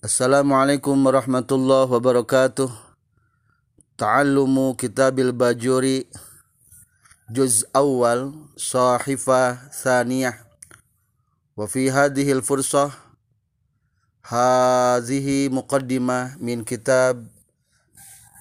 Assalamualaikum 0.00 0.96
warahmatullahi 0.96 1.84
wabarakatuh. 1.84 2.72
Ta'allumu 4.00 4.72
Kitabil 4.72 5.28
Bajuri 5.28 6.08
Juz 7.28 7.68
awal 7.76 8.32
Sahifah 8.56 9.60
Thaniyah 9.68 10.40
Wa 11.52 11.68
fi 11.68 11.92
hadhihi 11.92 12.32
al-fursah 12.32 12.96
Hadhihi 14.24 15.52
muqaddimah 15.52 16.40
min 16.40 16.64
kitab 16.64 17.20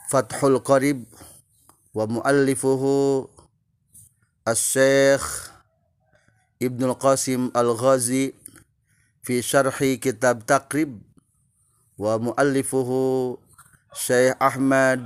Fathul 0.07 0.63
Qarib 0.63 1.03
Wa 1.91 2.07
muallifuhu 2.07 3.27
Al-Syeikh 4.47 5.27
Ibnul 6.63 6.95
Qasim 6.95 7.51
Al-Ghazi 7.51 8.31
Fi 9.27 9.43
syarhi 9.43 9.99
kitab 9.99 10.47
Taqrib 10.47 11.08
Wa 11.99 12.15
muallifuhu 12.15 13.35
Syekh 13.91 14.39
Ahmad 14.39 15.03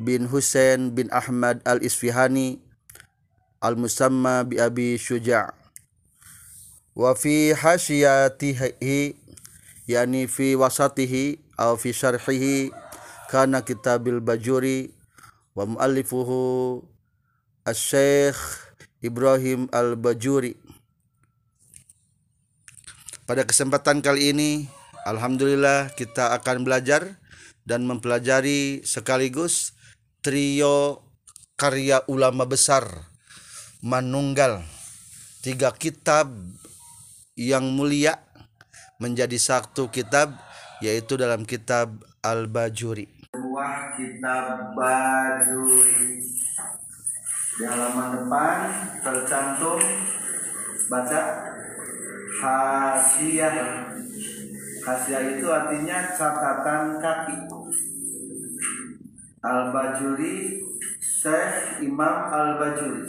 bin 0.00 0.24
Husain 0.24 0.96
bin 0.96 1.12
Ahmad 1.12 1.60
al-Isfihani 1.68 2.64
al-musamma 3.60 4.48
bi 4.48 4.56
Abi 4.56 4.96
Syuja' 4.96 5.52
wa 6.96 7.12
fi 7.16 7.52
hasyatihi 7.52 9.16
yani 9.84 10.24
fi 10.28 10.56
wasatihi 10.56 11.38
aw 11.60 11.76
fi 11.76 11.92
syarhihi 11.92 12.72
kana 13.30 13.62
kitabil 13.62 14.18
bajuri. 14.18 14.90
Wa 15.50 15.66
muallifuhu 15.66 16.80
asy-syekh 17.66 18.38
Ibrahim 19.02 19.66
al-Bajuri. 19.74 20.54
Pada 23.26 23.42
kesempatan 23.42 23.98
kali 23.98 24.30
ini 24.30 24.70
alhamdulillah 25.08 25.92
kita 25.96 26.36
akan 26.36 26.64
belajar 26.66 27.20
dan 27.64 27.86
mempelajari 27.86 28.82
sekaligus 28.82 29.76
trio 30.20 31.04
karya 31.56 32.04
ulama 32.08 32.48
besar 32.48 33.10
manunggal. 33.80 34.64
Tiga 35.40 35.72
kitab 35.72 36.28
yang 37.32 37.72
mulia 37.72 38.20
menjadi 39.00 39.36
satu 39.40 39.88
kitab 39.88 40.36
yaitu 40.84 41.16
dalam 41.16 41.48
kitab 41.48 41.96
Al-Bajuri. 42.20 43.08
Sebuah 43.32 43.96
kitab 43.96 44.76
Bajuri. 44.76 46.20
Di 47.60 47.64
halaman 47.68 48.24
depan 48.24 48.56
tercantum 49.04 49.80
baca 50.88 51.22
hasiah 52.40 53.52
hasiah 54.84 55.22
itu 55.36 55.46
artinya 55.48 55.98
catatan 56.16 57.00
kaki. 57.00 57.36
Al-Bajuri 59.40 60.60
Syekh 61.00 61.80
Imam 61.84 62.28
Al-Bajuri. 62.28 63.08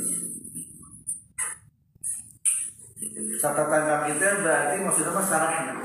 Catatan 3.40 3.84
kaki 3.84 4.10
itu 4.16 4.28
berarti 4.44 4.76
maksudnya 4.80 5.12
apa? 5.12 5.22
Sarahnya. 5.24 5.76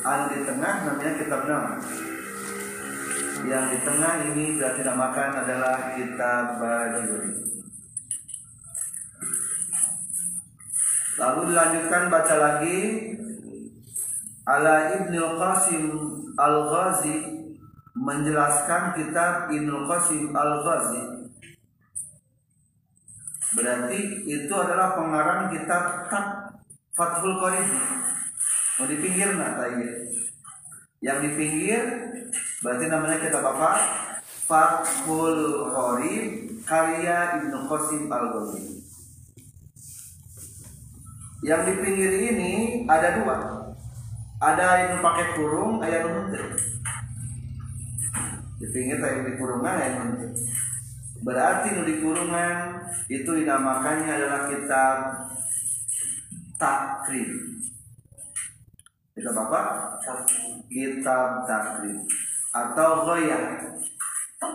Al 0.00 0.20
di 0.32 0.38
tengah 0.46 0.74
namanya 0.86 1.12
kitab 1.18 1.42
nama. 1.44 1.72
Yang 3.40 3.64
di 3.72 3.78
tengah 3.84 4.14
ini 4.32 4.44
berarti 4.56 4.80
namakan 4.86 5.30
adalah 5.44 5.76
kitab 5.96 6.44
Bajuri. 6.56 7.32
Lalu 11.20 11.40
dilanjutkan 11.52 12.08
baca 12.08 12.34
lagi 12.40 12.78
ala 14.50 14.98
Ibnul 14.98 15.38
Qasim 15.38 15.84
Al-Ghazi 16.34 17.16
menjelaskan 17.94 18.98
kitab 18.98 19.46
Ibnu 19.46 19.86
Qasim 19.86 20.34
Al-Ghazi. 20.34 21.02
Berarti 23.54 23.98
itu 24.26 24.54
adalah 24.54 24.94
pengarang 24.98 25.50
kitab 25.54 26.06
Fathul 26.94 27.38
Qarib. 27.38 27.70
Mau 28.78 28.86
di 28.88 28.96
pinggir 28.98 29.36
nah 29.36 29.58
yang 31.00 31.18
di 31.24 31.32
pinggir 31.32 31.80
berarti 32.60 32.84
namanya 32.88 33.18
kitab 33.22 33.42
apa? 33.54 33.70
Fathul 34.50 35.70
Qarib 35.70 36.58
karya 36.66 37.38
Ibnu 37.38 37.70
Qasim 37.70 38.10
Al-Ghazi. 38.10 38.82
Yang 41.40 41.60
di 41.66 41.74
pinggir 41.80 42.12
ini 42.34 42.52
ada 42.84 43.16
dua 43.22 43.59
ada 44.40 44.66
yang 44.88 45.04
pakai 45.04 45.36
kurung 45.36 45.84
ada 45.84 46.00
yang 46.00 46.32
di 48.60 48.66
pinggir 48.72 48.96
tapi 49.00 49.24
di 49.28 49.32
kurungan 49.36 49.76
ya 49.76 49.88
berarti 51.20 51.76
nu 51.76 51.84
di 51.84 52.00
kurungan 52.00 52.80
itu 53.12 53.28
dinamakannya 53.28 54.08
adalah 54.08 54.48
kitab 54.48 54.96
takrib 56.56 57.30
kitab 59.12 59.36
apa? 59.36 59.60
Kitab 60.72 61.44
takrib 61.44 62.00
atau 62.50 62.90
goyah 63.04 63.44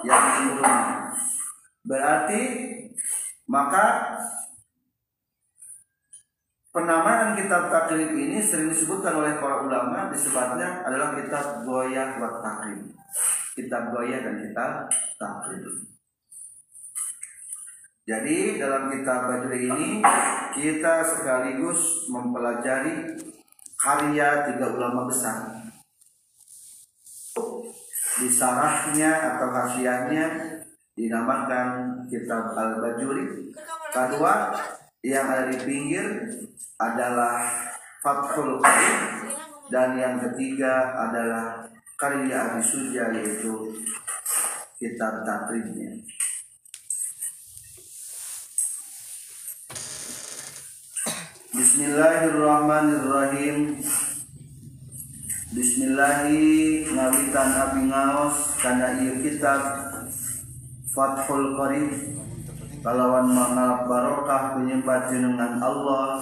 yang 0.02 0.22
di 0.26 0.42
kurungan 0.50 0.86
berarti 1.86 2.42
maka 3.46 4.18
Penamaan 6.76 7.40
kitab 7.40 7.72
takrib 7.72 8.12
ini 8.12 8.44
sering 8.44 8.68
disebutkan 8.68 9.16
oleh 9.16 9.40
para 9.40 9.64
ulama 9.64 10.12
disebutnya 10.12 10.84
adalah 10.84 11.16
kitab 11.16 11.64
goyah 11.64 12.20
buat 12.20 12.44
takrib 12.44 12.92
kitab 13.56 13.96
goyah 13.96 14.20
dan 14.20 14.36
kitab 14.44 14.92
takrib. 15.16 15.64
Jadi 18.06 18.62
dalam 18.62 18.94
kitab 18.94 19.26
Bajuri 19.26 19.66
ini 19.66 19.90
kita 20.54 21.02
sekaligus 21.02 22.06
mempelajari 22.14 23.18
karya 23.74 24.46
tiga 24.46 24.78
ulama 24.78 25.10
besar. 25.10 25.66
Di 28.16 28.30
sarahnya 28.30 29.12
atau 29.36 29.50
khasiatnya 29.50 30.26
dinamakan 30.94 31.98
kitab 32.06 32.54
Al-Bajuri. 32.54 33.52
Kedua 33.90 34.54
yang 35.06 35.30
ada 35.30 35.54
di 35.54 35.62
pinggir 35.62 36.34
adalah 36.82 37.46
Fathul 38.02 38.58
Qadir 38.58 39.38
dan 39.70 40.02
yang 40.02 40.18
ketiga 40.18 40.98
adalah 40.98 41.70
karya 41.94 42.50
Abi 42.50 42.66
Suja 42.66 43.14
yaitu 43.14 43.86
kitab 44.82 45.22
takribnya. 45.22 46.02
Bismillahirrahmanirrahim. 51.54 53.78
Bismillahi 55.56 56.84
ngawitan 56.92 57.50
abi 57.56 57.88
ngaos 57.94 58.58
karena 58.58 58.98
ieu 59.00 59.22
kitab 59.22 59.62
Fathul 60.92 61.56
Qarib 61.56 62.25
kalawan 62.86 63.34
mangalap 63.34 63.90
barokah 63.90 64.54
penyebab 64.54 65.10
jenengan 65.10 65.58
Allah 65.58 66.22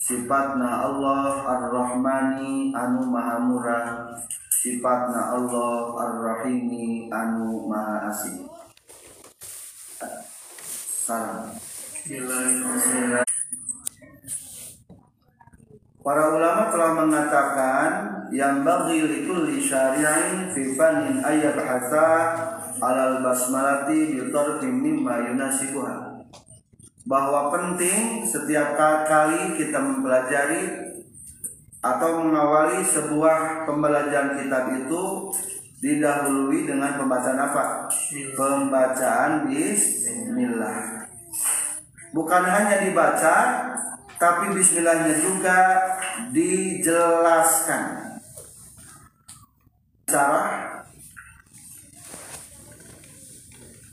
sifatna 0.00 0.88
Allah 0.88 1.44
Ar-Rahmani 1.44 2.72
anu 2.72 3.12
maha 3.12 3.36
murah 3.44 4.16
sifatna 4.48 5.36
Allah 5.36 5.92
Ar-Rahimi 5.92 7.12
anu 7.12 7.68
Maha 7.68 8.08
Asih. 8.08 8.48
Salam. 11.04 11.60
Para 16.02 16.24
ulama 16.34 16.62
telah 16.72 16.90
mengatakan 16.98 17.90
yang 18.32 18.64
bagi 18.64 18.96
likulli 18.96 19.60
syari'in 19.60 20.56
fi 20.56 20.72
fanin 20.72 21.20
ayat 21.20 21.54
hasa 21.60 22.08
alal 22.82 23.22
basmalati 23.22 24.18
bi 24.18 24.34
tarfin 24.34 24.82
mimma 24.82 25.30
yunasibuha 25.30 26.26
bahwa 27.06 27.50
penting 27.54 28.26
setiap 28.26 28.74
kali 29.06 29.54
kita 29.54 29.78
mempelajari 29.78 30.94
atau 31.82 32.22
mengawali 32.22 32.82
sebuah 32.82 33.66
pembelajaran 33.66 34.38
kitab 34.38 34.70
itu 34.70 35.34
didahului 35.82 36.62
dengan 36.62 36.94
pembacaan 36.94 37.42
apa? 37.42 37.90
Pembacaan 38.38 39.50
Bismillah. 39.50 41.10
Bukan 42.14 42.42
hanya 42.46 42.86
dibaca, 42.86 43.36
tapi 44.14 44.54
Bismillahnya 44.54 45.18
juga 45.18 45.58
dijelaskan. 46.30 48.14
Cara 50.06 50.42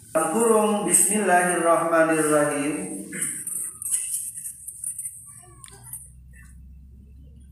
Al-Qurung 0.10 0.90
Bismillahirrahmanirrahim. 0.90 3.06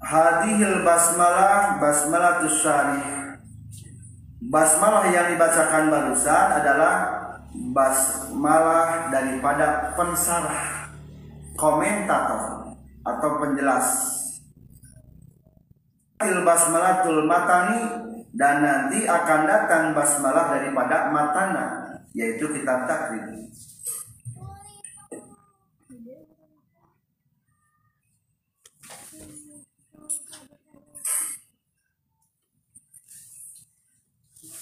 Hadihil 0.02 0.82
basmalah 0.82 1.78
basmalah 1.78 2.42
syarih 2.50 3.38
basmalah 4.42 5.06
yang 5.14 5.38
dibacakan 5.38 5.94
barusan 5.94 6.48
adalah 6.58 6.94
basmalah 7.54 9.14
daripada 9.14 9.94
pensarah 9.94 10.90
komentator 11.54 12.74
atau 13.06 13.30
penjelas. 13.38 13.86
Basmalatul 16.18 17.30
matani 17.30 17.86
dan 18.34 18.66
nanti 18.66 19.06
akan 19.06 19.46
datang 19.46 19.94
basmalah 19.94 20.58
daripada 20.58 21.14
matana 21.14 21.87
yaitu 22.16 22.46
kitab 22.52 22.88
takrim 22.88 23.48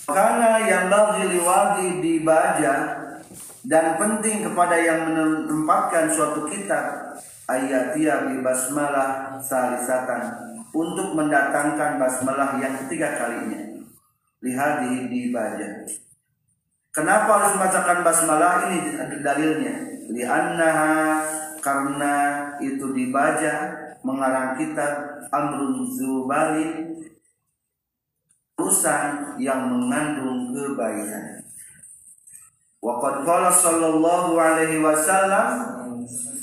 Karena 0.06 0.62
yang 0.62 0.86
bagi 0.94 1.34
liwadi 1.34 1.98
dibaca 1.98 2.74
dan 3.66 3.86
penting 3.98 4.46
kepada 4.46 4.78
yang 4.78 5.10
menempatkan 5.10 6.14
suatu 6.14 6.46
kitab 6.46 7.18
ayat 7.50 7.98
dia 7.98 8.30
bi 8.30 8.38
basmalah 8.46 9.42
salisatan 9.42 10.22
untuk 10.70 11.18
mendatangkan 11.18 11.98
basmalah 11.98 12.62
yang 12.62 12.78
ketiga 12.86 13.18
kalinya. 13.18 13.82
Lihat 14.46 14.72
di 14.86 14.92
dibaca. 15.10 15.68
Kenapa 16.96 17.28
harus 17.28 17.60
membacakan 17.60 18.08
basmalah 18.08 18.72
ini 18.72 18.96
dalilnya? 19.20 20.00
Liannaha 20.08 21.28
karena 21.60 22.16
itu 22.64 22.96
dibaca 22.96 23.76
mengarang 24.00 24.56
kitab 24.56 25.20
Amrun 25.28 25.84
Zubali 25.92 26.96
urusan 28.56 29.36
yang 29.44 29.68
mengandung 29.68 30.56
kebaikan. 30.56 31.44
Waqad 32.80 33.28
qala 33.28 33.52
sallallahu 33.52 34.40
alaihi 34.40 34.80
wasallam 34.80 35.76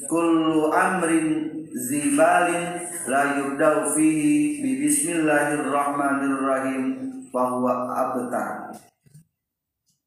kullu 0.04 0.68
amrin 0.68 1.48
zibalin 1.72 2.92
la 3.08 3.40
yubda'u 3.40 3.88
fihi 3.96 4.60
bi 4.60 4.84
bismillahirrahmanirrahim 4.84 6.84
fa 7.32 7.56
huwa 7.56 7.88
abtar. 7.88 8.91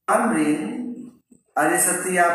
Amrin 0.06 0.86
ada 1.58 1.74
setiap 1.82 2.34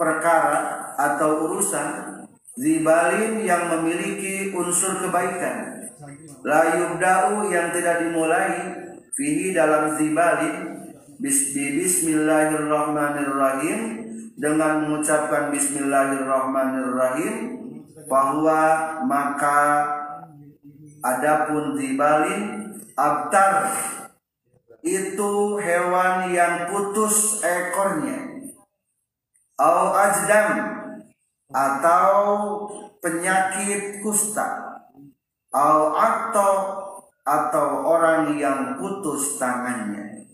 perkara 0.00 0.96
atau 0.96 1.44
urusan 1.44 2.24
zibalin 2.56 3.44
yang 3.44 3.68
memiliki 3.68 4.48
unsur 4.56 4.96
kebaikan. 4.96 5.92
La 6.40 6.72
yubda'u 6.72 7.52
yang 7.52 7.68
tidak 7.68 8.08
dimulai 8.08 8.80
fihi 9.12 9.52
dalam 9.52 9.92
zibali 10.00 10.72
bismillahirrahmanirrahim 11.20 13.78
dengan 14.40 14.88
mengucapkan 14.88 15.52
bismillahirrahmanirrahim 15.52 17.60
bahwa 18.08 18.60
maka 19.04 19.60
adapun 21.04 21.76
zibalin 21.76 22.72
abtar 22.96 23.68
itu 24.82 25.32
hewan 25.62 26.34
yang 26.34 26.66
putus 26.68 27.38
ekornya 27.42 28.50
au 29.62 29.94
ajdam 29.94 30.50
atau 31.54 32.10
penyakit 32.98 34.02
kusta 34.02 34.82
au 35.54 35.94
atau 35.94 36.52
atau 37.22 37.86
orang 37.86 38.34
yang 38.34 38.82
putus 38.82 39.38
tangannya. 39.38 40.26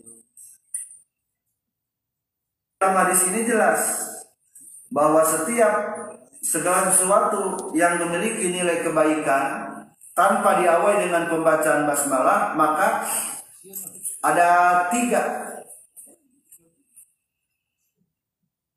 Dalam 2.80 2.96
hadis 3.04 3.28
ini 3.28 3.44
jelas 3.44 3.80
bahwa 4.88 5.20
setiap 5.20 5.74
segala 6.40 6.88
sesuatu 6.88 7.74
yang 7.76 8.00
memiliki 8.00 8.48
nilai 8.48 8.80
kebaikan 8.80 9.68
tanpa 10.16 10.62
diawali 10.62 11.10
dengan 11.10 11.28
pembacaan 11.28 11.84
basmalah 11.84 12.56
maka 12.56 13.04
ada 14.22 14.48
tiga 14.90 15.22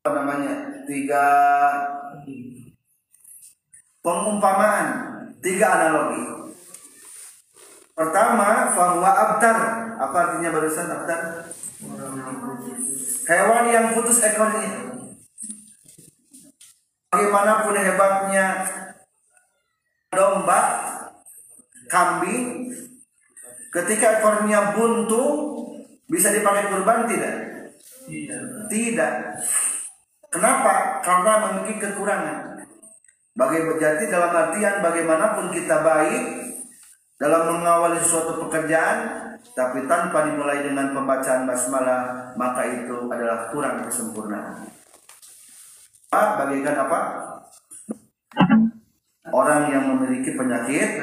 apa 0.02 0.10
namanya 0.18 0.54
tiga 0.86 1.24
pengumpamaan 4.02 4.86
tiga 5.38 5.66
analogi 5.78 6.32
Pertama, 7.92 8.72
fahuwa 8.72 9.10
abtar. 9.12 9.58
Apa 10.00 10.16
artinya 10.16 10.48
barusan 10.50 10.88
abtar? 10.88 11.20
Hewan 13.28 13.64
yang 13.68 13.86
putus 13.92 14.24
ekornya. 14.24 14.96
Bagaimanapun 17.12 17.76
hebatnya 17.76 18.46
domba, 20.08 20.60
kambing, 21.92 22.72
ketika 23.72 24.20
ekornya 24.20 24.76
buntu, 24.76 25.24
bisa 26.06 26.28
dipakai 26.28 26.68
kurban 26.68 27.08
tidak? 27.08 27.34
Tidak. 28.04 28.40
Tidak. 28.68 29.14
Kenapa? 30.28 31.00
Karena 31.00 31.32
memiliki 31.48 31.80
kekurangan. 31.80 32.60
Bagaimana 33.32 33.80
jadi 33.80 34.04
dalam 34.12 34.32
artian 34.32 34.84
bagaimanapun 34.84 35.48
kita 35.56 35.80
baik, 35.80 36.22
dalam 37.16 37.48
mengawali 37.48 38.00
suatu 38.04 38.44
pekerjaan 38.44 39.30
tapi 39.56 39.84
tanpa 39.88 40.28
dimulai 40.28 40.64
dengan 40.64 40.92
pembacaan 40.92 41.48
basmalah 41.48 42.32
maka 42.36 42.62
itu 42.66 43.08
adalah 43.08 43.48
kurang 43.48 43.84
kesempurnaan. 43.88 44.68
Bagaikan 46.12 46.76
apa? 46.76 47.00
Orang 49.30 49.70
yang 49.70 49.86
memiliki 49.86 50.34
penyakit 50.34 50.98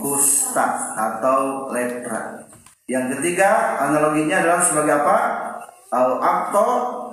kusta 0.00 0.96
atau 0.96 1.68
lepra. 1.68 2.48
Yang 2.88 3.18
ketiga 3.18 3.76
analoginya 3.82 4.40
adalah 4.40 4.62
sebagai 4.64 4.94
apa? 5.04 5.18
Al-akto 5.92 6.68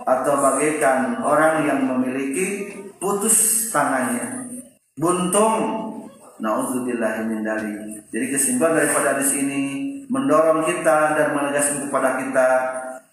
atau 0.07 0.33
bagaikan 0.39 1.19
orang 1.19 1.67
yang 1.67 1.79
memiliki 1.83 2.71
putus 2.97 3.67
tangannya, 3.69 4.47
buntung 4.95 5.83
Nauzubillah 6.43 7.23
min 7.23 7.45
Jadi 8.11 8.25
kesimpulan 8.27 8.75
daripada 8.75 9.15
hadis 9.15 9.31
ini 9.37 9.61
mendorong 10.11 10.67
kita 10.67 11.15
dan 11.15 11.31
menegaskan 11.31 11.87
kepada 11.87 12.19
kita 12.19 12.49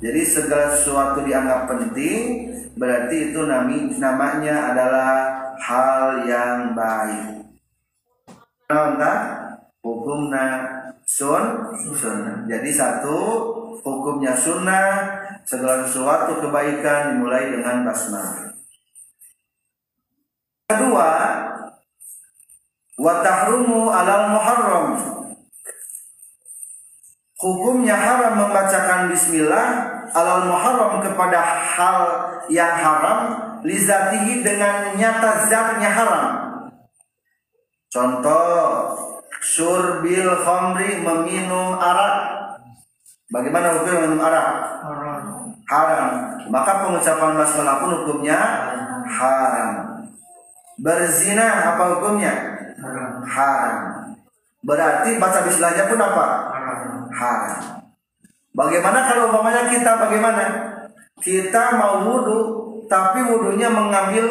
jadi 0.00 0.24
segala 0.24 0.72
sesuatu 0.72 1.22
dianggap 1.22 1.68
penting 1.68 2.50
berarti 2.74 3.30
itu 3.30 3.44
nami, 3.44 3.92
namanya 4.00 4.72
adalah 4.72 5.41
hal 5.60 6.24
yang 6.24 6.72
baik. 6.72 7.44
Nah, 8.72 9.20
hukumnya 9.84 10.64
sun 11.04 11.68
sunnah. 11.92 12.48
Jadi 12.48 12.70
satu 12.72 13.18
hukumnya 13.84 14.32
sunnah 14.32 15.20
segala 15.44 15.84
sesuatu 15.84 16.40
kebaikan 16.40 17.16
dimulai 17.18 17.52
dengan 17.52 17.84
basmalah. 17.84 18.56
Kedua, 20.72 21.10
wa 22.96 23.14
tahrumu 23.20 23.92
alal 23.92 24.32
muharram. 24.32 24.88
Hukumnya 27.36 27.98
haram 27.98 28.38
membacakan 28.38 29.10
bismillah 29.10 29.91
alal 30.10 30.50
muharram 30.50 30.98
kepada 30.98 31.38
hal 31.38 31.98
yang 32.50 32.74
haram 32.74 33.20
lizatihi 33.62 34.42
dengan 34.42 34.98
nyata 34.98 35.46
zatnya 35.46 35.90
haram. 35.90 36.24
Contoh 37.92 38.50
surbil 39.42 40.32
khamri 40.42 41.02
meminum 41.02 41.78
arak. 41.78 42.16
Bagaimana 43.32 43.80
hukum 43.80 43.96
minum 43.96 44.20
arak? 44.20 44.48
Haram. 44.84 45.20
Haram. 45.68 46.08
Maka 46.52 46.72
pengucapan 46.84 47.32
basmalah 47.38 47.76
pun 47.80 47.90
hukumnya 48.02 48.38
haram. 49.08 49.70
Berzina 50.80 51.74
apa 51.74 51.82
hukumnya? 51.96 52.32
Haram. 52.80 53.10
Haram. 53.24 53.76
Berarti 54.62 55.18
baca 55.18 55.42
bismillahnya 55.42 55.84
pun 55.90 56.00
apa? 56.00 56.26
Haram. 57.10 57.81
Bagaimana 58.52 59.08
kalau 59.08 59.32
umpamanya 59.32 59.72
kita 59.72 59.96
bagaimana? 59.96 60.44
Kita 61.24 61.80
mau 61.80 62.04
wudhu, 62.04 62.40
tapi 62.84 63.24
wudhunya 63.24 63.72
mengambil 63.72 64.28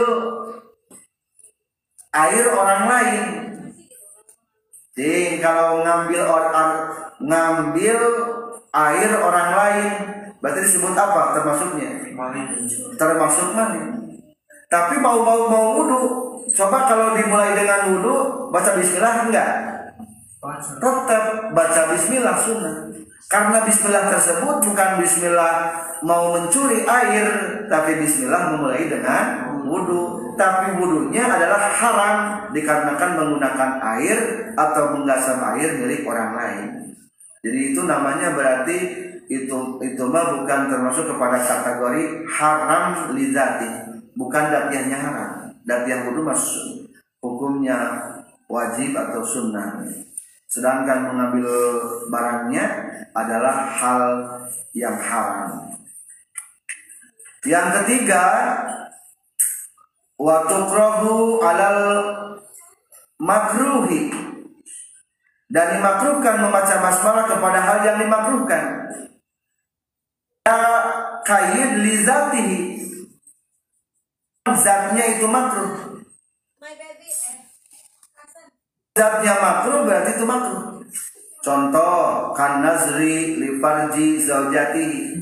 air 2.13 2.46
orang 2.54 2.84
lain. 2.86 3.24
Jadi 4.94 5.42
kalau 5.42 5.82
ngambil 5.82 6.22
orang 6.28 6.72
ngambil 7.18 7.98
air 8.70 9.10
orang 9.18 9.50
lain, 9.58 9.88
berarti 10.38 10.60
disebut 10.70 10.94
apa? 10.94 11.42
Termasuknya? 11.42 11.90
Termasuk 13.00 13.58
mani. 13.58 13.82
Tapi 14.70 15.01
mau 15.01 15.25
mau 15.25 15.50
mau 15.50 15.66
wudhu, 15.82 16.00
coba 16.54 16.86
kalau 16.86 17.18
dimulai 17.18 17.58
dengan 17.58 17.90
wudhu, 17.90 18.48
baca 18.54 18.78
Bismillah 18.78 19.25
enggak? 19.25 19.50
Tetap 20.78 21.24
baca 21.58 21.82
Bismillah 21.96 22.38
sunnah. 22.38 22.90
Karena 23.31 23.63
Bismillah 23.63 24.11
tersebut 24.11 24.59
bukan 24.59 24.89
Bismillah 25.00 25.71
mau 26.03 26.35
mencuri 26.35 26.83
air, 26.83 27.27
tapi 27.71 28.03
Bismillah 28.03 28.51
memulai 28.51 28.91
dengan 28.91 29.55
wudhu. 29.63 30.35
Tapi 30.35 30.75
wudhunya 30.75 31.31
adalah 31.31 31.71
haram 31.71 32.17
dikarenakan 32.51 33.11
menggunakan 33.15 33.71
air 33.95 34.51
atau 34.51 35.00
menggasam 35.00 35.39
air 35.55 35.79
milik 35.79 36.03
orang 36.03 36.35
lain. 36.35 36.67
Jadi 37.39 37.71
itu 37.71 37.88
namanya 37.88 38.35
berarti 38.35 38.77
itu 39.31 39.57
itu 39.79 40.03
mah 40.11 40.43
bukan 40.43 40.67
termasuk 40.67 41.07
kepada 41.07 41.39
kategori 41.39 42.27
haram 42.27 43.15
lizati, 43.15 43.95
bukan 44.11 44.43
datiahnya 44.51 44.97
haram. 45.00 45.31
Datiah 45.63 46.03
wudhu 46.03 46.27
masuk 46.27 46.91
hukumnya 47.23 47.95
wajib 48.51 48.91
atau 48.91 49.23
sunnah. 49.23 49.88
Sedangkan 50.51 51.08
mengambil 51.08 51.48
barangnya 52.12 52.65
adalah 53.15 53.55
hal 53.72 54.03
yang 54.75 55.00
haram. 55.00 55.79
Yang 57.48 57.67
ketiga, 57.79 58.24
watukrahu 60.20 61.39
alal 61.39 61.79
makruhi 63.15 64.12
dan 65.48 65.79
dimakruhkan 65.79 66.43
membaca 66.43 66.75
basmalah 66.84 67.25
kepada 67.31 67.60
hal 67.63 67.77
yang 67.88 67.98
dimakruhkan. 68.03 68.63
Ya 70.43 70.60
kaid 71.24 71.79
lizatihi 71.79 72.60
zatnya 74.51 75.05
itu 75.15 75.25
makruh 75.31 76.01
zatnya 78.95 79.33
makruh 79.39 79.88
berarti 79.88 80.12
itu 80.19 80.25
makruh. 80.27 80.83
Contoh 81.41 82.31
kan 82.38 82.62
nazri 82.62 83.41
li 83.41 83.57
farji 83.57 84.21
zaujati 84.21 85.17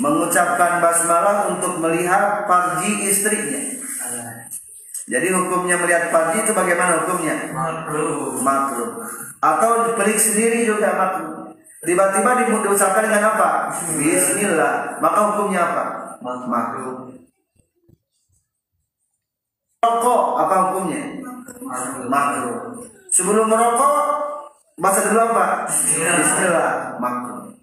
mengucapkan 0.00 0.80
basmalah 0.80 1.52
untuk 1.52 1.82
melihat 1.84 2.48
farji 2.48 3.12
istrinya. 3.12 3.60
Jadi 5.08 5.32
hukumnya 5.32 5.80
melihat 5.80 6.12
farji 6.12 6.44
itu 6.44 6.52
bagaimana 6.52 7.04
hukumnya? 7.04 7.52
Makruh. 7.52 8.40
Makruh. 8.40 9.04
Atau 9.40 9.96
pelik 9.96 10.20
sendiri 10.20 10.64
juga 10.64 10.96
makruh. 10.96 11.56
Tiba-tiba 11.78 12.44
diucapkan 12.44 13.04
dengan 13.06 13.36
apa? 13.36 13.72
Bismillah. 13.96 15.00
Maka 15.00 15.20
hukumnya 15.32 15.60
apa? 15.64 15.84
Makruh. 16.24 16.96
Rokok 19.78 20.22
apa 20.42 20.54
hukumnya? 20.68 21.27
Makruh. 22.08 22.84
Sebelum 23.08 23.48
merokok 23.48 23.94
baca 24.76 25.00
dulu 25.08 25.20
apa? 25.32 25.46
Bismillah. 25.68 26.72
Makruh. 27.00 27.56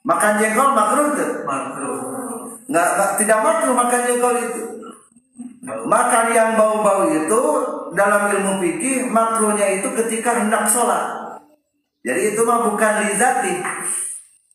Makan 0.00 0.32
jengkol 0.40 0.68
makruh 0.72 1.06
tuh? 1.16 1.32
Makruh. 1.44 2.00
Nggak, 2.70 2.88
nggak 2.96 3.10
tidak 3.20 3.38
makruh 3.44 3.74
makan 3.76 4.00
jengkol 4.08 4.34
itu. 4.36 4.62
Makan 5.64 6.26
yang 6.32 6.56
bau-bau 6.56 7.08
itu 7.12 7.42
dalam 7.92 8.32
ilmu 8.32 8.52
fikih 8.64 9.10
makruhnya 9.10 9.80
itu 9.80 9.88
ketika 9.92 10.40
hendak 10.40 10.64
sholat. 10.70 11.20
Jadi 12.00 12.32
itu 12.32 12.40
mah 12.48 12.64
bukan 12.64 13.04
lizati, 13.04 13.60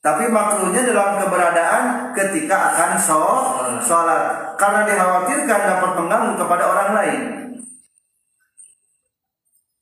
tapi 0.05 0.29
makruhnya 0.29 0.85
dalam 0.85 1.17
keberadaan 1.17 2.13
ketika 2.13 2.77
akan 2.77 2.91
sholat 3.81 4.53
karena 4.53 4.85
dikhawatirkan 4.85 5.61
dapat 5.65 5.91
mengganggu 5.97 6.33
kepada 6.37 6.63
orang 6.69 6.89
lain. 6.93 7.21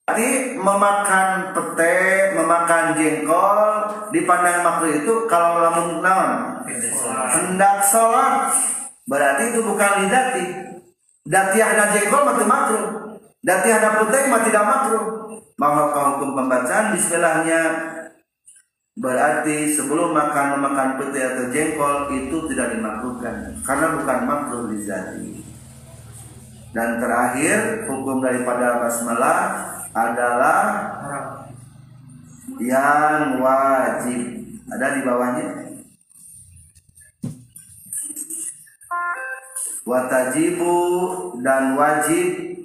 Jadi 0.08 0.56
memakan 0.56 1.52
pete, 1.52 2.32
memakan 2.40 2.96
jengkol 2.96 3.60
dipandang 4.16 4.64
makruh 4.64 4.96
itu 4.96 5.14
kalau 5.28 5.60
lamun 5.60 6.00
naon 6.00 6.32
hendak 7.28 7.84
sholat 7.84 8.56
berarti 9.04 9.52
itu 9.52 9.60
bukan 9.60 10.08
lidati. 10.08 10.46
Dati 11.28 11.60
ada 11.60 11.92
jengkol 11.92 12.24
mati 12.24 12.48
makruh. 12.48 12.86
Dati 13.44 13.68
ada 13.76 14.00
pete 14.00 14.32
mati 14.32 14.48
tidak 14.48 14.72
makruh. 14.72 15.06
Maka 15.60 16.16
hukum 16.16 16.32
pembacaan 16.32 16.96
Bismillahnya 16.96 17.62
berarti 18.94 19.74
sebelum 19.74 20.14
makan 20.14 20.58
memakan 20.58 20.90
pete 21.02 21.22
atau 21.26 21.46
jengkol 21.50 22.14
itu 22.14 22.38
tidak 22.54 22.78
dimakruhkan 22.78 23.58
karena 23.66 23.88
bukan 23.98 24.20
makruh 24.30 24.66
lidati. 24.70 25.42
Dan 26.74 26.98
terakhir 26.98 27.86
hukum 27.86 28.18
daripada 28.18 28.82
basmalah 28.82 29.40
adalah 29.94 30.62
yang 32.58 33.38
wajib. 33.38 34.42
Ada 34.74 34.88
di 34.98 35.02
bawahnya. 35.06 35.48
Watajibu 39.86 40.78
dan 41.44 41.78
wajib 41.78 42.58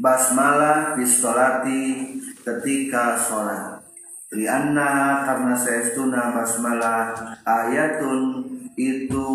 basmalah 0.00 0.98
bisolati 0.98 2.18
ketika 2.42 3.14
sholat. 3.20 3.75
Lianna 4.36 5.24
karena 5.24 5.56
seestuna 5.56 6.36
basmalah 6.36 7.40
ayatun 7.40 8.44
itu 8.76 9.28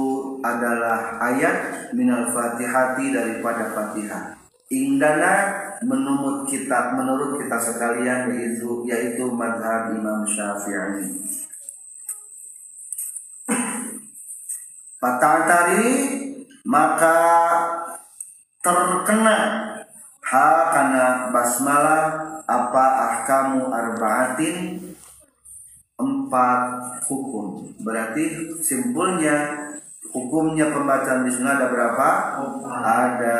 adalah 0.46 1.18
ayat 1.18 1.90
minal 1.98 2.30
fatihati 2.30 3.10
daripada 3.10 3.74
fatihah. 3.74 4.38
Indana 4.70 5.34
menurut 5.82 6.46
kita 6.46 6.94
menurut 6.94 7.42
kita 7.42 7.58
sekalian 7.58 8.30
yaitu 8.38 8.86
yaitu 8.86 9.26
madhab 9.34 9.92
Imam 9.98 10.24
Syafi'i. 10.24 11.10
tadi 15.02 15.90
maka 16.62 17.18
terkena 18.62 19.38
ha 20.22 20.48
karena 20.70 21.06
basmalah 21.34 22.04
apa 22.46 22.86
ahkamu 23.10 23.74
arbaatin 23.74 24.91
empat 26.32 26.62
hukum. 27.12 27.68
Berarti 27.84 28.56
simpulnya 28.64 29.68
hukumnya 30.16 30.72
pembacaan 30.72 31.28
bismillah 31.28 31.60
ada 31.60 31.68
berapa? 31.68 32.10
Ada 32.72 33.40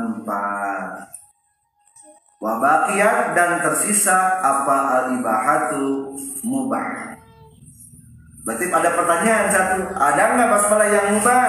empat. 0.00 1.12
Wabakiyat 2.40 3.36
dan 3.36 3.60
tersisa 3.60 4.40
apa 4.40 4.76
al 4.96 5.04
ibahatu 5.20 6.16
mubah. 6.40 7.20
Berarti 8.48 8.64
ada 8.72 8.90
pertanyaan 8.96 9.46
satu, 9.52 9.92
ada 9.92 10.22
nggak 10.34 10.48
basmalah 10.56 10.88
yang 10.88 11.06
mubah? 11.12 11.48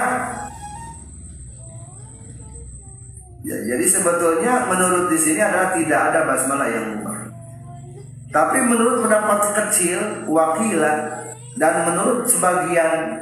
Ya, 3.44 3.56
jadi 3.72 3.84
sebetulnya 3.88 4.68
menurut 4.68 5.08
di 5.08 5.18
sini 5.18 5.40
adalah 5.40 5.72
tidak 5.72 6.00
ada 6.12 6.20
basmalah 6.28 6.68
yang 6.68 6.86
mubah. 6.92 7.33
Tapi 8.34 8.58
menurut 8.66 9.06
pendapat 9.06 9.54
kecil 9.54 10.26
wakilah 10.26 11.22
dan 11.54 11.86
menurut 11.86 12.26
sebagian 12.26 13.14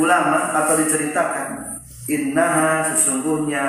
ulama 0.00 0.56
atau 0.56 0.80
diceritakan 0.80 1.76
innaha 2.08 2.88
sesungguhnya 2.88 3.64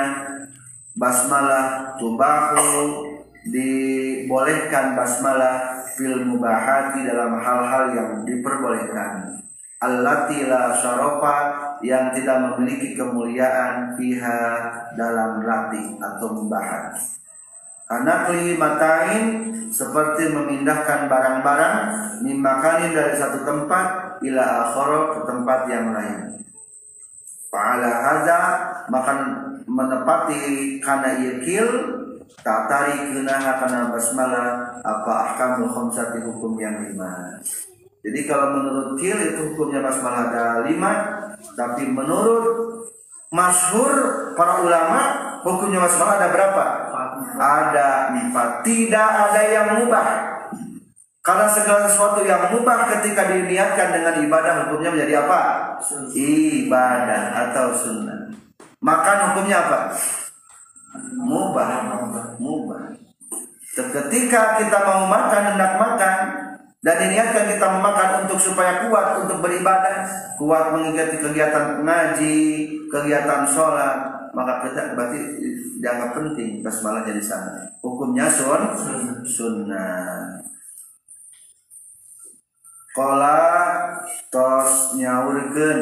basmalah 0.96 2.00
tubahu 2.00 3.04
dibolehkan 3.52 4.96
basmalah 4.96 5.84
fil 6.00 6.24
mubahati 6.24 7.04
dalam 7.04 7.36
hal-hal 7.44 7.84
yang 7.92 8.12
diperbolehkan. 8.24 9.44
Allati 9.84 10.48
la 10.48 10.72
syarafa 10.72 11.38
yang 11.84 12.16
tidak 12.16 12.48
memiliki 12.48 12.96
kemuliaan 12.96 13.92
fiha 14.00 14.40
dalam 14.96 15.44
rati 15.44 16.00
atau 16.00 16.32
mubahat 16.32 17.19
karena 17.90 18.30
kelimatain 18.30 19.24
seperti 19.74 20.30
memindahkan 20.30 21.10
barang-barang 21.10 21.76
mimakanin 22.22 22.94
dari 22.94 23.18
satu 23.18 23.42
tempat 23.42 24.22
ila 24.22 24.46
akhara 24.70 25.02
ke 25.18 25.20
tempat 25.26 25.60
yang 25.74 25.90
lain. 25.90 26.20
Fa'ala 27.50 27.90
hadza 27.90 28.40
maka 28.94 29.14
menepati 29.66 30.78
karena 30.78 31.18
yakil 31.18 31.66
tak 32.46 32.70
tarik 32.70 33.10
kena 33.10 33.58
karena 33.58 33.90
basmalah 33.90 34.78
apa 34.86 35.12
ahkamul 35.34 35.74
khamsati 35.74 36.22
hukum 36.30 36.62
yang 36.62 36.86
lima. 36.86 37.42
Jadi 38.06 38.20
kalau 38.30 38.54
menurut 38.54 39.02
kil 39.02 39.18
itu 39.18 39.54
hukumnya 39.54 39.82
basmalah 39.82 40.30
ada 40.30 40.46
lima, 40.62 40.92
tapi 41.58 41.90
menurut 41.90 42.46
masyhur 43.34 43.94
para 44.38 44.62
ulama 44.62 45.00
hukumnya 45.42 45.84
basmalah 45.84 46.22
ada 46.22 46.30
berapa? 46.32 46.66
Ada 47.40 48.14
empat. 48.14 48.64
Tidak 48.64 49.10
ada 49.30 49.42
yang 49.46 49.68
mubah. 49.80 50.08
Karena 51.20 51.46
segala 51.52 51.86
sesuatu 51.86 52.26
yang 52.26 52.50
mubah 52.50 52.90
ketika 52.98 53.30
diniatkan 53.30 53.94
dengan 53.94 54.18
ibadah 54.24 54.54
hukumnya 54.66 54.90
menjadi 54.96 55.28
apa? 55.28 55.42
Ibadah 56.16 57.24
atau 57.50 57.68
sunnah. 57.76 58.34
Makan 58.80 59.18
hukumnya 59.32 59.58
apa? 59.68 59.80
Mubah. 61.20 61.70
Mubah. 62.40 62.82
Ketika 63.80 64.60
kita 64.60 64.78
mau 64.84 65.08
makan 65.08 65.56
hendak 65.56 65.80
makan 65.80 66.18
dan 66.80 66.96
diniatkan 67.00 67.46
kita 67.48 67.68
memakan 67.80 68.10
untuk 68.28 68.40
supaya 68.40 68.88
kuat 68.88 69.24
untuk 69.24 69.40
beribadah, 69.40 70.04
kuat 70.36 70.72
mengikuti 70.76 71.20
kegiatan 71.20 71.84
ngaji, 71.84 72.40
kegiatan 72.88 73.44
sholat, 73.48 74.19
maka 74.34 74.70
kita 74.70 74.94
berarti 74.94 75.20
dianggap 75.80 76.12
penting 76.16 76.60
basmalah 76.62 77.08
jadi 77.08 77.24
sana. 77.24 77.70
Hukumnya 77.80 78.28
sun 78.30 78.76
sunnah. 79.24 80.38
Kola 82.92 83.40
tos 84.34 84.98
nyaurkeun 85.00 85.82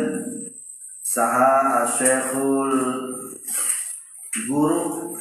saha 1.01 1.87
asyekhul 1.87 2.75
guru 4.45 5.17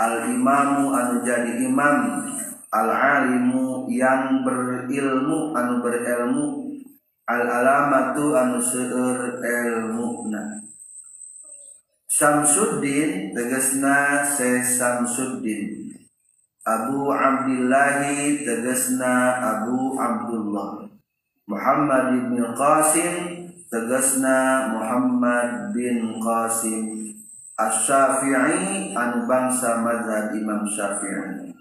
al 0.00 0.32
imamu 0.32 0.94
anu 0.96 1.20
jadi 1.20 1.66
imam 1.66 2.24
al 2.72 2.88
alimu 2.88 3.90
yang 3.90 4.46
berilmu 4.46 5.52
anu 5.52 5.84
berilmu 5.84 6.46
al 7.26 7.42
alamatu 7.42 8.32
anu 8.32 8.62
seueur 8.62 9.42
ilmuna 9.42 10.62
Syamsuddin 12.16 13.36
tegesna 13.36 14.24
se 14.24 14.64
Syamsuddin 14.64 15.92
Abu 16.64 17.12
Abdillahi 17.12 18.40
tegesna 18.40 19.36
Abu 19.36 20.00
Abdullah. 20.00 20.88
Muhammad 21.44 22.32
bin 22.32 22.40
Qasim 22.56 23.12
tegesna 23.68 24.72
Muhammad 24.72 25.76
bin 25.76 26.16
Qasim. 26.24 27.12
Asy-Syafi'i 27.52 28.96
anu 28.96 29.28
bangsa 29.28 29.84
mazhab 29.84 30.32
Imam 30.32 30.64
Syafi'i. 30.72 31.52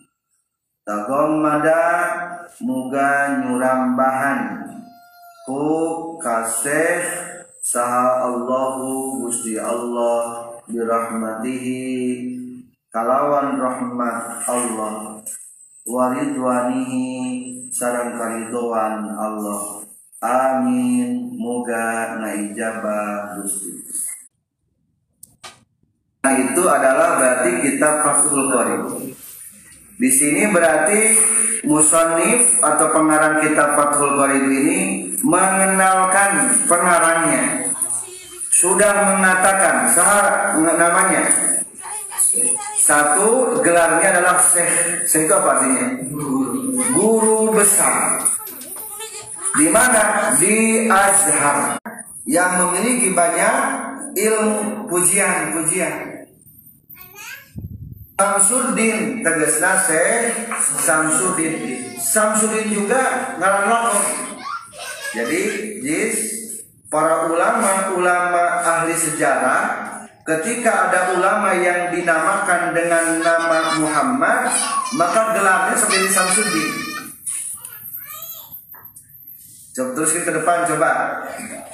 Tagommada 0.87 1.83
muga 2.63 3.43
nyurambahan. 3.43 4.71
Ku 5.43 6.15
kasih 6.23 7.24
saha 7.75 8.23
Allahu 8.23 9.27
Gusti 9.27 9.59
Allah 9.59 10.47
birahmatihi 10.63 11.83
kalawan 12.87 13.59
rahmat 13.59 14.47
Allah 14.47 15.19
waridwanihi 15.83 17.03
sarang 17.75 18.15
karidoan 18.15 19.11
Allah. 19.19 19.83
Amin. 20.23 21.35
Moga 21.35 22.15
ngaijabah 22.23 23.43
Gusti. 23.43 23.75
Nah, 26.23 26.33
itu 26.39 26.63
adalah 26.63 27.19
berarti 27.19 27.51
kitab 27.59 28.07
Fathul 28.07 28.55
Qorib 28.55 28.83
di 29.99 30.09
sini 30.09 30.47
berarti 30.47 30.99
musonif 31.67 32.63
atau 32.63 32.87
pengarang 32.95 33.43
kitab 33.43 33.75
Fathul 33.75 34.15
Qorib 34.15 34.47
ini 34.47 35.11
mengenalkan 35.25 36.53
pengarangnya 36.69 37.64
sudah 38.65 38.93
mengatakan 39.13 39.75
sah 39.93 40.57
namanya. 40.57 41.21
Satu 42.81 43.61
gelarnya 43.61 44.17
adalah 44.17 44.41
syekh 44.41 45.05
syekh 45.05 45.29
apa 45.29 45.61
artinya? 45.61 45.85
Guru 46.97 47.53
besar. 47.53 48.25
Di 49.53 49.69
mana? 49.69 50.33
Di 50.41 50.89
Azhar. 50.89 51.77
Yang 52.25 52.51
memiliki 52.57 53.13
banyak 53.13 53.55
ilmu 54.17 54.89
pujian-pujian 54.89 56.25
Samsudin 58.17 59.21
tegasna 59.21 59.77
Syekh 59.85 60.49
Samsudin 60.81 61.53
Samsudin 62.01 62.65
juga 62.73 63.37
ngaran 63.37 63.93
jadi 65.13 65.41
jis 65.85 66.44
para 66.89 67.29
ulama-ulama 67.29 68.43
ahli 68.61 68.93
sejarah 68.93 69.63
ketika 70.25 70.89
ada 70.89 71.13
ulama 71.17 71.53
yang 71.57 71.93
dinamakan 71.93 72.73
dengan 72.73 73.21
nama 73.21 73.77
Muhammad 73.77 74.49
maka 74.97 75.37
gelarnya 75.37 75.75
seperti 75.77 76.07
Samsudin 76.09 76.85
coba 79.75 79.91
teruskan 79.91 80.23
ke 80.23 80.31
depan 80.39 80.57
coba. 80.71 80.91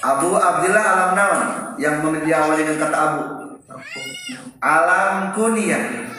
Abu 0.01 0.33
Abdullah 0.33 0.81
Alam 0.81 1.11
Naon 1.13 1.41
yang 1.77 2.01
diawali 2.01 2.65
dengan 2.65 2.89
kata 2.89 2.97
Abu. 2.97 3.21
Alam 4.57 5.37
Kunyah 5.37 6.09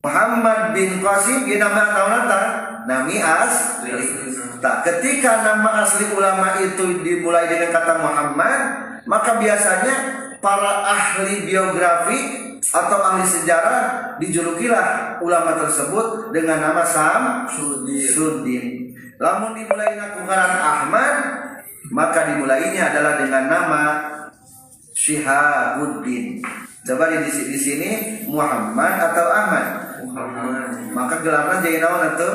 Muhammad 0.00 0.72
bin 0.72 1.04
Qasim 1.04 1.44
ini 1.44 1.60
nama 1.60 1.92
tahun 1.92 2.24
Nami 2.88 3.20
asli. 3.20 3.92
Tak 4.60 4.84
ketika 4.84 5.44
nama 5.44 5.84
asli 5.84 6.08
ulama 6.16 6.56
itu 6.60 7.04
dimulai 7.04 7.48
dengan 7.48 7.68
kata 7.72 8.00
Muhammad, 8.00 8.60
maka 9.04 9.36
biasanya 9.36 9.96
para 10.40 10.88
ahli 10.88 11.44
biografi 11.44 12.20
atau 12.60 12.98
ahli 13.12 13.24
sejarah 13.24 14.16
dijulukilah 14.20 15.20
ulama 15.20 15.56
tersebut 15.64 16.32
dengan 16.32 16.60
nama 16.60 16.84
Sam 16.84 17.48
Sudin. 17.48 18.96
Lamun 19.20 19.52
dimulai 19.52 20.00
ngaran 20.00 20.54
Ahmad, 20.60 21.14
maka 21.92 22.24
dimulainya 22.32 22.88
adalah 22.88 23.20
dengan 23.20 23.52
nama 23.52 23.82
Syihabuddin. 24.96 26.40
Coba 26.88 27.12
di, 27.12 27.28
di 27.28 27.58
sini 27.60 27.90
Muhammad 28.28 29.12
atau 29.12 29.28
Ahmad? 29.28 29.89
Maka 30.90 31.14
gelarnya 31.22 31.56
jadi 31.62 31.78
naon 31.82 32.02
itu 32.14 32.30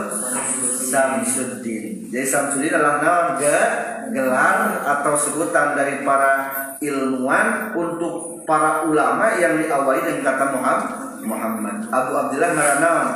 Samsuddin. 0.88 1.86
Jadi 2.14 2.26
Samsuddin 2.26 2.74
adalah 2.76 2.98
naon 3.04 3.28
ge, 3.42 3.60
gelar 4.16 4.86
atau 4.86 5.14
sebutan 5.20 5.76
dari 5.76 6.06
para 6.08 6.34
ilmuwan 6.80 7.74
untuk 7.74 8.46
para 8.46 8.86
ulama 8.86 9.36
yang 9.36 9.60
diawali 9.60 10.02
dengan 10.06 10.24
kata 10.24 10.46
Muhammad. 10.56 10.92
Muhammad. 11.26 11.78
Abu 11.90 12.12
Abdullah 12.14 12.52
naon 12.54 13.10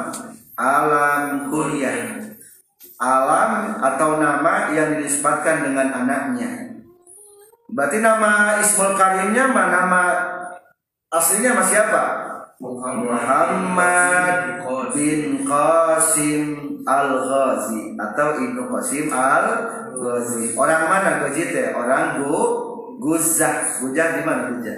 alam 0.59 1.47
kuliah. 1.47 2.19
Alam 2.99 3.79
atau 3.79 4.19
nama 4.19 4.75
yang 4.75 4.99
dinisbatkan 4.99 5.63
dengan 5.63 5.87
anaknya. 6.03 6.75
Berarti 7.71 8.03
nama 8.03 8.59
Ismul 8.59 8.97
Karimnya 8.99 9.55
nama 9.55 10.03
aslinya 11.07 11.55
masih 11.55 11.79
apa? 11.79 12.28
Muhammad 12.59 14.59
bin 14.91 15.47
Qasim 15.47 16.59
Al-Ghazi 16.83 17.95
atau 17.95 18.27
Ibnu 18.35 18.67
Qasim 18.67 19.07
Al-Ghazi. 19.07 20.59
Orang 20.59 20.91
mana 20.91 21.23
Ghazi 21.23 21.55
teh? 21.55 21.71
Orang 21.71 22.19
Gu 22.19 22.35
Guzah. 22.99 23.79
Guzah 23.79 24.19
di 24.19 24.21
mana 24.27 24.51
Guzah? 24.51 24.75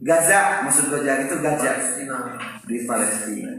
Gaza, 0.00 0.64
maksud 0.64 0.88
Guzah 0.88 1.28
itu 1.28 1.36
Gaza 1.44 1.76
di 2.64 2.88
Palestina. 2.88 3.52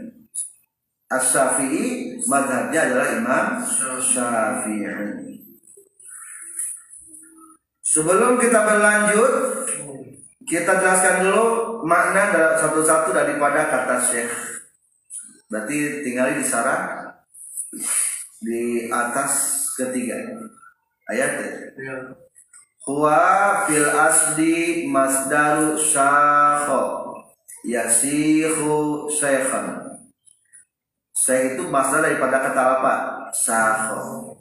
As-Syafi'i 1.10 2.18
madhabnya 2.26 2.90
adalah 2.90 3.06
Imam 3.14 3.46
Syafi'i. 4.02 5.38
Sebelum 7.82 8.38
kita 8.38 8.62
berlanjut, 8.62 9.34
kita 10.50 10.82
jelaskan 10.82 11.30
dulu 11.30 11.78
makna 11.86 12.34
dalam 12.34 12.54
satu-satu 12.58 13.14
daripada 13.14 13.70
kata 13.70 14.02
syekh. 14.02 14.34
Berarti 15.46 16.02
tinggal 16.02 16.34
di 16.34 16.42
sarah 16.42 17.14
di 18.42 18.90
atas 18.90 19.62
ketiga 19.78 20.18
ayat 21.06 21.30
ya. 21.78 21.94
Huwa 22.82 23.62
fil 23.70 23.86
asdi 23.94 24.90
masdaru 24.90 25.78
syakho 25.78 27.14
yasihu 27.62 29.06
syekhan. 29.06 29.86
Syekh 31.14 31.54
itu 31.54 31.70
masdar 31.70 32.02
daripada 32.02 32.42
kata 32.42 32.62
apa? 32.80 32.94
Syakho. 33.30 34.34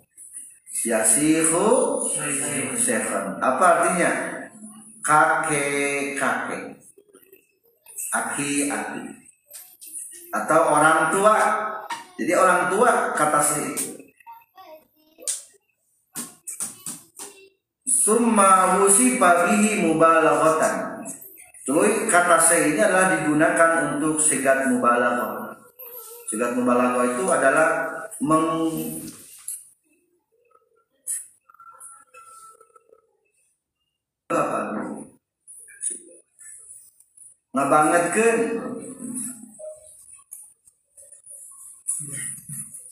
Yasihu 0.88 1.68
syekhan. 2.82 3.38
Apa 3.38 3.66
artinya? 3.78 4.39
Kakek-kakek. 5.10 6.78
Aki-aki. 8.14 9.02
Atau 10.30 10.62
orang 10.70 11.10
tua. 11.10 11.34
Jadi 12.14 12.34
orang 12.38 12.70
tua 12.70 13.18
kata 13.18 13.42
si 13.42 13.66
Summa 17.90 18.78
wusifa 18.78 19.50
bihi 19.50 19.82
mubalaghatan. 19.82 21.02
Terus 21.66 22.06
kata 22.06 22.38
saya 22.38 22.70
ini 22.70 22.78
adalah 22.78 23.18
digunakan 23.18 23.98
untuk 23.98 24.22
segat 24.22 24.70
mubalaghah. 24.70 25.58
Segat 26.30 26.54
mubalaghah 26.54 27.18
itu 27.18 27.26
adalah 27.26 27.70
meng 28.22 28.46
ngabangetkeun. 37.50 38.38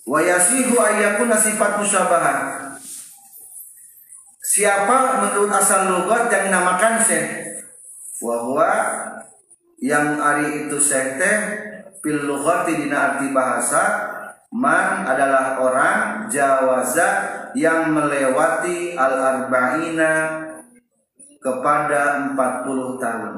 Wa 0.08 0.19
yasihu 0.23 0.76
ayyakuna 0.80 1.36
sifat 1.36 1.84
musyabahah 1.84 2.38
siapa 4.39 4.97
menurut 5.21 5.52
asal 5.52 5.91
logat 5.91 6.32
yang 6.32 6.50
dinamakan 6.50 7.04
syekh? 7.04 7.28
Wa 8.23 8.71
yang 9.78 10.17
ari 10.17 10.65
itu 10.65 10.80
syekh 10.82 11.21
teh 11.21 11.38
fil 12.02 12.26
lughati 12.26 12.82
dina 12.82 13.19
arti 13.19 13.30
bahasa 13.30 13.84
man 14.50 15.06
adalah 15.06 15.60
orang 15.60 16.32
jawaza 16.32 17.08
yang 17.54 17.91
melewati 17.93 18.95
al 18.95 19.13
arba'ina 19.13 20.46
kepada 21.41 22.34
40 22.34 23.02
tahun. 23.02 23.34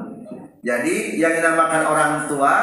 Jadi 0.60 1.16
yang 1.16 1.32
dinamakan 1.40 1.82
orang 1.88 2.12
tua 2.28 2.56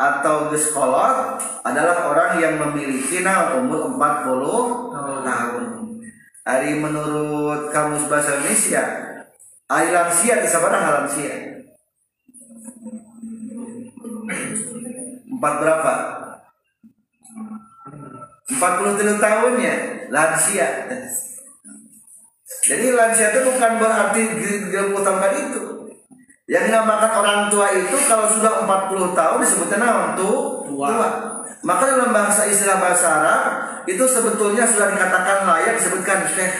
atau 0.00 0.48
geskolot 0.48 1.40
adalah 1.64 2.08
orang 2.08 2.40
yang 2.40 2.54
memiliki 2.56 3.20
nah, 3.20 3.56
umur 3.60 3.96
40 3.96 5.24
tahun. 5.24 5.64
Hari 6.40 6.72
menurut 6.80 7.68
kamus 7.68 8.08
bahasa 8.08 8.40
Indonesia, 8.40 8.82
hari 9.68 9.92
lansia 9.92 10.40
di 10.40 10.48
sana 10.48 11.04
lansia. 11.04 11.34
Empat 15.30 15.54
berapa? 15.60 15.94
40 18.50 19.20
tahun 19.20 19.52
ya 19.60 19.76
lansia. 20.12 20.68
Jadi 22.70 22.86
lansia 22.94 23.34
itu 23.34 23.40
bukan 23.50 23.82
berarti 23.82 24.22
utamakan 24.94 25.32
itu. 25.42 25.62
Yang 26.46 26.70
dinamakan 26.70 27.10
orang 27.18 27.40
tua 27.50 27.66
itu 27.74 27.96
kalau 28.06 28.30
sudah 28.30 28.62
40 28.62 29.10
tahun 29.18 29.38
disebutnya 29.42 29.78
nama 29.82 30.14
tua. 30.14 30.70
tua. 30.70 30.90
Maka 31.66 31.82
dalam 31.90 32.14
bahasa 32.14 32.46
istilah 32.46 32.78
bahasa 32.78 33.06
Arab 33.10 33.44
itu 33.90 34.06
sebetulnya 34.06 34.62
sudah 34.64 34.94
dikatakan 34.94 35.50
layak 35.50 35.82
disebutkan 35.82 36.30
syekh 36.30 36.54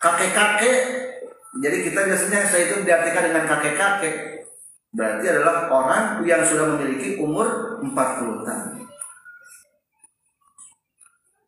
kakek-kakek. 0.00 0.78
Jadi 1.60 1.76
kita 1.86 2.00
biasanya 2.08 2.40
saya 2.48 2.62
itu 2.72 2.82
diartikan 2.82 3.28
dengan 3.28 3.44
kakek-kakek. 3.44 4.48
Berarti 4.96 5.24
adalah 5.28 5.68
orang 5.68 6.04
yang 6.24 6.40
sudah 6.40 6.74
memiliki 6.74 7.20
umur 7.20 7.76
40 7.84 7.92
tahun. 8.46 8.72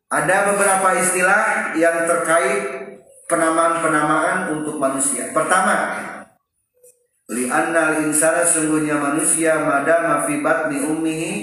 Ada 0.07 0.37
beberapa 0.53 0.87
istilah 1.03 1.75
yang 1.75 2.07
terkait 2.07 2.86
penamaan-penamaan 3.27 4.55
untuk 4.55 4.79
manusia. 4.79 5.29
Pertama, 5.35 5.99
li'anna 7.27 8.01
insana 8.07 8.47
sungguhnya 8.47 8.95
manusia 8.97 9.59
madama 9.61 10.23
fi 10.23 10.39
batni 10.39 10.79
ummihi 10.81 11.33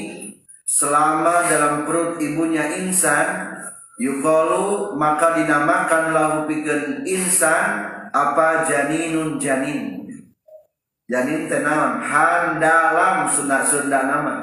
selama 0.65 1.45
dalam 1.45 1.85
perut 1.85 2.17
ibunya 2.25 2.81
insan 2.81 3.53
yukalu 4.01 4.97
maka 4.97 5.37
dinamakan 5.37 6.17
lahu 6.17 6.37
pikeun 6.49 7.05
insan 7.05 7.93
apa 8.11 8.65
janinun 8.65 9.37
janin. 9.37 10.09
Janin 11.05 11.53
tenawan 11.53 12.01
handalam 12.01 13.29
sunda 13.29 13.61
sunda 13.61 14.09
nama. 14.09 14.35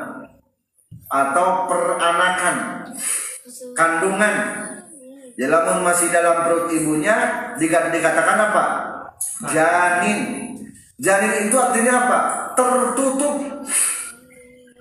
Atau 1.09 1.65
peranakan. 1.67 2.85
Kandungan 3.73 4.35
dalam 5.41 5.81
masih 5.81 6.13
dalam 6.13 6.45
perut 6.45 6.69
ibunya 6.69 7.17
dikatakan 7.57 8.37
apa? 8.37 8.63
Janin. 9.49 10.53
Janin 11.01 11.49
itu 11.49 11.57
artinya 11.57 11.93
apa? 12.05 12.19
Tertutup. 12.53 13.65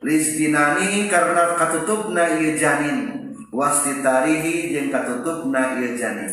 Rizkinani 0.05 1.09
karena 1.09 1.57
katutup 1.57 2.13
na 2.13 2.37
iya 2.37 2.61
janin. 2.61 2.97
Wastitarihi 3.49 4.77
yang 4.77 4.93
katutup 4.93 5.49
na 5.49 5.81
iya 5.81 5.97
janin. 5.97 6.29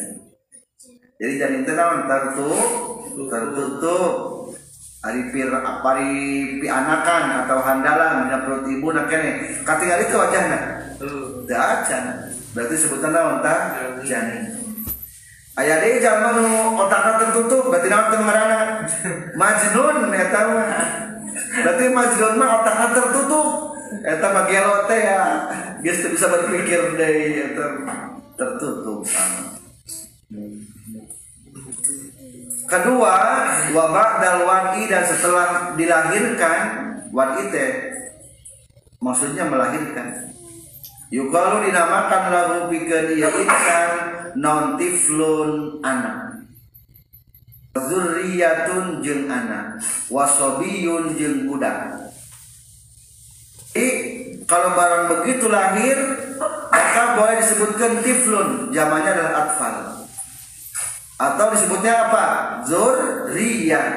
Jadi 1.18 1.34
janin 1.40 1.64
itu 1.64 1.72
naman 1.72 2.12
tertutup, 2.12 2.68
tertutup. 3.32 4.14
Ari 5.08 5.32
pir 5.32 5.48
apari 5.56 6.60
pi 6.60 6.68
anakan 6.68 7.48
atau 7.48 7.64
handalan 7.64 8.28
di 8.28 8.38
perut 8.44 8.66
ibu 8.68 8.88
nak 8.92 9.08
kene. 9.08 9.64
Katingali 9.64 10.12
ke 10.12 10.20
wajahna. 10.20 10.60
Teu 11.00 11.56
acan 11.56 12.27
berarti 12.58 12.74
sebutan 12.74 13.14
naon 13.14 13.46
tah 13.46 13.94
janin 14.02 14.58
aya 15.54 15.78
deui 15.78 16.02
jalma 16.02 16.34
nu 16.34 16.74
otakna 16.82 17.22
tertutup 17.22 17.70
berarti 17.70 17.88
naon 17.94 18.10
teh 18.10 18.18
ngaranna 18.18 18.60
majnun 19.38 19.98
eta 20.10 20.42
mah 20.50 20.70
berarti 21.62 21.86
majnun 21.94 22.34
mah 22.42 22.50
otakna 22.62 22.88
tertutup. 22.98 23.48
Eta 23.88 24.28
mah 24.36 24.46
gelo 24.52 24.84
teh 24.84 25.00
ya. 25.00 25.22
Geus 25.80 26.04
teu 26.04 26.12
bisa 26.12 26.28
berpikir 26.28 27.00
deui 27.00 27.40
eta 27.40 27.66
tertutup. 28.36 29.08
Sama 29.08 29.56
Kedua, 32.68 33.16
wabak 33.72 34.12
dal 34.20 34.44
wadi 34.44 34.92
dan 34.92 35.08
setelah 35.08 35.72
dilahirkan 35.80 36.60
wadi 37.16 37.48
teh 37.48 37.72
maksudnya 39.00 39.48
melahirkan 39.48 40.36
Yukalu 41.08 41.72
dinamakan 41.72 42.24
lagu 42.28 42.58
pikeun 42.68 43.16
ieu 43.16 43.32
insan 43.32 43.92
non 44.36 44.76
tiflun 44.76 45.80
anak. 45.80 46.44
Zurriyatun 47.78 49.06
jeung 49.06 49.30
anak, 49.32 49.80
wasobiyun 50.12 51.16
jeung 51.16 51.48
budak. 51.48 52.12
Jadi 53.72 53.88
kalau 54.50 54.74
barang 54.74 55.06
begitu 55.14 55.46
lahir 55.46 55.96
maka 56.74 57.04
boleh 57.14 57.38
disebutkan 57.40 58.02
tiflun, 58.02 58.74
zamannya 58.74 59.12
adalah 59.14 59.34
atfal. 59.46 59.76
Atau 61.18 61.46
disebutnya 61.54 62.10
apa? 62.10 62.26
Zurriyat. 62.66 63.94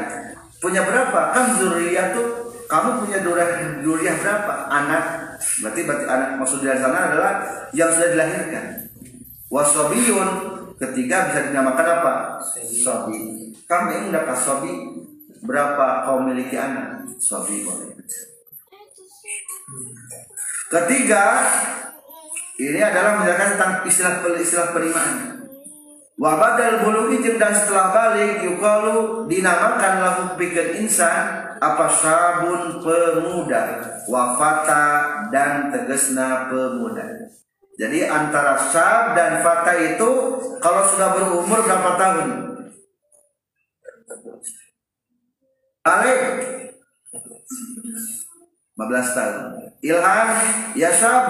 Punya 0.61 0.85
berapa? 0.85 1.33
Kan 1.33 1.57
zurriyat 1.57 2.13
tuh 2.13 2.40
kamu 2.71 2.89
punya 3.03 3.19
duriah, 3.27 3.51
duriah 3.83 4.15
berapa? 4.23 4.55
Anak 4.71 5.05
Berarti 5.41 5.81
berarti 5.89 6.05
anak 6.05 6.31
maksud 6.37 6.61
dari 6.61 6.77
sana 6.77 7.09
adalah 7.13 7.33
yang 7.73 7.89
sudah 7.89 8.13
dilahirkan. 8.13 8.65
Wasobiyun 9.49 10.29
ketiga 10.77 11.33
bisa 11.33 11.49
dinamakan 11.49 11.87
apa? 12.01 12.15
Sobi. 12.69 13.51
Kamu 13.65 13.87
ini 13.89 14.03
mendapat 14.13 14.37
sobi 14.37 14.73
berapa 15.41 16.05
kau 16.05 16.21
miliki 16.29 16.61
anak? 16.61 17.09
Sobi 17.17 17.65
boleh. 17.65 17.97
Ketiga, 20.71 21.25
ini 22.61 22.79
adalah 22.79 23.19
menjelaskan 23.19 23.49
tentang 23.59 23.73
istilah 23.89 24.15
istilah 24.39 24.71
penerimaan. 24.71 25.15
Wa 26.21 26.37
badal 26.37 26.85
bulugi 26.85 27.25
jeung 27.25 27.41
dan 27.41 27.57
setelah 27.57 27.91
balik 27.97 28.45
yukalu 28.45 29.25
dinamakan 29.25 29.93
lahu 30.05 30.23
pikeun 30.37 30.85
insan 30.85 31.50
apa 31.61 31.87
sabun 31.93 32.81
pemuda 32.81 33.85
wafata 34.09 34.85
dan 35.29 35.69
tegesna 35.69 36.49
pemuda. 36.49 37.29
Jadi 37.77 38.05
antara 38.09 38.57
sab 38.73 39.17
dan 39.17 39.45
fata 39.45 39.73
itu 39.77 40.11
kalau 40.61 40.83
sudah 40.89 41.09
berumur 41.17 41.61
berapa 41.65 41.91
tahun? 41.97 42.29
Alif 45.85 46.21
15 48.77 49.17
tahun. 49.17 49.37
Ilham 49.81 50.29
ya 50.77 50.91
sab. 50.93 51.25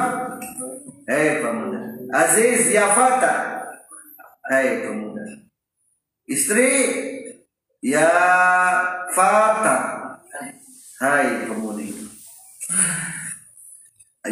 Hei 1.06 1.42
pemuda. 1.42 1.80
Aziz 2.10 2.70
ya 2.70 2.90
fata. 2.94 3.66
Hai 4.46 4.82
pemuda. 4.86 5.46
Istri 6.26 6.70
ya 7.82 8.10
fata. 9.14 9.99
Hai 11.00 11.48
pemudi. 11.48 11.96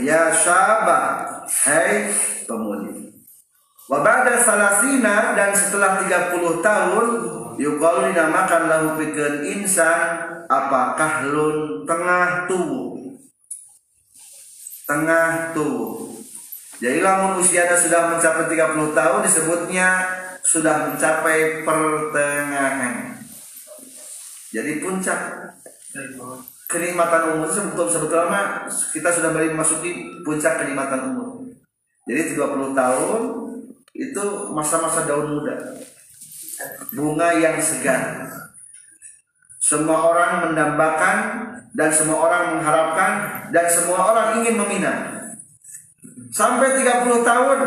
Ya 0.04 0.28
syabah. 0.36 1.40
Hai 1.48 2.12
pemudi. 2.44 3.08
Wabada 3.88 4.36
salasina 4.36 5.32
dan 5.32 5.56
setelah 5.56 6.04
30 6.04 6.60
tahun 6.60 7.06
yukalu 7.56 8.12
dinamakan 8.12 8.62
lahu 8.68 8.88
pikeun 9.00 9.48
insan 9.48 10.28
apakah 10.44 11.24
lun 11.24 11.88
tengah 11.88 12.44
tubuh 12.44 13.16
tengah 14.84 15.56
tubuh 15.56 16.08
jadi 16.78 17.02
lamun 17.02 17.42
usianya 17.42 17.74
sudah 17.74 18.12
mencapai 18.12 18.46
30 18.46 18.94
tahun 18.94 19.20
disebutnya 19.26 19.88
sudah 20.46 20.88
mencapai 20.88 21.66
pertengahan. 21.66 23.18
Jadi 24.54 24.78
puncak 24.78 25.20
kenikmatan 26.68 27.40
umur 27.40 27.48
sebetulnya 27.48 27.90
sebetulnya 27.90 28.42
kita 28.92 29.08
sudah 29.08 29.32
mulai 29.32 29.50
memasuki 29.50 30.20
puncak 30.20 30.60
kenikmatan 30.60 31.16
umur. 31.16 31.48
Jadi 32.04 32.36
30 32.36 32.76
tahun 32.76 33.20
itu 33.96 34.24
masa-masa 34.52 35.08
daun 35.08 35.40
muda. 35.40 35.56
Bunga 36.92 37.32
yang 37.40 37.56
segar. 37.58 38.28
Semua 39.58 40.12
orang 40.12 40.48
mendambakan 40.48 41.16
dan 41.76 41.92
semua 41.92 42.24
orang 42.24 42.56
mengharapkan 42.56 43.12
dan 43.52 43.66
semua 43.68 44.00
orang 44.12 44.40
ingin 44.40 44.56
meminang 44.56 45.00
sampai 46.32 46.80
30 46.84 47.24
tahun 47.24 47.58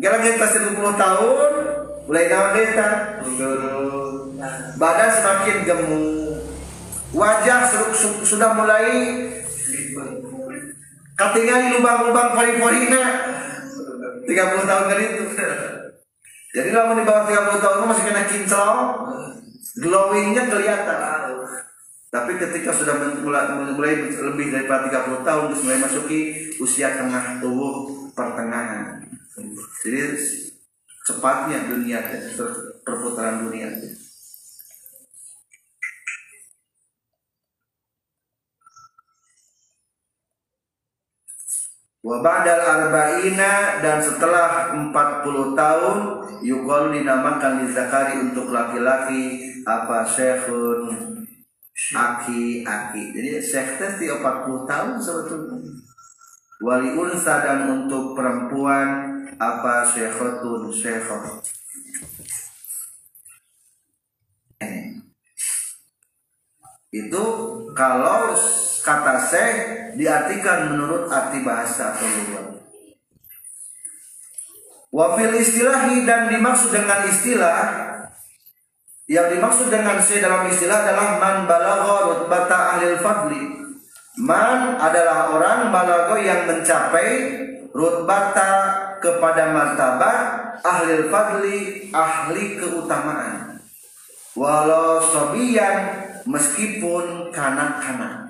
Gara 0.00 0.16
kita 0.24 0.46
30 0.48 0.80
tahun 0.96 1.50
mulai 2.08 2.24
naon 2.32 2.50
deta 2.56 2.88
badan 4.80 5.10
semakin 5.12 5.56
gemuk 5.68 6.17
wajah 7.14 7.60
sudah 8.24 8.50
mulai 8.52 8.86
ketinggalan 11.18 11.78
lubang-lubang 11.80 12.36
pori-porina 12.36 13.02
30 14.28 14.68
tahun 14.68 14.84
dari 14.92 15.04
itu 15.16 15.24
jadi 16.54 16.68
kalau 16.72 16.96
di 16.96 17.04
bawah 17.08 17.24
30 17.26 17.64
tahun 17.64 17.88
masih 17.88 18.04
kena 18.04 18.22
kinclong 18.28 18.80
glowingnya 19.78 20.42
kelihatan 20.48 20.98
tapi 22.08 22.40
ketika 22.40 22.72
sudah 22.72 22.96
mulai, 23.20 23.52
mulai 23.76 24.08
lebih 24.08 24.48
daripada 24.48 24.88
30 24.88 25.28
tahun 25.28 25.44
terus 25.52 25.62
mulai 25.68 25.80
masuki 25.84 26.20
usia 26.56 26.96
tengah 26.96 27.36
tubuh 27.36 28.08
pertengahan. 28.16 29.04
Jadi 29.84 30.16
cepatnya 31.04 31.68
dunia 31.68 32.00
perputaran 32.80 33.44
dunia. 33.44 33.68
Wabadal 41.98 42.62
arba'ina 42.62 43.82
dan 43.82 43.98
setelah 43.98 44.70
40 44.70 45.58
tahun 45.58 45.96
Yukol 46.46 46.94
dinamakan 46.94 47.66
Zakari 47.74 48.22
untuk 48.22 48.54
laki-laki 48.54 49.42
apa 49.66 50.06
syekhun 50.06 50.94
aki-aki. 51.74 53.04
Jadi 53.18 53.30
syekh 53.42 53.82
teh 53.82 53.90
40 53.98 54.22
tahun 54.70 54.94
sebetulnya. 55.02 55.74
Wali 56.62 56.94
unsa 56.94 57.42
dan 57.42 57.66
untuk 57.66 58.14
perempuan 58.14 59.18
apa 59.34 59.82
syekhotun 59.82 60.70
syekhot. 60.70 61.42
Itu 66.88 67.24
kalau 67.76 68.32
kata 68.80 69.14
syekh 69.28 69.56
diartikan 70.00 70.72
menurut 70.72 71.12
arti 71.12 71.44
bahasa 71.44 71.92
atau 71.92 72.08
luar. 72.08 72.46
Wafil 74.88 75.36
istilahi 75.36 76.08
dan 76.08 76.32
dimaksud 76.32 76.72
dengan 76.72 77.04
istilah 77.04 77.88
yang 79.08 79.32
dimaksud 79.32 79.72
dengan 79.72 79.96
si 80.04 80.20
dalam 80.20 80.48
istilah 80.52 80.84
adalah 80.84 81.16
man 81.16 81.36
balagha 81.48 81.96
rutbata 82.12 82.76
ahlil 82.76 83.00
fadli. 83.00 83.40
Man 84.20 84.76
adalah 84.76 85.32
orang 85.32 85.72
balago 85.72 86.20
yang 86.20 86.44
mencapai 86.44 87.40
rutbata 87.72 88.50
kepada 89.00 89.56
martabat 89.56 90.20
ahlil 90.60 91.08
fadli, 91.08 91.88
ahli 91.88 92.60
keutamaan. 92.60 93.64
Walau 94.36 95.00
sobiyan 95.00 96.07
meskipun 96.28 97.32
kanak-kanak. 97.32 98.28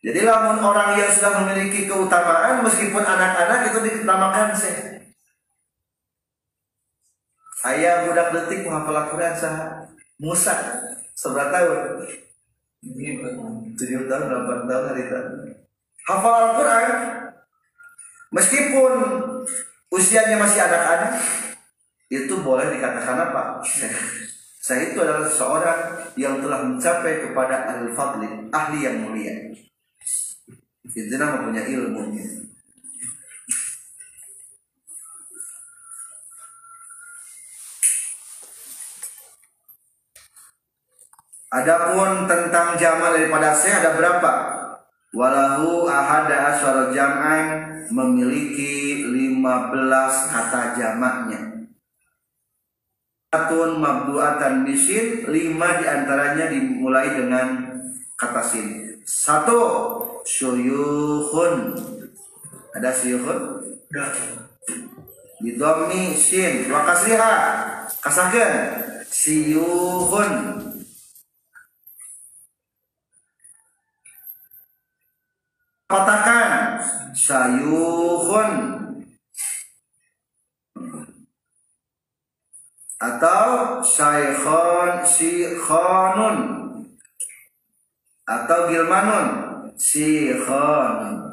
Jadi 0.00 0.20
lamun 0.24 0.60
orang 0.60 0.96
yang 0.96 1.12
sudah 1.12 1.44
memiliki 1.44 1.84
keutamaan 1.84 2.64
meskipun 2.64 3.04
anak-anak 3.04 3.68
itu 3.68 3.78
dinamakan 3.84 4.52
sih. 4.56 4.76
Ayah 7.60 8.08
budak 8.08 8.32
detik 8.32 8.64
menghafal 8.64 8.96
Al-Quran 8.96 9.36
sah 9.36 9.84
Musa 10.16 10.56
seberapa 11.12 11.52
tahun? 11.52 12.08
Tujuh 13.76 14.08
tahun 14.08 14.24
delapan 14.32 14.64
tahun 14.64 14.84
hari 14.88 15.04
hafal 16.08 16.32
Al-Quran. 16.32 16.88
Meskipun 18.32 18.92
usianya 19.92 20.40
masih 20.40 20.64
anak-anak 20.64 21.20
itu 22.08 22.34
boleh 22.40 22.72
dikatakan 22.72 23.28
apa 23.28 23.60
saya 24.70 24.94
itu 24.94 25.02
adalah 25.02 25.26
seorang 25.26 25.80
yang 26.14 26.38
telah 26.38 26.62
mencapai 26.62 27.26
kepada 27.26 27.74
al-fadli 27.74 28.46
ahli 28.54 28.78
yang 28.86 29.02
mulia 29.02 29.34
itu 30.86 31.14
nama 31.18 31.42
punya 31.42 31.66
ilmunya 31.66 32.46
Adapun 41.50 42.30
tentang 42.30 42.78
jamal 42.78 43.10
daripada 43.10 43.50
saya 43.50 43.82
ada 43.82 43.98
berapa? 43.98 44.32
Walahu 45.10 45.90
ahada 45.90 46.54
asyara 46.54 46.94
jam'an 46.94 47.46
memiliki 47.90 49.02
15 49.02 50.30
kata 50.30 50.78
jamaknya. 50.78 51.59
Atun 53.30 53.78
mabduatan 53.78 54.66
bisin 54.66 55.30
lima 55.30 55.78
di 55.78 55.86
antaranya 55.86 56.50
dimulai 56.50 57.14
dengan 57.14 57.78
kata 58.18 58.42
sin. 58.42 58.98
Satu 59.06 59.58
syuyuhun. 60.26 61.78
Ada 62.74 62.90
syuyuhun? 62.90 63.38
Bidomi 65.38 66.18
sin. 66.18 66.66
Wakasriha 66.74 67.32
kasahkan 68.02 68.52
siyuhun 69.06 70.32
katakan 75.90 76.78
sayuhun 77.18 78.50
atau 83.00 83.80
syaikhon 83.80 85.00
sikhonun 85.08 86.36
atau 88.28 88.58
gilmanun 88.68 89.28
sikhon 89.80 91.24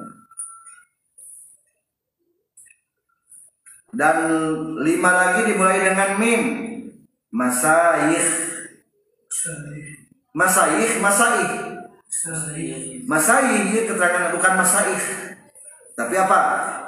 dan 3.92 4.18
lima 4.80 5.12
lagi 5.12 5.52
dimulai 5.52 5.84
dengan 5.84 6.12
mim 6.16 6.42
masaih 7.30 8.26
masaih 10.32 10.92
masaih 11.04 11.68
Masaih 13.08 13.88
keterangan 13.88 14.34
bukan 14.34 14.54
masaih. 14.58 15.02
Tapi 15.94 16.16
apa? 16.18 16.42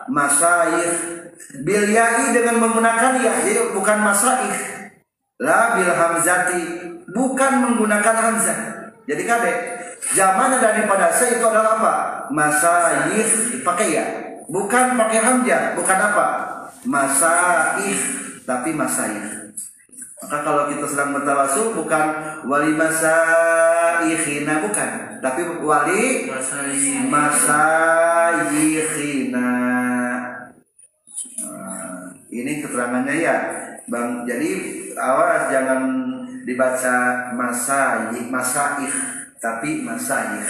Masaih. 0.09 0.91
Bilyai 1.39 2.35
dengan 2.35 2.59
menggunakan 2.61 3.23
ya, 3.23 3.33
bukan 3.73 3.97
masaih. 4.03 4.53
La 5.39 5.79
bil 5.79 5.87
hamzati 5.87 6.63
bukan 7.09 7.51
menggunakan 7.63 8.15
hamzah. 8.15 8.59
Jadi 9.07 9.23
kadek 9.23 9.57
zaman 10.13 10.59
daripada 10.59 11.09
saya 11.15 11.39
itu 11.39 11.45
adalah 11.47 11.79
apa? 11.79 11.95
Masaih 12.29 13.23
pakai 13.63 13.87
ya. 13.95 14.05
Bukan 14.51 14.99
pakai 14.99 15.19
hamzah, 15.23 15.79
bukan 15.79 15.97
apa? 15.97 16.27
Masaih 16.83 17.97
tapi 18.43 18.75
masaih. 18.75 19.55
Maka 20.19 20.43
kalau 20.43 20.67
kita 20.67 20.83
sedang 20.83 21.15
bertawasul 21.15 21.79
bukan 21.79 22.05
wali 22.43 22.75
masaihina 22.75 24.59
bukan, 24.67 25.15
tapi 25.23 25.47
wali 25.63 26.27
masaihina. 27.07 29.68
Nah, 31.69 32.09
ini 32.33 32.65
keterangannya 32.65 33.15
ya, 33.21 33.37
bang. 33.85 34.25
Jadi 34.25 34.49
awas 34.97 35.53
jangan 35.53 35.81
dibaca 36.41 36.97
masaih, 37.37 38.25
masaih, 38.25 38.93
tapi 39.37 39.85
masaih. 39.85 40.41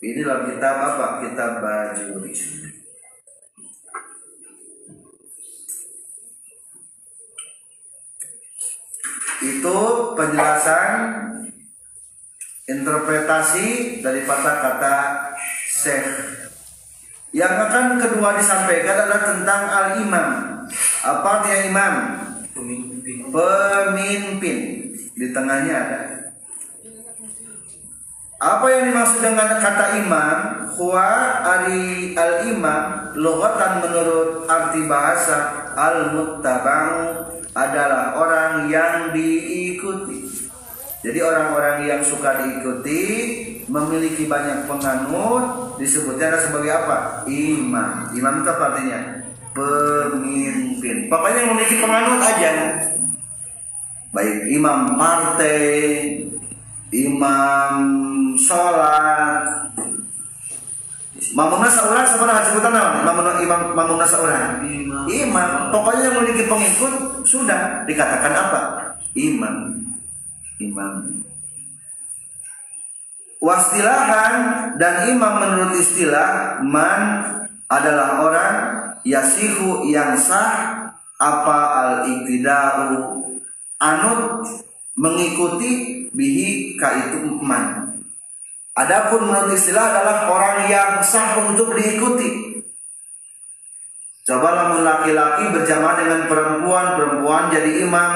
Ini 0.00 0.24
dalam 0.24 0.48
kitab 0.48 0.74
apa? 0.80 1.06
Kitab 1.28 1.60
baju. 1.60 2.24
itu 9.42 9.78
penjelasan 10.14 10.90
interpretasi 12.70 13.98
dari 13.98 14.22
kata-kata 14.22 14.94
syekh 15.66 16.06
yang 17.32 17.52
akan 17.56 17.96
kedua 17.96 18.36
disampaikan 18.36 19.08
adalah 19.08 19.20
tentang 19.24 19.62
al-imam. 19.72 20.28
Apa 21.00 21.30
dia 21.48 21.64
imam? 21.68 21.94
Pemimpin. 22.52 23.16
Pemimpin. 23.32 24.58
Di 25.16 25.26
tengahnya 25.32 25.74
ada. 25.76 26.00
Apa 28.42 28.66
yang 28.68 28.92
dimaksud 28.92 29.24
dengan 29.24 29.48
kata 29.56 30.02
imam? 30.04 30.38
Huwa 30.76 31.08
ari 31.44 32.12
al-imam 32.16 33.12
logatan 33.16 33.84
menurut 33.84 34.48
arti 34.48 34.88
bahasa 34.88 35.68
al-muttabang 35.76 37.22
adalah 37.52 38.16
orang 38.16 38.72
yang 38.72 39.12
diikuti. 39.12 40.32
Jadi 41.02 41.18
orang-orang 41.18 41.84
yang 41.84 42.00
suka 42.00 42.40
diikuti 42.40 43.02
memiliki 43.68 44.26
banyak 44.26 44.66
penganut 44.66 45.76
disebutnya 45.78 46.38
sebagai 46.38 46.72
apa? 46.72 47.26
Imam. 47.28 48.10
Imam 48.14 48.42
itu 48.42 48.48
apa 48.50 48.64
artinya? 48.74 49.00
Pemimpin. 49.52 50.96
Pokoknya 51.12 51.42
memiliki 51.52 51.76
penganut 51.78 52.20
aja. 52.22 52.50
Baik 54.12 54.44
imam 54.52 55.00
partai, 55.00 55.80
imam 56.92 57.76
sholat, 58.36 59.72
Mamuna 61.32 61.70
seorang 61.70 62.02
sebenarnya 62.02 62.44
sebutan 62.50 62.74
apa? 62.74 63.06
Mamuna 63.06 63.38
imam 63.38 63.60
mamuna 63.78 64.04
seorang. 64.04 64.66
Imam. 64.66 65.06
imam. 65.06 65.50
Pokoknya 65.70 66.10
yang 66.10 66.14
memiliki 66.18 66.44
pengikut 66.50 67.22
sudah 67.22 67.86
dikatakan 67.86 68.32
apa? 68.34 68.60
Imam. 69.14 69.86
Imam. 70.58 71.22
Wastilahan 73.42 74.34
dan 74.78 75.10
imam 75.10 75.42
menurut 75.42 75.74
istilah 75.74 76.62
man 76.62 77.26
adalah 77.66 78.22
orang 78.22 78.54
yasihu 79.02 79.82
yang 79.90 80.14
sah 80.14 80.78
apa 81.18 81.58
al 81.74 81.92
iktidau 82.06 83.18
anut 83.82 84.46
mengikuti 84.94 86.06
bihi 86.14 86.78
ka 86.78 86.94
itu 87.02 87.34
man 87.42 87.98
Adapun 88.78 89.26
menurut 89.26 89.58
istilah 89.58 89.90
adalah 89.90 90.32
orang 90.32 90.58
yang 90.70 90.90
sah 91.04 91.36
untuk 91.44 91.76
diikuti. 91.76 92.62
Cobalah 94.24 94.80
laki-laki 94.80 95.52
berjamaah 95.52 95.98
dengan 96.00 96.20
perempuan, 96.24 96.96
perempuan 96.96 97.52
jadi 97.52 97.84
imam, 97.84 98.10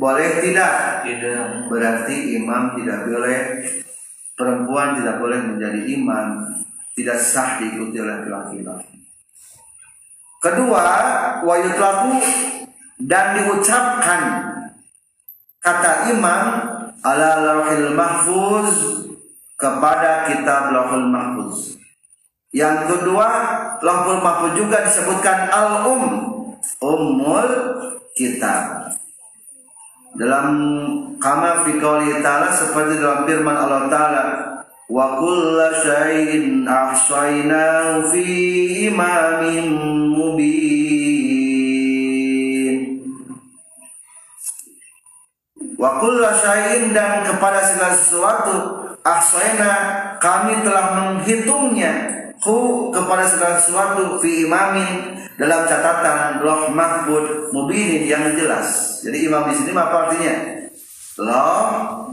boleh 0.00 0.40
tidak? 0.40 1.04
Tidak. 1.04 1.68
Berarti 1.68 2.40
imam 2.40 2.72
tidak 2.80 3.04
boleh, 3.04 3.40
perempuan 4.38 5.02
tidak 5.02 5.18
boleh 5.18 5.42
menjadi 5.42 5.82
imam, 5.90 6.54
tidak 6.94 7.18
sah 7.18 7.58
diikuti 7.58 7.98
oleh 7.98 8.22
laki-laki. 8.22 8.94
Kedua, 10.38 10.86
wayutlaku 11.42 12.22
dan 13.02 13.34
diucapkan 13.34 14.22
kata 15.58 16.14
imam 16.14 16.42
ala 17.02 17.30
lauhil 17.42 17.98
mahfuz 17.98 18.98
kepada 19.58 20.30
kitab 20.30 20.70
Lauhul 20.70 21.10
Mahfuz. 21.10 21.76
Yang 22.54 22.94
kedua, 22.94 23.26
Lauhul 23.82 24.22
Mahfuz 24.22 24.54
juga 24.54 24.86
disebutkan 24.86 25.50
Al-Um, 25.50 26.02
Ummul 26.78 27.50
Kitab. 28.14 28.94
Dalam 30.18 30.50
kama 31.22 31.62
fi 31.62 31.78
qouli 31.78 32.18
ta'ala 32.18 32.50
seperti 32.50 32.98
dalam 32.98 33.22
firman 33.22 33.54
Allah 33.54 33.86
Ta'ala 33.86 34.24
wa 34.90 35.14
kulla 35.14 35.70
syai'in 35.78 36.66
ahsaynahu 36.66 38.10
fi 38.10 38.26
imamin 38.90 39.78
mubin. 40.10 40.58
Wa 45.78 46.02
kulla 46.02 46.34
syai'in 46.34 46.90
dan 46.90 47.22
kepada 47.22 47.62
segala 47.62 47.94
sesuatu 47.94 48.54
ahsayna 49.06 49.70
kami 50.18 50.66
telah 50.66 50.98
menghitungnya 50.98 52.17
ku 52.38 52.88
kepada 52.94 53.26
segala 53.26 53.58
sesuatu 53.58 54.22
fi 54.22 54.46
imamin 54.46 55.18
dalam 55.38 55.66
catatan 55.66 56.42
loh 56.42 56.70
mahfud 56.70 57.54
mubinin 57.54 58.06
yang 58.06 58.34
jelas. 58.34 58.98
Jadi 59.02 59.30
imam 59.30 59.46
di 59.50 59.54
sini 59.54 59.70
apa 59.74 59.96
artinya? 60.10 60.34
Loh 61.22 61.62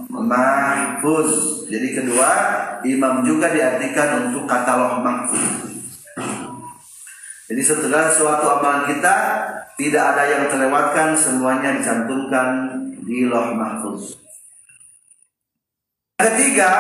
mahfuz. 0.10 1.66
Jadi 1.70 1.98
kedua 1.98 2.30
imam 2.86 3.26
juga 3.26 3.50
diartikan 3.50 4.30
untuk 4.30 4.46
kata 4.46 4.74
loh 4.78 4.94
mahfud. 5.02 5.44
Jadi 7.46 7.62
setelah 7.62 8.10
suatu 8.10 8.46
amalan 8.58 8.90
kita 8.90 9.16
tidak 9.78 10.04
ada 10.16 10.24
yang 10.26 10.44
terlewatkan, 10.50 11.14
semuanya 11.14 11.78
dicantumkan 11.78 12.48
di 13.06 13.30
loh 13.30 13.54
mahfuz. 13.54 14.18
Ketiga, 16.16 16.72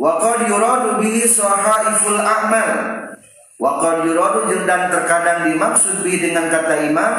Waqad 0.00 0.48
yuradu 0.48 0.96
bihi 1.04 1.28
sahaiful 1.28 2.16
a'mal. 2.16 2.70
Waqad 3.60 4.08
yuradu 4.08 4.48
dan 4.64 4.88
terkadang 4.88 5.52
dimaksud 5.52 6.00
bihi 6.00 6.32
dengan 6.32 6.48
kata 6.48 6.88
imam 6.88 7.14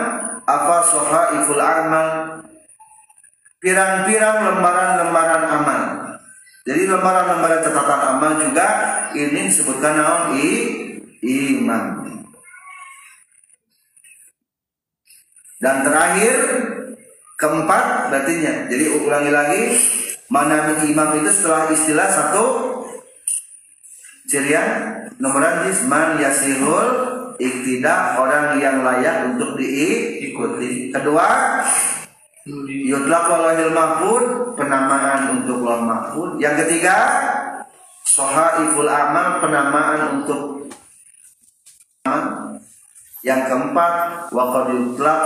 apa 0.50 0.78
sahaiful 0.90 1.62
a'mal 1.62 2.42
pirang-pirang 3.62 4.50
lembaran-lembaran 4.50 5.44
amal. 5.62 5.82
Jadi 6.66 6.90
lembaran-lembaran 6.90 7.62
catatan 7.62 8.02
amal 8.18 8.32
juga 8.42 8.68
ini 9.14 9.54
disebutkan 9.54 10.02
naon 10.02 10.24
i 10.42 10.50
imam. 11.22 11.86
Dan 15.62 15.86
terakhir 15.86 16.34
keempat 17.38 18.10
berartinya. 18.10 18.66
Jadi 18.66 18.86
ulangi 19.06 19.30
lagi 19.30 19.62
mana 20.34 20.74
imam 20.82 21.22
itu 21.22 21.30
setelah 21.30 21.70
istilah 21.70 22.10
satu 22.10 22.46
cirian 24.32 25.04
nomor 25.20 25.44
hadis 25.44 25.84
man 25.92 26.16
yasirul 26.16 27.36
iktidak 27.36 28.16
orang 28.16 28.56
yang 28.64 28.80
layak 28.80 29.36
untuk 29.36 29.60
diikuti. 29.60 30.96
Kedua 30.96 31.60
yutlaq 32.48 33.26
walahil 33.28 33.76
mahfud 33.76 34.24
penamaan 34.56 35.44
untuk 35.44 35.68
Allah 35.68 35.84
mahfud. 35.84 36.40
Yang 36.40 36.64
ketiga 36.64 36.96
sohaiful 38.08 38.88
amal 38.88 39.44
penamaan 39.44 40.24
untuk 40.24 40.72
yang 43.22 43.46
keempat, 43.46 43.94
waqad 44.34 44.74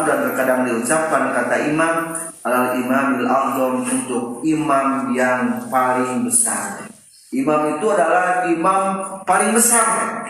dan 0.04 0.18
terkadang 0.28 0.68
diucapkan 0.68 1.32
kata 1.32 1.72
imam 1.72 2.12
alal 2.44 2.76
imamil 2.76 3.24
a'zam 3.24 3.88
untuk 3.88 4.44
imam 4.44 5.16
yang 5.16 5.64
paling 5.72 6.28
besar. 6.28 6.95
Imam 7.36 7.76
itu 7.76 7.86
adalah 7.92 8.48
imam 8.48 8.84
paling 9.28 9.52
besar. 9.52 10.24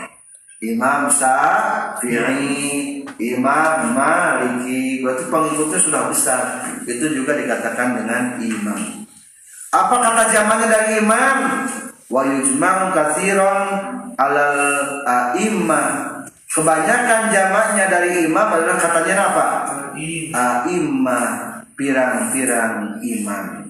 Imam 0.58 1.06
Syafi'i, 1.06 2.66
imam 3.06 3.94
maliki. 3.94 5.06
Berarti 5.06 5.24
pengikutnya 5.30 5.78
sudah 5.78 6.02
besar. 6.10 6.66
Itu 6.82 7.06
juga 7.14 7.38
dikatakan 7.38 8.02
dengan 8.02 8.42
imam. 8.42 9.06
Apa 9.70 9.96
kata 10.02 10.34
zamannya 10.34 10.66
dari 10.66 10.90
imam? 10.98 11.38
Wa 12.10 12.22
yujma'u 12.26 12.90
katsiran 12.90 13.66
alal 14.18 14.58
a'immah 15.06 16.22
kebanyakan 16.50 17.30
jamaknya 17.30 17.84
dari 17.86 18.26
imam 18.26 18.46
adalah 18.50 18.78
katanya 18.82 19.14
apa? 19.30 19.46
A'immah 20.34 21.26
pirang-pirang 21.76 22.98
imam 23.04 23.65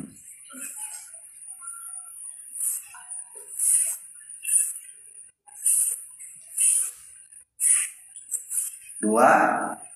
Dua, 8.97 9.29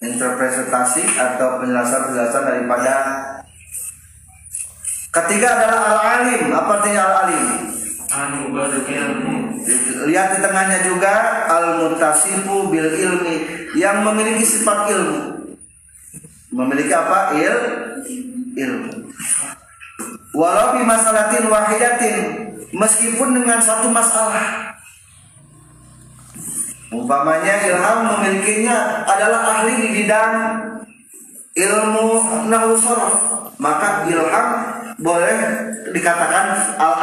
interpretasi 0.01 1.03
atau 1.16 1.64
penjelasan-penjelasan 1.64 2.44
daripada 2.44 2.94
Ketiga 5.11 5.59
adalah 5.59 5.80
al-alim. 5.90 6.55
Apa 6.55 6.70
artinya 6.78 7.03
al-alim? 7.03 7.44
Lihat 10.07 10.28
di 10.34 10.38
tengahnya 10.38 10.78
juga 10.86 11.14
al-mutasifu 11.51 12.70
bil 12.70 12.94
ilmi 12.94 13.36
yang 13.74 14.07
memiliki 14.07 14.46
sifat 14.46 14.86
ilmu. 14.94 15.18
Memiliki 16.55 16.94
apa? 16.94 17.34
Il 17.34 17.57
ilmu. 18.55 19.11
Walau 20.30 20.78
bi 20.78 20.86
masalatin 20.86 21.51
wahidatin 21.51 22.16
meskipun 22.70 23.34
dengan 23.34 23.59
satu 23.59 23.90
masalah. 23.90 24.78
Umpamanya 26.91 27.55
ilham 27.70 27.99
memilikinya 28.03 29.07
adalah 29.07 29.41
ahli 29.47 29.78
di 29.78 29.88
bidang 30.03 30.34
ilmu 31.55 32.07
nahwu 32.51 32.74
maka 33.62 34.11
ilham 34.11 34.49
boleh 34.99 35.38
dikatakan 35.95 36.47
al 36.82 36.95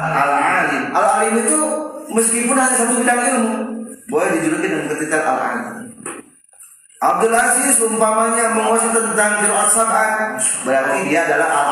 al 0.00 0.32
alim 0.32 0.84
al 0.96 1.06
alim 1.20 1.34
itu 1.44 1.60
meskipun 2.08 2.56
hanya 2.56 2.72
satu 2.72 3.04
bidang 3.04 3.20
ilmu 3.20 3.52
boleh 4.08 4.28
dijuluki 4.40 4.66
dengan 4.72 4.88
ketitel 4.96 5.20
al 5.20 5.38
alim 5.38 5.66
Abdul 7.02 7.34
Aziz 7.34 7.82
umpamanya 7.82 8.54
menguasai 8.54 8.94
tentang 8.94 9.42
qiraat 9.42 9.70
sab'ah 9.74 10.10
berarti 10.64 10.98
dia 11.12 11.28
adalah 11.28 11.48
al 11.52 11.68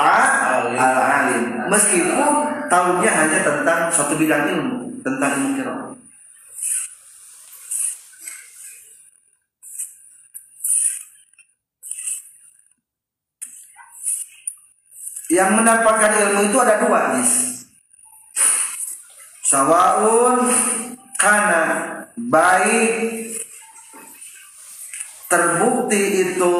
al 0.77 0.99
alim 1.01 1.45
meskipun 1.73 2.33
tahunya 2.69 3.11
hanya 3.17 3.39
tentang 3.49 3.81
satu 3.89 4.13
bidang 4.21 4.45
ilmu 4.45 4.93
tentang 5.01 5.33
ilmu 5.41 5.90
yang 15.31 15.55
mendapatkan 15.55 16.11
ilmu 16.11 16.51
itu 16.51 16.59
ada 16.59 16.83
dua 16.83 17.15
nih 17.15 17.31
sawaun 19.47 20.51
karena 21.17 21.63
baik 22.19 22.93
terbukti 25.31 26.27
itu 26.27 26.59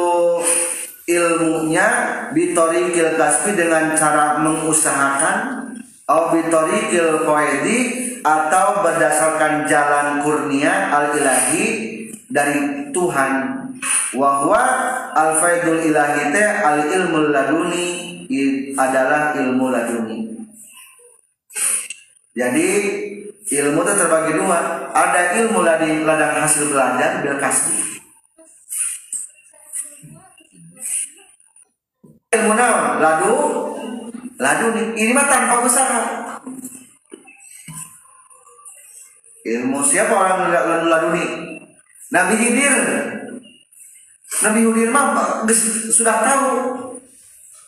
ilmunya 1.11 1.87
bitorikil 2.31 3.19
kasbi 3.19 3.59
dengan 3.59 3.91
cara 3.99 4.39
mengusahakan 4.39 5.67
atau 6.11 6.35
bitorikil 6.35 7.23
koedi 7.23 7.79
atau 8.19 8.83
berdasarkan 8.83 9.63
jalan 9.63 10.19
kurnia 10.19 10.91
al 10.91 11.15
ilahi 11.15 11.65
dari 12.27 12.91
Tuhan. 12.91 13.63
Wahwa 14.11 14.61
al 15.15 15.39
faidul 15.39 15.79
ilahi 15.87 16.35
al 16.35 16.79
ilmu 16.91 17.31
laduni 17.31 18.10
adalah 18.75 19.35
ilmu 19.35 19.65
laduni. 19.71 20.19
Jadi 22.31 22.67
ilmu 23.51 23.79
itu 23.83 23.93
terbagi 23.95 24.33
dua. 24.39 24.87
Ada 24.91 25.43
ilmu 25.43 25.59
ladang, 25.63 26.07
ladang 26.07 26.39
hasil 26.39 26.71
belajar 26.71 27.19
bil 27.19 27.35
kasbi. 27.39 27.75
Ilmu 32.31 32.51
naon? 32.55 33.03
Ladu, 33.03 33.35
laduni. 34.39 34.95
Ini 34.95 35.11
mah 35.11 35.27
tanpa 35.27 35.59
usaha. 35.67 36.01
Ilmu 39.41 39.79
siapa 39.83 40.13
orang 40.15 40.53
ladu 40.53 40.87
laduni? 40.87 41.25
Nabi 42.15 42.33
Hidir. 42.39 42.75
Nabi 44.47 44.59
Hidir 44.63 44.89
mah 44.95 45.43
sudah 45.91 46.15
tahu 46.23 46.51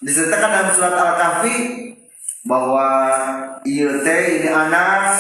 diceritakan 0.03 0.49
dalam 0.51 0.69
surat 0.75 0.93
Al-Kahfi 0.93 1.55
bahwa 2.43 2.87
IRT 3.63 4.07
ini 4.43 4.49
anak 4.51 5.15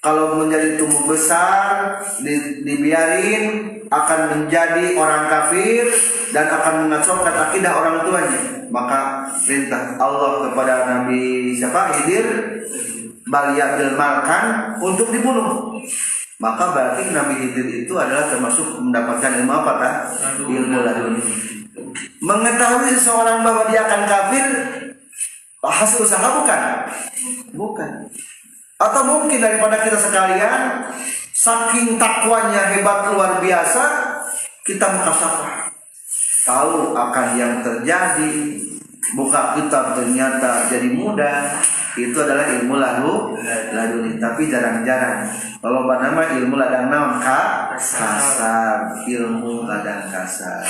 kalau 0.00 0.40
menjadi 0.40 0.80
tumbuh 0.80 1.12
besar 1.12 2.00
di, 2.20 2.64
dibiarin 2.64 3.44
akan 3.88 4.20
menjadi 4.32 4.96
orang 4.96 5.28
kafir 5.28 5.88
dan 6.32 6.48
akan 6.48 6.88
mengacaukan 6.88 7.34
akidah 7.48 7.72
orang 7.74 7.96
tuanya. 8.08 8.40
Maka 8.70 9.26
perintah 9.42 9.98
Allah 9.98 10.46
kepada 10.52 10.74
Nabi 10.86 11.52
siapa? 11.58 12.00
Hidir 12.00 12.26
Balia 13.28 13.76
malkan 13.98 14.78
untuk 14.80 15.12
dibunuh. 15.12 15.76
Maka 16.40 16.72
berarti 16.72 17.12
Nabi 17.12 17.34
Hidir 17.44 17.84
itu 17.84 17.92
adalah 17.98 18.32
termasuk 18.32 18.80
mendapatkan 18.80 19.44
ilmu 19.44 19.52
apa 19.52 19.72
kan? 19.76 19.94
ilmu 20.40 20.78
laduni 20.80 21.59
mengetahui 22.20 22.94
seseorang 22.96 23.42
bahwa 23.42 23.68
dia 23.70 23.86
akan 23.86 24.02
kafir 24.06 24.46
hasil 25.60 26.04
usaha 26.04 26.28
bukan. 26.40 26.60
Bukan. 27.52 27.90
Atau 28.80 29.02
mungkin 29.04 29.44
daripada 29.44 29.84
kita 29.84 30.00
sekalian 30.00 30.88
saking 31.36 31.96
takwanya 31.96 32.76
hebat 32.76 33.12
luar 33.12 33.40
biasa 33.40 33.82
kita 34.64 34.84
mukasafah 34.92 35.72
tahu 36.44 36.92
akan 36.92 37.26
yang 37.40 37.64
terjadi 37.64 38.60
buka 39.16 39.56
kitab 39.56 39.96
ternyata 39.96 40.68
jadi 40.68 40.88
mudah 40.92 41.64
itu 41.96 42.14
adalah 42.14 42.44
ilmu 42.44 42.76
lalu 42.76 43.40
laduni 43.72 44.20
tapi 44.20 44.52
jarang-jarang 44.52 45.32
kalau 45.60 45.84
nama 45.88 46.22
ilmu 46.40 46.56
ladang 46.56 46.88
naon 46.88 47.20
kasar. 47.20 48.96
Ilmu 49.04 49.68
ladang 49.68 50.08
kasar 50.08 50.64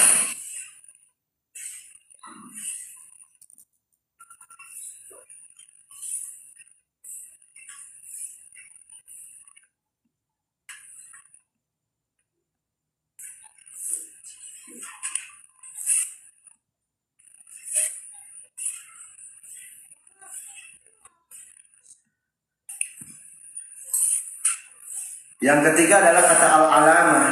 Yang 25.41 25.72
ketiga 25.72 26.05
adalah 26.05 26.24
kata 26.28 26.47
al-alama. 26.53 27.22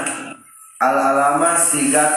Al-alama 0.80 1.50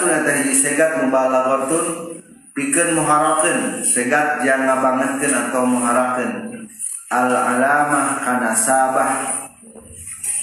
yang 0.07 0.23
tadi 0.23 0.55
segat 0.55 1.03
mubalaghatun 1.03 2.15
pikeun 2.55 2.95
muharakeun 2.95 3.83
segat 3.83 4.39
yang 4.47 4.63
ngabangetkeun 4.63 5.35
atau 5.35 5.67
muharakeun. 5.67 6.63
Al-alama 7.11 8.23
kana 8.23 8.55
sabah 8.55 9.11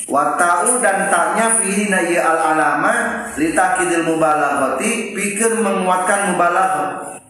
Watau 0.08 0.80
dan 0.80 1.12
taknya 1.12 1.60
fihi 1.60 1.92
na 1.92 2.00
al-alama 2.00 3.28
litakidil 3.36 4.08
mubalaghati 4.08 5.12
pikeun 5.12 5.60
menguatkan 5.60 6.32
mubalaghah. 6.32 7.20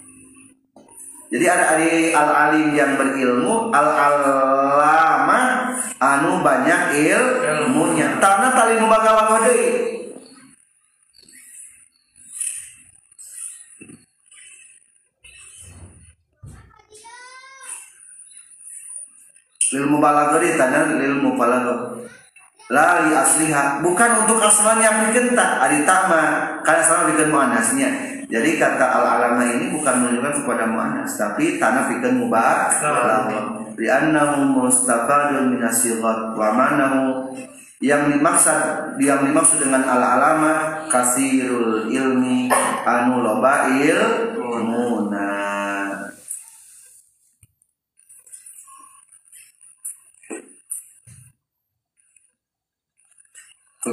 Jadi 1.28 1.44
ada 1.44 1.76
al-alim 2.16 2.72
yang 2.72 2.96
berilmu, 2.96 3.68
al-alama 3.68 5.40
anu 6.00 6.40
banyak 6.40 6.80
il 6.96 7.24
ilmunya. 7.44 8.16
Tanah 8.16 8.56
tali 8.56 8.80
nu 8.80 8.88
bakal 8.88 9.12
ilmu 19.68 20.00
balago 20.00 20.40
di 20.40 20.56
tanah 20.56 20.96
ilmu 20.96 21.36
balago. 21.36 22.08
Lali 22.72 23.12
asliha. 23.12 23.84
Bukan 23.84 24.10
untuk 24.24 24.40
asalnya 24.40 25.08
bikin 25.08 25.36
tak. 25.36 25.60
Aditama 25.60 26.56
karena 26.64 26.82
sama 26.84 27.12
bikin 27.12 27.28
muanasnya 27.28 28.17
jadi 28.28 28.60
kata 28.60 28.84
al 28.84 29.04
alama 29.08 29.40
ini 29.40 29.72
bukan 29.72 30.04
menunjukkan 30.04 30.44
kepada 30.44 30.68
muanas 30.68 31.16
tapi 31.16 31.56
tanah 31.56 31.88
bikin 31.88 32.20
mubah 32.20 32.68
li'annahu 33.72 34.52
mustafadun 34.52 35.56
min 35.56 35.64
asighat 35.64 36.36
wa 36.36 36.48
manahu. 36.52 37.32
Yang 37.78 38.18
dimaksud 38.18 39.00
yang 39.00 39.22
dimaksud 39.24 39.64
dengan 39.64 39.86
al 39.86 40.02
alama 40.02 40.84
kasirul 40.92 41.88
ilmi 41.88 42.52
anu 42.84 43.22
loba 43.24 43.70
ilmuna 43.72 45.30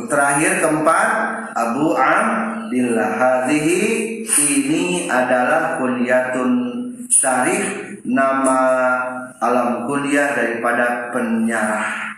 Terakhir 0.04 0.60
keempat 0.60 1.10
Abu 1.56 1.96
Abdillah. 1.96 3.10
Hadhihi 3.16 3.82
ini 4.28 5.08
adalah 5.08 5.80
kuliatun 5.80 6.52
syarif 7.08 7.96
nama 8.04 8.60
alam 9.40 9.88
kuliah 9.88 10.36
daripada 10.36 11.10
penyarah 11.16 12.18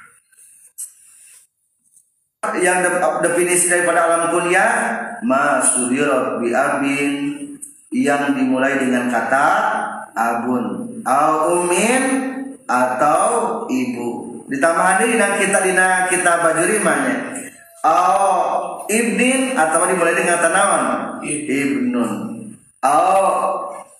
yang 2.64 2.80
definisi 3.22 3.68
daripada 3.68 4.08
alam 4.08 4.24
kuliah 4.32 4.72
masudir 5.22 6.40
bi 6.40 6.56
abin 6.56 7.12
yang 7.92 8.34
dimulai 8.34 8.80
dengan 8.80 9.12
kata 9.12 9.48
abun 10.16 10.98
au 11.04 11.68
atau 12.68 13.24
ibu. 13.72 14.08
Ditambah 14.48 15.04
dan 15.04 15.32
kita 15.44 15.60
dina 15.60 16.08
kita 16.08 16.32
bajuri 16.40 16.80
mana 16.80 17.36
Au 17.88 18.84
ibnin 18.92 19.56
atau 19.56 19.88
dimulai 19.88 20.12
dengan 20.20 20.44
tanaman 20.44 21.24
ibnun. 21.24 22.12
Au 22.84 23.24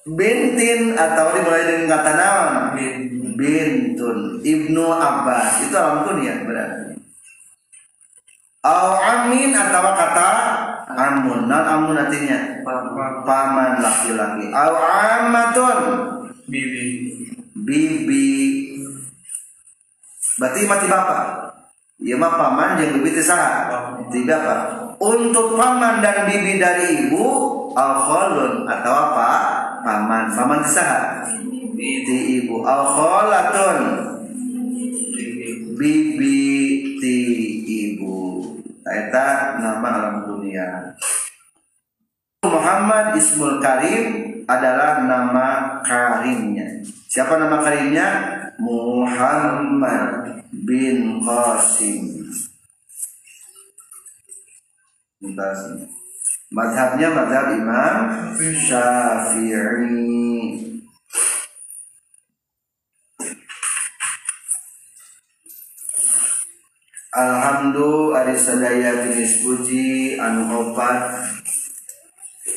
bintin 0.08 0.96
atau 0.96 1.36
dimulai 1.36 1.64
dengan 1.68 2.00
kata 2.00 2.12
naon? 2.16 2.54
Bintun. 3.38 4.42
Ibnu 4.42 4.84
abbas. 4.92 5.68
Itu 5.68 5.76
alam 5.78 6.04
kunyah 6.08 6.44
berarti. 6.44 7.00
Au 8.66 8.98
amin 8.98 9.56
atau 9.56 9.84
kata 9.96 10.30
amun. 10.92 11.48
Non 11.48 11.64
amun 11.64 11.96
artinya? 11.96 12.64
Paman. 13.24 13.84
Laki-laki. 13.84 14.52
Au 14.52 14.74
amatun 14.76 15.80
bibi. 16.50 16.86
Bibi. 17.56 18.26
Berarti 20.38 20.70
mati 20.70 20.86
bapak 20.86 21.57
Ya 21.98 22.14
mah 22.14 22.38
paman 22.38 22.78
yang 22.78 23.02
bibi 23.02 23.18
sah. 23.18 23.74
Tiga 24.14 24.38
apa? 24.38 24.56
Untuk 25.02 25.58
paman 25.58 25.98
dan 25.98 26.30
bibi 26.30 26.62
dari 26.62 27.10
ibu 27.10 27.26
alkholun 27.74 28.70
atau 28.70 28.94
apa? 28.94 29.32
Paman. 29.82 30.30
Paman 30.30 30.62
sah. 30.62 31.26
Ti 31.74 32.18
ibu 32.38 32.62
alkholatun. 32.62 33.80
Bibi 35.74 36.38
ti 37.02 37.18
ibu. 37.66 38.46
Eta 38.86 39.58
nama 39.58 39.88
alam 39.98 40.16
dunia. 40.30 40.94
Muhammad 42.46 43.18
Ismul 43.18 43.58
Karim 43.58 44.38
adalah 44.46 45.02
nama 45.02 45.82
karimnya. 45.82 46.86
Siapa 47.10 47.42
nama 47.42 47.66
karimnya? 47.66 48.37
Muhammad 48.58 50.42
bin 50.66 51.22
Qasim. 51.22 52.26
Madhabnya 56.48 57.10
madhab 57.14 57.54
Imam 57.54 57.98
Syafi'i. 58.38 59.88
Alhamdulillah 67.18 68.22
ari 68.22 68.38
sadaya 68.38 69.10
jenis 69.10 69.42
puji 69.42 70.22
anu 70.22 70.70
opat 70.70 71.26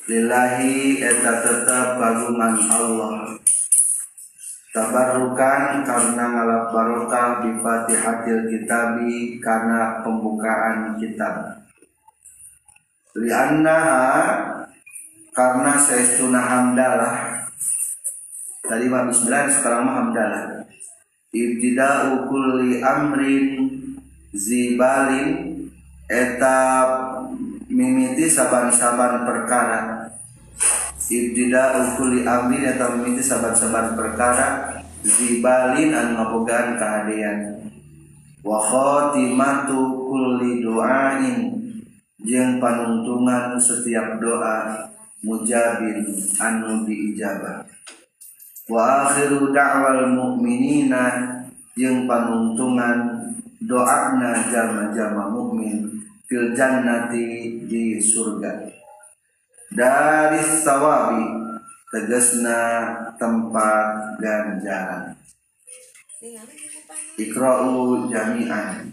lillahi 0.05 1.01
eta 1.01 1.41
tetap 1.41 1.97
kagungan 1.97 2.61
Allah 2.69 3.41
Tabarukan 4.71 5.83
karena 5.83 6.25
ngalap 6.31 6.71
barokah 6.71 7.43
di 7.43 7.59
Fatihatil 7.59 8.47
Kitabi 8.47 9.43
karena 9.43 9.99
pembukaan 10.07 10.95
kitab. 10.95 11.67
Lianna 13.19 13.81
karena 15.35 15.75
seistuna 15.75 16.39
hamdalah. 16.39 17.51
Tadi 18.63 18.87
mah 18.87 19.11
bismillah 19.11 19.51
sekarang 19.51 19.91
mah 19.91 19.97
hamdalah. 20.07 20.45
Ibtida'u 21.35 22.31
kulli 22.31 22.79
amrin 22.79 23.75
zibalin 24.31 25.67
etap 26.07 27.19
mimiti 27.67 28.31
saban-saban 28.31 29.27
perkara 29.27 30.00
ibtida 31.11 31.75
ukuli 31.75 32.23
amin 32.23 32.71
atau 32.71 32.95
mimiti 32.95 33.21
saban-saban 33.21 33.99
perkara 33.99 34.79
zibalin 35.03 35.91
an 35.91 36.15
ngabogaan 36.15 36.79
kehadean 36.79 37.67
wa 38.47 38.63
khatimatu 38.63 40.07
kulli 40.07 40.63
du'ain 40.63 41.59
jeung 42.23 42.63
panuntungan 42.63 43.59
setiap 43.59 44.23
doa 44.23 44.87
mujabin 45.27 46.07
anu 46.39 46.87
diijabah 46.87 47.67
wa 48.71 49.11
akhiru 49.11 49.51
da'wal 49.51 50.15
mu'minina 50.15 51.43
jeung 51.75 52.07
panuntungan 52.07 53.21
doana 53.61 54.47
jama-jama 54.49 55.29
mukmin 55.29 56.01
fil 56.25 56.57
jannati 56.57 57.61
di 57.69 58.01
surga 58.01 58.80
dari 59.71 60.43
sawabi 60.43 61.27
tegasna 61.91 62.63
tempat 63.19 64.19
ganjaran 64.19 65.15
ikra'u 67.21 68.09
jami'an. 68.13 68.93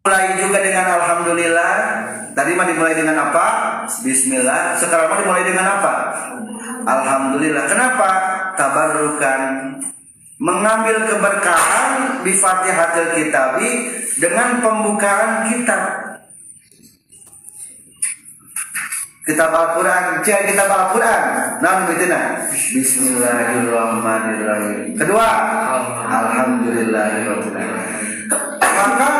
Mulai 0.00 0.26
juga 0.40 0.58
dengan 0.64 0.86
alhamdulillah. 0.96 1.74
Tadi 2.32 2.50
mah 2.56 2.66
dimulai 2.68 2.96
dengan 2.96 3.16
apa? 3.28 3.46
Bismillah. 4.00 4.72
Sekarang 4.80 5.12
mah 5.12 5.18
dimulai 5.20 5.44
dengan 5.44 5.66
apa? 5.68 5.92
Alhamdulillah. 6.88 7.64
Kenapa? 7.68 8.10
Tabarrukan 8.56 9.40
mengambil 10.40 11.04
keberkahan 11.04 12.24
di 12.24 12.32
Fatihatul 12.32 13.12
Kitabi 13.12 13.92
dengan 14.16 14.64
pembukaan 14.64 15.52
kitab. 15.52 16.16
Kitab 19.28 19.52
Al-Quran, 19.52 20.24
cek 20.24 20.48
kitab 20.48 20.72
Al-Quran. 20.72 21.22
Nah, 21.60 21.84
betina. 21.86 22.40
Bismillahirrahmanirrahim. 22.50 24.96
Kedua, 24.96 25.28
Alhamdulillahirrahmanirrahim. 26.08 28.32
Maka 28.64 29.12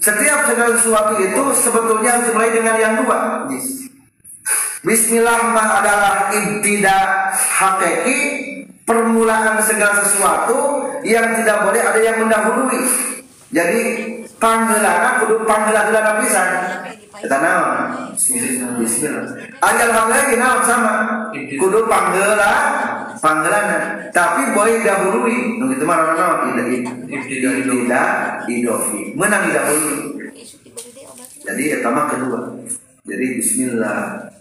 setiap 0.00 0.48
segala 0.48 0.72
sesuatu 0.80 1.20
itu 1.20 1.52
sebetulnya 1.52 2.16
harus 2.16 2.32
dimulai 2.32 2.56
dengan 2.56 2.80
yang 2.80 2.96
dua. 3.04 3.44
Bismillah 4.86 5.50
adalah 5.52 6.30
ibtidah 6.32 7.34
hakiki 7.34 8.46
permulaan 8.86 9.58
segala 9.66 9.98
sesuatu 10.06 10.86
yang 11.02 11.34
tidak 11.42 11.66
boleh 11.66 11.82
ada 11.82 12.00
yang 12.00 12.22
mendahului. 12.22 12.82
Jadi 13.50 13.80
panggilan 14.38 15.22
kudu 15.22 15.42
panggilan 15.42 15.90
dulu 15.90 16.12
pisan. 16.22 16.48
Kita 17.16 17.36
naon? 17.42 17.70
Bismillah. 18.78 19.26
Ajal 19.58 19.90
lagi 19.90 20.36
naon 20.38 20.62
sama. 20.62 20.94
Kudu 21.34 21.90
panggilan 21.90 22.38
panggilan 23.18 23.66
tapi 24.14 24.54
boleh 24.54 24.86
dahului. 24.86 25.58
Nu 25.58 25.66
kitu 25.74 25.82
mah 25.82 26.14
naon 26.14 26.54
tidak 26.54 26.66
tidak 27.26 27.54
idofi. 28.46 29.00
Menang 29.18 29.50
didahului. 29.50 30.30
Jadi 31.46 31.62
eta 31.78 31.90
kedua. 31.90 32.38
Jadi 33.06 33.26
bismillah 33.38 34.34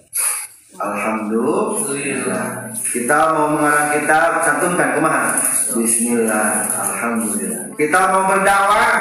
Alhamdulillah. 0.75 2.71
Kita 2.75 3.17
mau 3.31 3.55
mengarang 3.55 3.95
kitab 3.95 4.43
cantumkan 4.43 4.89
kumaha? 4.99 5.39
Bismillah. 5.71 6.67
Alhamdulillah. 6.67 7.63
Kita 7.79 7.99
mau 8.11 8.23
berdakwah? 8.27 8.95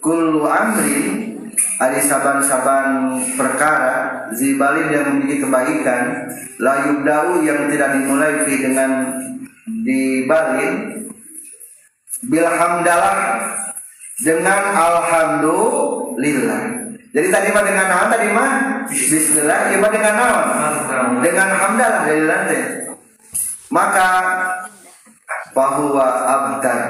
Kullu 0.00 0.44
amrin 0.46 1.36
ada 1.76 1.98
saban-saban 2.00 3.20
perkara 3.36 4.28
zibalin 4.32 4.88
yang 4.92 5.04
memiliki 5.12 5.44
kebaikan 5.44 6.30
la 6.60 6.88
yubda'u 6.88 7.44
yang 7.44 7.68
tidak 7.68 8.00
dimulai 8.00 8.44
dengan 8.48 8.90
dibalin 9.84 10.72
bilhamdalah 12.24 13.18
dengan 14.20 14.60
alhamdulillah. 14.72 16.62
Jadi 17.16 17.28
tadi 17.32 17.48
mah 17.48 17.64
dengan 17.64 17.86
naon 17.88 18.08
tadi 18.12 18.28
mah 18.32 18.50
bismillah, 18.92 19.58
ya 19.72 19.76
mah 19.80 19.92
dengan 19.92 20.14
naon? 20.16 20.44
Dengan 21.24 21.48
hamdalah 21.48 22.00
dari 22.04 22.22
lantai. 22.28 22.60
Maka 23.72 24.08
bahwa 25.56 26.06
abtar 26.28 26.80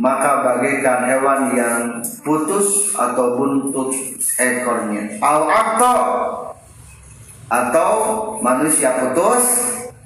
maka 0.00 0.40
bagaikan 0.40 1.04
hewan 1.04 1.40
yang 1.52 1.80
putus 2.24 2.96
atau 2.96 3.36
buntut 3.36 3.92
ekornya. 4.40 5.20
Al 5.20 5.44
atau 5.44 5.98
atau 7.52 7.90
manusia 8.40 8.96
putus 8.96 9.44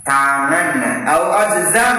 tangannya. 0.03 1.07
Al 1.07 1.24
ajzam 1.47 1.99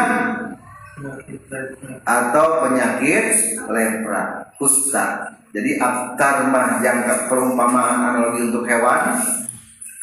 atau 2.03 2.47
penyakit 2.67 3.55
lepra, 3.71 4.51
kusta. 4.59 5.31
Jadi 5.55 5.79
aftar 5.79 6.51
mah 6.51 6.83
yang 6.83 7.07
perumpamaan 7.31 8.11
analogi 8.11 8.51
untuk 8.51 8.67
hewan, 8.67 9.23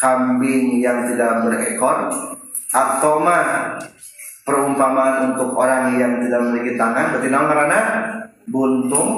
kambing 0.01 0.81
yang 0.81 1.13
tidak 1.13 1.45
berekor, 1.45 2.09
atau 2.73 3.21
mah 3.21 3.77
perumpamaan 4.43 5.35
untuk 5.35 5.55
orang 5.55 5.99
yang 5.99 6.19
tidak 6.23 6.41
memiliki 6.43 6.75
tangan, 6.75 7.15
berarti 7.15 7.29
karena 7.31 7.81
buntung, 8.51 9.11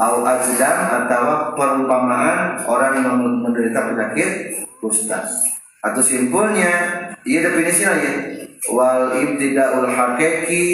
au 0.00 0.16
azdam 0.24 0.76
atau 1.04 1.52
perumpamaan 1.58 2.64
orang 2.64 2.92
yang 3.02 3.16
menderita 3.18 3.92
penyakit 3.92 4.30
kusta. 4.80 5.26
Atau 5.80 6.00
simpulnya, 6.04 6.70
iya 7.24 7.40
definisinya 7.44 7.92
ya 8.00 8.12
wal 8.68 9.16
ibtida'ul 9.16 9.88
hakiki 9.88 10.64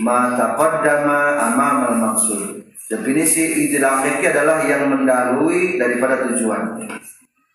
ma 0.00 0.32
taqaddama 0.32 1.36
amamal 1.52 1.94
maksud. 2.00 2.64
Definisi 2.88 3.68
ibtida' 3.68 4.00
hakiki 4.00 4.24
adalah 4.32 4.64
yang 4.64 4.88
mendahului 4.88 5.76
daripada 5.76 6.28
tujuan. 6.28 6.84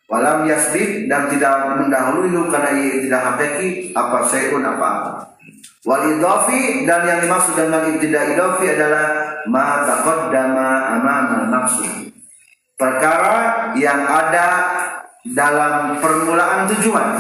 Walam 0.10 0.50
yasbik 0.50 1.06
dan 1.06 1.30
tidak 1.30 1.78
mendahului 1.82 2.30
karena 2.54 2.72
ibtida' 2.78 3.24
hakiki 3.34 3.68
apa 3.98 4.26
sayun 4.30 4.66
apa 4.66 4.86
apa. 4.86 5.12
Wal 5.88 6.20
idafi 6.20 6.84
dan 6.84 7.08
yang 7.08 7.20
dimaksud 7.24 7.56
dengan 7.56 7.88
ibtida' 7.96 8.36
idafi 8.36 8.66
adalah 8.68 9.08
ma 9.48 9.88
taqaddama 9.88 11.00
amamal 11.00 11.44
maksud. 11.48 12.12
Perkara 12.76 13.72
yang 13.80 14.04
ada 14.04 14.48
dalam 15.24 16.00
permulaan 16.00 16.68
tujuan 16.76 17.20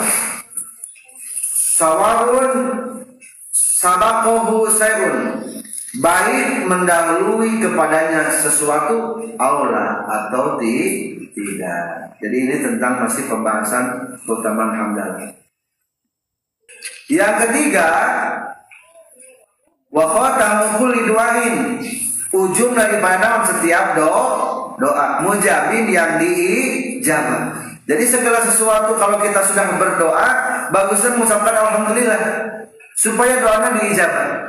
Sawarun 1.79 2.51
sabakohu 3.55 4.67
sayun 4.75 5.39
baik 6.03 6.67
mendahului 6.67 7.63
kepadanya 7.63 8.27
sesuatu 8.27 9.23
aula 9.39 10.03
atau 10.03 10.59
di, 10.59 10.75
tidak. 11.31 12.11
Jadi 12.19 12.35
ini 12.35 12.55
tentang 12.59 13.07
masih 13.07 13.31
pembahasan 13.31 14.19
keutamaan 14.27 14.75
hamdalah. 14.75 15.38
Yang 17.09 17.35
ketiga, 17.49 17.89
wa 19.89 20.05
khatamu 20.05 20.65
kulli 20.77 21.01
duain. 21.09 21.55
Ujung 22.29 22.77
daripada 22.77 23.41
setiap 23.49 23.97
doa, 23.97 24.25
doa 24.77 25.25
mujabin 25.25 25.89
yang 25.89 26.21
diijabah. 26.21 27.57
Jadi 27.89 28.05
segala 28.05 28.45
sesuatu 28.45 28.93
kalau 29.01 29.17
kita 29.17 29.41
sudah 29.49 29.81
berdoa, 29.81 30.29
bagusnya 30.69 31.17
mengucapkan 31.17 31.57
alhamdulillah 31.57 32.21
supaya 32.93 33.41
doanya 33.41 33.69
diijabah. 33.81 34.48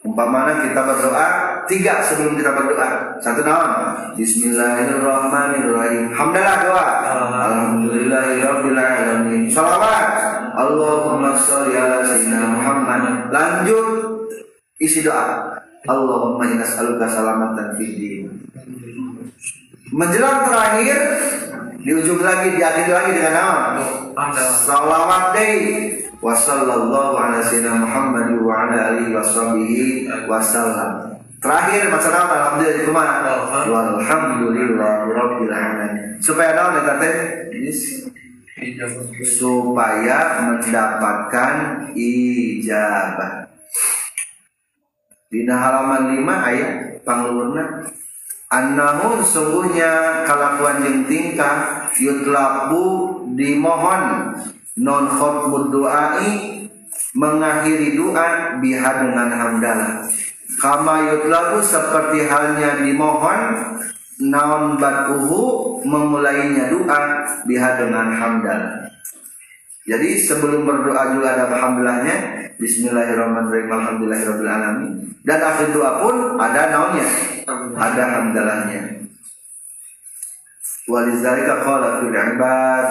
Umpamanya 0.00 0.64
kita 0.64 0.80
berdoa 0.80 1.60
tiga 1.68 2.00
sebelum 2.00 2.40
kita 2.40 2.56
berdoa. 2.56 3.20
Satu 3.20 3.44
nama 3.44 3.92
Bismillahirrahmanirrahim. 4.16 6.08
Hamdalah 6.16 6.56
doa. 6.64 7.04
Alhamdulillahirobbilalamin. 7.04 9.52
Salawat. 9.52 10.08
Allahumma 10.56 11.36
sholli 11.36 11.76
ala 11.76 12.00
sayyidina 12.00 12.48
Muhammad. 12.48 13.28
Lanjut 13.28 14.24
isi 14.80 15.04
doa. 15.04 15.52
Allahumma 15.84 16.48
inna 16.48 16.64
as'aluka 16.64 17.04
salamatan 17.04 17.76
fid 17.76 17.92
din. 18.00 18.24
Menjelang 19.92 20.48
terakhir 20.48 20.96
di 21.80 21.90
ujung 21.96 22.20
lagi 22.20 22.60
diakhiri 22.60 22.92
lagi 22.92 23.10
dengan 23.16 23.34
nama 23.34 23.80
salawat 24.60 25.32
deh. 25.32 25.56
Wa 26.20 26.36
sallallahu 26.36 27.16
ala 27.16 27.40
sayyidina 27.40 27.80
Muhammad 27.80 28.36
wa 28.44 28.68
ala 28.68 28.92
alihi 28.92 29.16
wa 29.16 29.24
wasallam 30.28 31.16
terakhir 31.40 31.88
masalah 31.88 32.28
alhamdulillah 32.28 33.64
walhamdulillah 33.64 34.92
rabbil 35.08 35.48
alamin. 35.48 36.20
Supaya 36.20 36.52
naon 36.52 36.84
ya 36.84 36.94
teh 37.00 37.16
supaya 39.24 40.44
mendapatkan 40.44 41.52
ijabah. 41.96 43.48
Di 45.30 45.46
halaman 45.48 46.20
5 46.20 46.26
ayat 46.26 46.70
pangluhurna 47.06 47.88
Annahu 48.50 49.22
sungguhnya 49.22 50.26
kelakuan 50.26 50.82
yang 50.82 50.98
tingkah 51.06 51.86
yutlabu 51.94 53.22
dimohon 53.38 54.34
non 54.74 55.06
khutbud 55.06 55.70
doai 55.70 56.66
mengakhiri 57.14 57.94
doa 57.94 58.58
biha 58.58 58.90
dengan 59.06 59.30
hamdalah. 59.30 60.02
Kama 60.58 61.14
yutlabu 61.14 61.62
seperti 61.62 62.26
halnya 62.26 62.82
dimohon 62.82 63.40
naon 64.18 64.82
batuhu 64.82 65.78
memulainya 65.86 66.74
doa 66.74 67.02
biha 67.46 67.78
dengan 67.78 68.18
hamdalah 68.18 68.90
jadi 69.90 70.08
sebelum 70.22 70.62
berdoa 70.62 71.18
juga 71.18 71.34
ada 71.34 71.50
alhamdulillahnya 71.50 72.16
Bismillahirrahmanirrahim 72.62 73.70
Alhamdulillahirrahmanirrahim. 73.74 75.18
Dan 75.26 75.38
akhir 75.42 75.74
doa 75.74 75.98
pun 75.98 76.38
ada 76.38 76.70
naonnya 76.70 77.08
Ada 77.74 78.04
hamdalahnya 78.06 78.80
Walizalika 80.86 81.66
qala 81.66 81.98
fil 81.98 82.14
ibad. 82.14 82.86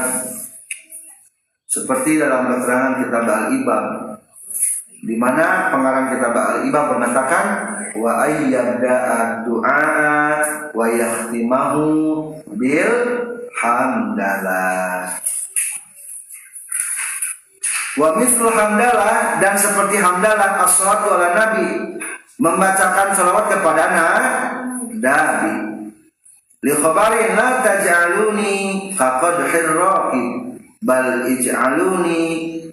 Seperti 1.72 2.20
dalam 2.20 2.52
keterangan 2.52 2.94
kitab 3.00 3.24
Al-Ibab 3.28 3.86
di 5.00 5.16
mana 5.16 5.72
pengarang 5.72 6.12
kitab 6.12 6.36
Al-Ibab 6.36 7.00
mengatakan 7.00 7.46
wa 7.96 8.28
ayyabda 8.28 8.96
du'a 9.48 9.88
wa 10.76 10.86
yahtimahu 10.92 11.84
bil 12.60 12.92
hamdalah 13.56 15.16
Wa 18.00 18.16
mislu 18.16 18.48
hamdalah 18.48 19.44
dan 19.44 19.60
seperti 19.60 20.00
hamdalah 20.00 20.64
as-salatu 20.64 21.20
ala 21.20 21.36
nabi 21.36 22.00
membacakan 22.40 23.12
salawat 23.12 23.52
kepada 23.52 23.84
Nabi. 24.96 25.56
li 26.60 26.74
khabarin 26.76 27.40
la 27.40 27.64
taj'aluni 27.64 28.92
kaqadhir 28.96 29.80
raqib 29.80 30.60
bal 30.84 31.24
ij'aluni 31.28 32.24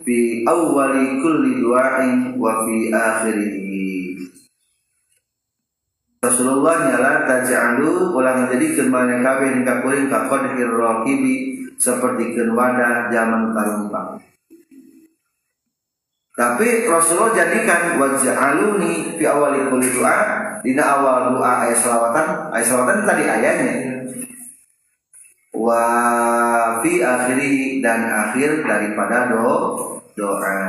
fi 0.02 0.42
awwali 0.42 1.22
kulli 1.22 1.62
du'ain 1.62 2.34
wa 2.34 2.66
fi 2.66 2.90
akhirih 2.90 4.18
Rasulullah 6.18 6.90
nyala 6.90 7.30
taj'alu 7.30 8.10
ulah 8.10 8.46
menjadi 8.46 8.82
mana 8.90 9.22
kabeh 9.22 9.62
ka 9.62 9.74
kuring 9.86 10.10
ka 10.10 10.26
qadhir 10.34 10.70
raqibi 10.74 11.34
seperti 11.78 12.34
wadah 12.50 13.06
zaman 13.14 13.54
tarumpang 13.54 14.18
tapi 16.36 16.84
Rasulullah 16.84 17.32
jadikan 17.32 17.96
waj'aluni 17.96 19.16
fi 19.16 19.24
awali 19.24 19.72
kulli 19.72 19.88
doa 19.88 20.16
dina 20.60 20.84
awal 20.84 21.32
doa 21.32 21.64
ayat 21.64 21.80
selawatan. 21.80 22.52
Ayat 22.52 22.66
selawatan 22.68 23.08
tadi 23.08 23.24
ayatnya. 23.24 23.74
Wa 25.56 25.84
fi 26.84 27.00
akhiri 27.00 27.80
dan 27.80 28.04
akhir 28.12 28.68
daripada 28.68 29.32
do 29.32 29.48
doa. 30.12 30.60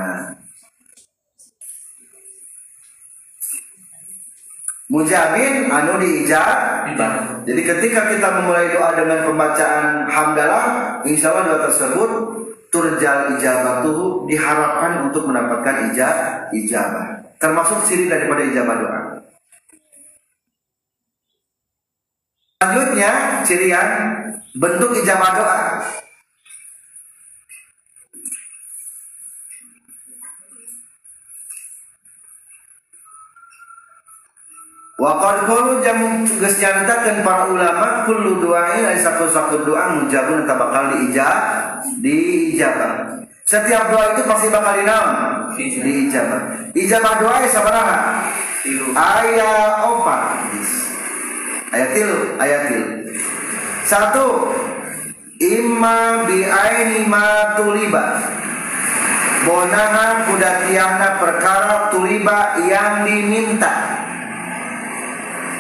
Mujamin 4.88 5.68
anu 5.68 6.00
diijab. 6.00 6.88
Jadi 7.44 7.62
ketika 7.68 8.08
kita 8.08 8.28
memulai 8.40 8.72
doa 8.72 8.96
dengan 8.96 9.28
pembacaan 9.28 10.08
hamdalah 10.08 10.64
Insya 11.04 11.36
Allah 11.36 11.44
doa 11.52 11.60
tersebut 11.68 12.12
Turjal 12.68 13.40
tuh 13.84 14.28
diharapkan 14.28 15.08
untuk 15.08 15.28
mendapatkan 15.32 15.92
ijab, 15.92 16.16
ijabah 16.52 17.24
Termasuk 17.38 17.86
ciri 17.88 18.12
daripada 18.12 18.44
ijabah 18.44 18.76
doa 18.82 19.00
Selanjutnya 22.58 23.46
cirian 23.46 23.90
bentuk 24.58 24.98
ijabah 24.98 25.32
doa. 25.38 25.60
Wakar 34.98 35.46
kalu 35.46 35.86
jam 35.86 36.26
geus 36.26 36.58
nyaritakeun 36.58 37.22
para 37.22 37.46
ulama 37.54 38.02
kullu 38.10 38.50
ari 38.50 38.98
satu-satu 38.98 39.62
doa 39.62 39.94
mujabun 39.94 40.50
tak 40.50 40.58
bakal 40.58 40.90
diijab 40.98 41.38
diijabah. 42.02 43.22
Setiap 43.46 43.94
doa 43.94 44.18
itu 44.18 44.26
pasti 44.26 44.50
bakal 44.50 44.74
dinaon? 44.82 45.10
Diijabah. 45.54 46.42
Ijabah 46.74 47.14
doa 47.22 47.46
sabaraha? 47.46 47.98
Ayat 48.98 49.86
opat. 49.86 50.22
Ayat 51.78 51.90
tilu, 51.94 52.20
ayat 52.42 52.62
tilu. 52.66 52.88
Satu, 53.86 54.50
imma 55.38 56.26
bi 56.26 56.42
aini 56.42 57.06
ma 57.06 57.54
tuliba. 57.54 58.18
Bonaha 59.46 60.26
kudatiana 60.26 61.22
perkara 61.22 61.94
tuliba 61.94 62.66
yang 62.66 63.06
diminta. 63.06 63.72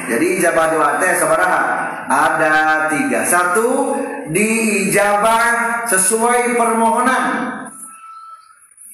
Jadi 0.07 0.39
ijabah 0.39 0.65
doa 0.71 0.91
teh 1.03 1.11
sabaraha? 1.19 1.61
Ada 2.07 2.55
tiga. 2.87 3.27
Satu, 3.27 3.99
diijabah 4.31 5.83
sesuai 5.91 6.55
permohonan. 6.55 7.23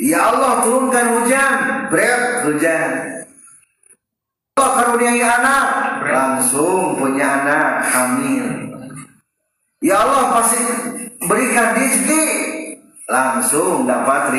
Ya 0.01 0.34
Allah 0.34 0.66
turunkan 0.66 1.05
hujan, 1.22 1.53
berat 1.93 2.49
hujan. 2.49 2.91
Allah 4.57 4.70
karuniai 4.82 5.22
anak, 5.22 5.66
langsung 6.01 6.97
punya 6.97 7.45
anak 7.45 7.88
hamil. 7.93 8.45
Ya 9.86 10.01
Allah 10.01 10.34
pasti 10.41 10.59
berikan 11.30 11.78
rezeki 11.78 12.24
langsung 13.07 13.84
dapat 13.84 14.32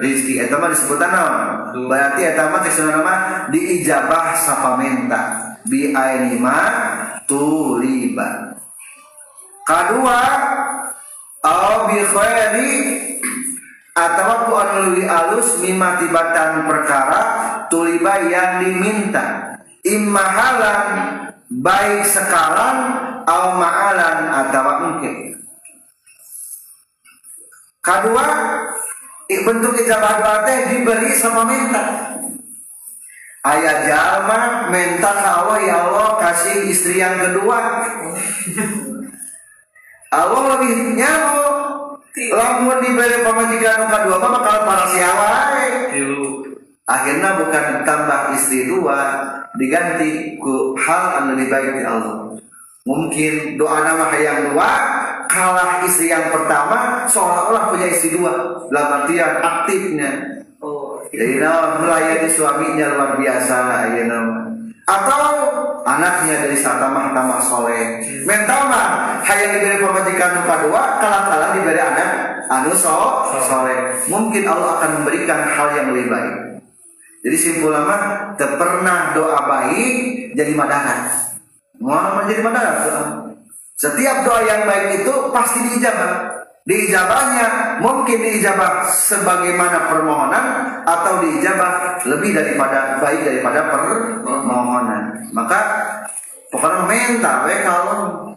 rezeki 0.00 0.48
eta 0.48 0.56
mah 0.56 0.72
disebutan 0.72 1.12
naon 1.12 1.36
berarti 1.86 2.20
eta 2.24 2.48
mah 2.48 2.64
diijabah 3.52 4.32
sapamenta 4.32 5.47
bi 5.66 5.90
ainima 5.96 6.58
tuliba 7.26 8.58
kedua 9.64 10.20
au 11.42 11.90
bi 11.90 11.98
khairi 12.04 12.72
atau 13.98 14.46
ku 14.46 14.52
anu 14.54 15.02
alus 15.02 15.58
mimma 15.58 15.98
tibatan 15.98 16.70
perkara 16.70 17.20
tuliba 17.66 18.30
yang 18.30 18.62
diminta. 18.62 19.58
Immahalan 19.82 20.82
baik 21.48 22.04
sekarang 22.04 22.78
au 23.24 23.44
ma'alan 23.56 24.18
atau 24.44 24.66
mungkin. 24.84 25.14
Kedua 27.82 28.26
bentuk 29.28 29.74
ijabah 29.80 30.44
teh 30.44 30.58
diberi 30.72 31.12
sama 31.16 31.46
minta 31.46 32.16
ayah 33.56 33.76
jalma 33.88 34.68
minta 34.68 35.10
Allah 35.12 35.58
ya 35.62 35.76
Allah 35.88 36.08
kasih 36.20 36.68
istri 36.68 37.00
yang 37.00 37.16
kedua. 37.16 37.58
Allah 40.08 40.42
lebih 40.56 40.96
nyamuk 40.96 41.48
lamun 42.32 42.78
diberi 42.82 43.22
pemajikan 43.22 43.86
kedua 43.86 44.16
mah 44.18 44.30
bakal 44.40 44.56
para 44.66 44.84
siapa 44.90 45.30
akhirnya 46.88 47.30
bukan 47.36 47.64
tambah 47.84 48.32
istri 48.32 48.64
dua 48.64 49.20
diganti 49.60 50.40
ku 50.40 50.72
hal 50.80 51.20
yang 51.20 51.26
lebih 51.36 51.46
baik 51.52 51.70
di 51.76 51.84
Allah. 51.84 52.16
Mungkin 52.88 53.60
doa 53.60 53.84
nama 53.84 54.08
yang 54.16 54.52
dua 54.52 54.70
kalah 55.28 55.84
istri 55.84 56.08
yang 56.08 56.32
pertama 56.32 57.04
seolah-olah 57.04 57.68
punya 57.68 57.86
istri 57.92 58.16
dua. 58.16 58.64
Dalam 58.72 59.04
artian 59.04 59.44
aktifnya. 59.44 60.10
Oh, 60.58 61.06
jadi 61.14 61.38
nama 61.38 61.78
melayani 61.78 62.26
suaminya 62.26 62.98
luar 62.98 63.14
biasa 63.14 63.56
ya 63.94 64.04
nama. 64.10 64.50
Atau 64.90 65.22
anaknya 65.86 66.48
dari 66.48 66.58
satamah 66.58 67.14
tamah 67.14 67.38
soleh. 67.46 68.02
Mental 68.26 68.66
mah 68.66 68.86
hayang 69.22 69.54
diberi 69.54 69.78
pemajikan 69.78 70.42
lupa 70.42 70.54
dua, 70.66 70.82
kalah 70.98 71.22
kalah 71.30 71.50
diberi 71.54 71.78
anak 71.78 72.10
anu 72.50 72.74
so, 72.74 73.22
soleh. 73.46 74.02
Mungkin 74.10 74.50
Allah 74.50 74.82
akan 74.82 74.90
memberikan 74.98 75.46
hal 75.46 75.68
yang 75.78 75.86
lebih 75.94 76.10
baik. 76.10 76.34
Jadi 77.22 77.36
simpul 77.38 77.70
lama, 77.70 78.34
pernah 78.34 79.14
doa 79.14 79.38
baik 79.46 80.34
jadi 80.34 80.52
madahan. 80.58 81.06
Mau 81.78 82.18
menjadi 82.18 82.42
mana? 82.42 82.82
Setiap 83.78 84.26
doa 84.26 84.42
yang 84.42 84.66
baik 84.66 85.06
itu 85.06 85.12
pasti 85.30 85.62
diijabah. 85.70 86.47
Diijabahnya 86.68 87.80
mungkin 87.80 88.20
diijabah 88.20 88.92
sebagaimana 88.92 89.88
permohonan 89.88 90.44
atau 90.84 91.24
diijabah 91.24 92.04
lebih 92.04 92.36
daripada 92.36 93.00
baik 93.00 93.24
daripada 93.24 93.72
permohonan. 93.72 95.32
Maka 95.32 95.60
pokoknya 96.52 96.84
minta 96.84 97.48
we 97.48 97.56
kalau 97.64 98.28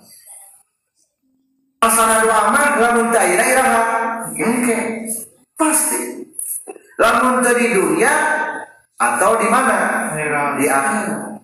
masalah 1.84 2.24
doa 2.24 2.42
mah 2.56 2.68
lamun 2.80 3.12
teu 3.12 3.36
iraha. 3.36 3.84
Oke. 4.32 4.78
Pasti. 5.60 6.00
Lamun 7.04 7.44
di 7.44 7.68
dunia 7.76 8.16
atau 8.96 9.44
di 9.44 9.48
mana? 9.52 10.08
Di 10.56 10.72
akhirat. 10.72 11.36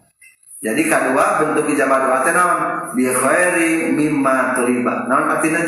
Jadi 0.64 0.82
kedua 0.88 1.44
bentuk 1.44 1.68
ijabah 1.68 2.00
doa 2.00 2.24
teh 2.24 2.32
naon? 2.32 2.62
Bi 2.96 3.12
khairi 3.12 3.92
mimma 3.92 4.56
tuliba. 4.56 5.04
Naon 5.12 5.36
artinya? 5.36 5.68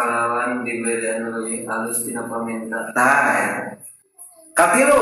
Kalawan 0.00 0.64
diberi 0.64 1.20
lebih 1.20 1.68
halus 1.68 2.08
tina 2.08 2.24
paminta. 2.24 2.88
Ya. 2.96 3.76
Katilu 4.56 5.00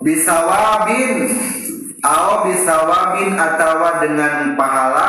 bisawabin 0.00 1.28
atau 2.00 2.48
bisawabin 2.48 3.36
atawa 3.36 4.00
dengan 4.00 4.56
pahala 4.56 5.08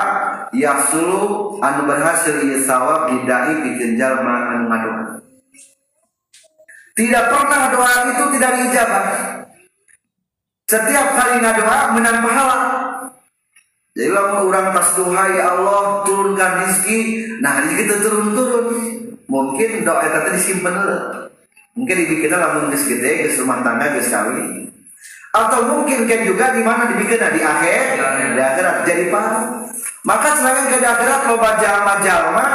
yasulu 0.51 1.55
anu 1.63 1.87
berhasil 1.87 2.43
ieu 2.43 2.59
sawab 2.59 3.07
didai 3.07 3.63
pikeun 3.63 3.95
jalma 3.95 4.51
anu 4.51 4.67
ngadoa. 4.67 5.03
Tidak 6.97 7.25
pernah 7.31 7.61
doa 7.71 7.91
itu 8.11 8.23
tidak 8.35 8.51
diijabah. 8.57 9.05
Setiap 10.67 11.07
kali 11.15 11.39
ngadoa 11.39 11.95
menang 11.95 12.19
pahala. 12.19 12.86
Jadi 13.97 14.13
lamun 14.13 14.53
orang 14.53 14.77
pas 14.77 14.93
doa 14.93 15.23
ya 15.33 15.57
Allah 15.57 16.05
turunkan 16.05 16.51
rezeki, 16.61 16.99
nah 17.41 17.65
rezeki 17.65 17.81
itu 17.81 17.95
turun-turun. 18.05 18.65
Mungkin 19.25 19.81
doa 19.81 20.05
itu 20.05 20.37
disimpan 20.37 20.85
dulu. 20.85 20.97
Mungkin 21.81 21.95
dibikin 22.05 22.29
lamun 22.29 22.69
geus 22.69 22.85
gede, 22.85 23.25
geus 23.25 23.41
rumah 23.41 23.65
tangga, 23.65 23.97
geus 23.97 24.13
kawin. 24.13 24.69
Atau 25.33 25.65
mungkin 25.65 26.05
kan 26.05 26.21
juga 26.29 26.53
di 26.53 26.61
mana 26.61 26.93
dibikin 26.93 27.17
di 27.17 27.41
akhir, 27.41 27.81
di 28.37 28.41
akhirat 28.41 28.85
jadi 28.85 29.09
pahala. 29.09 29.65
Maka 30.05 30.29
selain 30.37 30.69
ke 30.69 30.77
akhirat 30.77 31.21
loba 31.33 31.57
jalma-jalma 31.57 32.45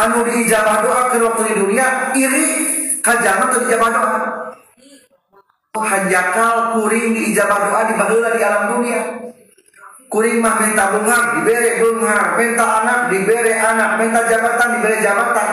anu 0.00 0.24
diijabah 0.24 0.80
doa 0.80 1.02
ke 1.12 1.20
waktu 1.20 1.42
di 1.52 1.54
dunia 1.60 1.86
iri 2.16 2.46
kajalma 3.04 3.52
tuh 3.52 3.68
diijabah 3.68 3.90
doa 3.92 4.12
hanjakal 5.76 6.80
kuring 6.80 7.12
di 7.12 7.36
ijabah 7.36 7.68
doa 7.68 7.80
di 7.84 7.94
baheula 8.00 8.28
di 8.32 8.40
alam 8.40 8.64
dunia 8.76 9.00
kuring 10.06 10.38
mah 10.38 10.54
minta 10.62 10.94
bunga 10.94 11.18
diberi 11.38 11.82
bunga. 11.82 12.38
Minta 12.38 12.64
anak 12.82 12.98
diberi 13.10 13.52
anak. 13.54 13.90
Minta 14.00 14.20
jabatan 14.26 14.68
diberi 14.78 14.98
jabatan. 15.02 15.48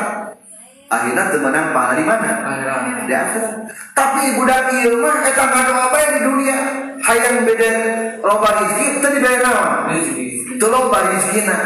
Akhirnya 0.94 1.24
temenan 1.34 1.74
pahala 1.74 1.94
di 1.98 2.06
mana? 2.06 2.30
Di 3.10 3.14
akhirat. 3.14 3.54
Tapi 3.98 4.38
budak 4.38 4.70
ieu 4.78 5.02
mah 5.02 5.26
eta 5.26 5.44
ngadoa 5.50 5.86
bae 5.90 6.08
di 6.14 6.20
dunia. 6.22 6.58
Hayang 7.04 7.44
beda 7.44 7.70
loba 8.24 8.50
rezeki 8.64 9.04
teu 9.04 9.12
dibere 9.12 9.44
naon 9.44 9.92
teu 10.56 10.72
loba 10.72 11.12
rezekina 11.12 11.58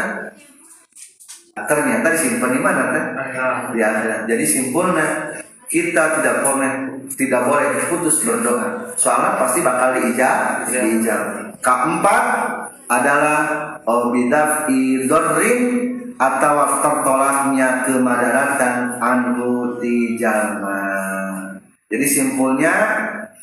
ternyata 1.54 2.10
disimpan 2.10 2.50
di 2.50 2.60
mana 2.62 2.82
kan 2.90 3.04
di 3.70 3.78
akhirat. 3.78 4.26
Jadi 4.26 4.44
simpulnya 4.48 5.06
kita 5.70 6.18
tidak 6.18 6.42
boleh 6.42 6.97
tidak 7.14 7.48
boleh 7.48 7.88
putus 7.88 8.20
berdoa. 8.26 8.92
Soalnya 8.98 9.38
pasti 9.40 9.62
bakal 9.64 9.96
diijab, 10.00 10.68
Iya. 10.68 10.80
diijab. 10.84 11.22
Keempat 11.62 12.24
adalah 12.88 13.40
obidaf 13.84 14.68
idorrin 14.68 15.60
atau 16.18 16.82
tertolaknya 16.82 17.86
kemadaratan 17.86 18.98
anhu 18.98 19.78
tijama. 19.78 20.82
Jadi 21.88 22.06
simpulnya 22.08 22.74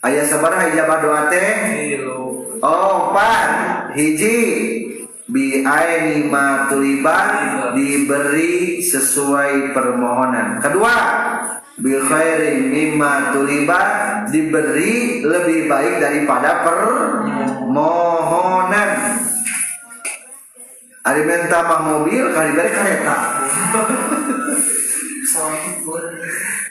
ayat 0.05 0.29
sebarah 0.29 0.69
ijabah 0.69 0.97
doa 1.01 1.21
teh 1.31 1.49
Kilo. 1.95 2.45
Oh, 2.61 3.09
empat 3.11 3.49
hiji 3.97 4.37
bi 5.25 5.65
aini 5.65 6.29
ma 6.29 6.69
tulibat 6.69 7.29
diberi 7.73 8.79
sesuai 8.85 9.73
permohonan. 9.73 10.61
Kedua, 10.61 10.95
bil 11.75 11.99
khairin 12.07 12.71
mimma 12.71 13.35
tulibat 13.35 13.87
diberi 14.31 15.19
lebih 15.23 15.67
baik 15.67 15.99
daripada 15.99 16.63
permohonan. 16.63 18.89
Ari 21.05 21.21
minta 21.21 21.61
mah 21.61 21.85
mobil, 21.85 22.33
kali 22.33 22.57
beri 22.57 22.71
kereta. 22.73 23.45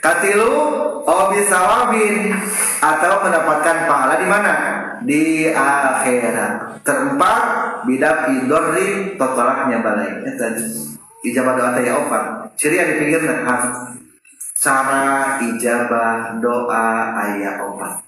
Katilu 0.03 0.51
obi 1.07 1.39
sawabin 1.47 2.35
atau 2.83 3.23
mendapatkan 3.23 3.87
pahala 3.87 4.19
di 4.19 4.27
mana? 4.27 4.53
Di 5.07 5.47
akhirat. 5.55 6.83
Terempat 6.83 7.43
bidak 7.87 8.27
idorri 8.35 9.15
totolaknya 9.15 9.79
balai. 9.79 10.27
Eta 10.27 10.51
ijabah 11.23 11.55
doa 11.57 11.73
teh 11.73 11.89
opat. 11.89 12.53
Ciri 12.59 12.77
yang 12.77 12.91
di 12.91 12.95
pinggirna 13.01 13.33
ah, 13.47 13.61
cara 14.65 15.37
ijabah 15.45 16.41
doa 16.41 17.13
ayat 17.13 17.61
opat. 17.61 18.01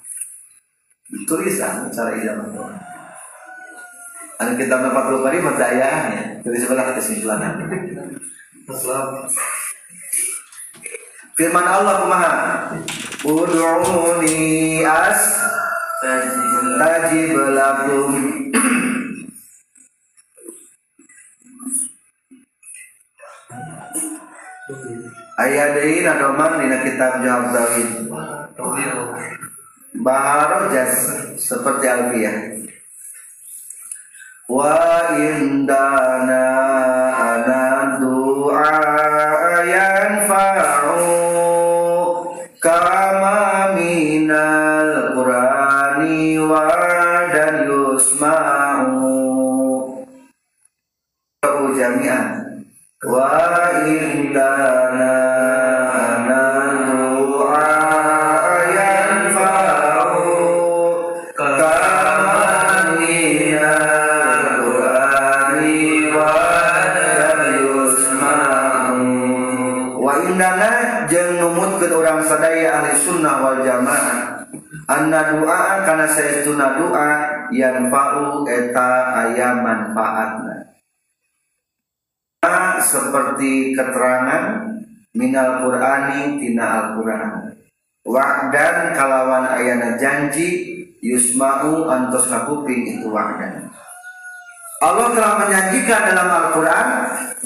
Tulisan 1.30 1.94
cara 1.94 2.18
ijabah 2.18 2.50
doa. 2.50 2.74
Anu 4.42 4.58
kita 4.58 4.82
dapat 4.82 5.04
puluh 5.06 5.22
kali 5.22 5.38
perdayaannya 5.38 6.42
dari 6.42 6.58
sebelah 6.58 6.98
kesimpulan. 6.98 7.62
Firman 11.38 11.68
Allah 11.70 11.96
kumaha? 12.02 12.34
Ud'uni 13.22 14.82
as 14.82 15.22
tajib 16.02 17.38
lakum. 17.54 18.10
Ayat 25.38 25.78
deui 25.78 26.02
nadoman 26.02 26.66
dina 26.66 26.82
kitab 26.82 27.22
Jawab 27.22 27.54
Tauhid. 27.54 28.10
Baharo 30.02 30.74
jas 30.74 31.14
seperti 31.38 31.86
Alfiyah. 31.86 32.58
Wa 34.50 35.14
indana 35.14 36.46
ana 37.14 38.02
du'a 38.02 38.82
yanfa'u 39.62 41.06
kama 42.58 43.78
minal 43.78 45.14
qur'ani 45.14 46.42
wa 46.50 46.66
dan 47.30 47.70
yusma'u 47.70 49.14
jami'an 51.78 52.37
doa 52.98 53.38
yang 77.52 77.90
fa'u 77.90 78.46
eta 78.48 78.90
aya 79.26 79.50
manfaatna 79.60 80.67
seperti 82.86 83.74
keterangan 83.74 84.70
minal 85.18 85.66
qur'ani 85.66 86.38
tina 86.38 86.66
al-qur'an 86.94 87.58
wa'dan 88.06 88.94
kalawan 88.94 89.50
ayana 89.58 89.98
janji 89.98 90.78
yusma'u 91.02 91.90
antos 91.90 92.30
kapuping 92.30 92.86
itu 92.86 93.10
wa'dan 93.10 93.74
Allah 94.78 95.10
telah 95.10 95.42
menjanjikan 95.42 96.14
dalam 96.14 96.30
Al-Quran 96.30 96.88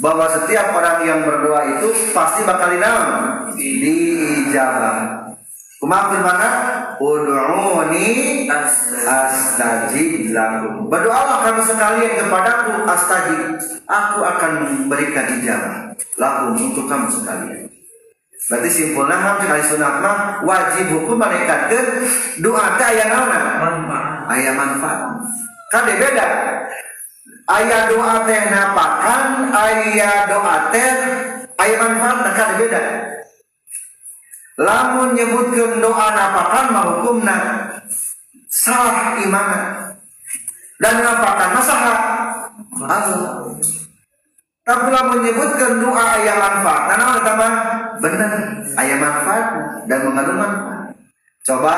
bahwa 0.04 0.28
setiap 0.28 0.68
orang 0.76 1.00
yang 1.08 1.24
berdoa 1.24 1.64
itu 1.64 2.12
pasti 2.12 2.44
bakal 2.44 2.68
dinaun 2.68 3.08
diijabah. 3.56 5.32
Kumaha 5.80 6.12
firmana? 6.12 6.48
Ud'uni 7.02 8.46
astajib 9.02 10.30
lakum. 10.30 10.86
Berdoalah 10.86 11.50
kamu 11.50 11.62
sekalian 11.66 12.12
kepadaku 12.14 12.86
astajib. 12.86 13.58
Aku 13.90 14.22
akan 14.22 14.50
memberikan 14.86 15.26
ijabah 15.42 15.98
lakum 16.14 16.54
untuk 16.54 16.86
kamu 16.86 17.10
sekalian. 17.10 17.66
Berarti 18.46 18.70
simpulnya 18.70 19.18
ham 19.18 19.36
sekali 19.42 19.62
sunat 19.66 19.94
mah 20.02 20.16
wajib 20.46 20.94
hukum 20.94 21.18
mereka 21.18 21.70
ke 21.70 21.78
doa 22.38 22.78
teh 22.78 22.86
aya 22.86 23.04
naonna? 23.10 23.40
Manfaat. 23.58 24.54
Manfaat. 24.54 25.00
Kan 25.74 25.82
beda. 25.90 26.26
Aya 27.50 27.78
doa 27.90 28.22
teh 28.22 28.42
napakan, 28.46 29.50
aya 29.50 30.30
doa 30.30 30.56
teh 30.70 30.90
aya 31.58 31.74
manfaat 31.82 32.30
kan 32.34 32.50
beda. 32.62 32.82
Lamun 34.60 35.16
nyebutkeun 35.16 35.80
doa 35.80 36.06
napakan 36.12 36.66
mah 36.72 36.84
hukumna 36.92 37.36
salah 38.52 39.16
imana. 39.16 39.90
Dan 40.76 41.00
napakan? 41.00 41.50
Allah. 42.82 43.32
Tapi 44.62 44.86
lamun 44.94 45.26
menyebutkan 45.26 45.82
doa 45.82 46.22
aya 46.22 46.38
manfaat, 46.38 46.82
nah 46.86 46.96
naon 47.02 47.18
eta 47.18 47.32
mah? 47.34 47.54
Bener, 47.98 48.30
aya 48.78 48.94
manfaat 48.94 49.46
dan 49.90 50.06
mengandung 50.06 50.38
manfaat. 50.38 50.94
Coba 51.42 51.74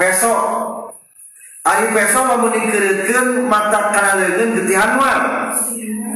peso 0.00 0.32
Ari 1.62 1.94
peso 1.94 2.26
lamun 2.26 2.50
dikeureukeun 2.50 3.46
mata 3.46 3.94
kana 3.94 4.18
leungeun 4.18 4.58
getihan 4.58 4.98
moal. 4.98 5.20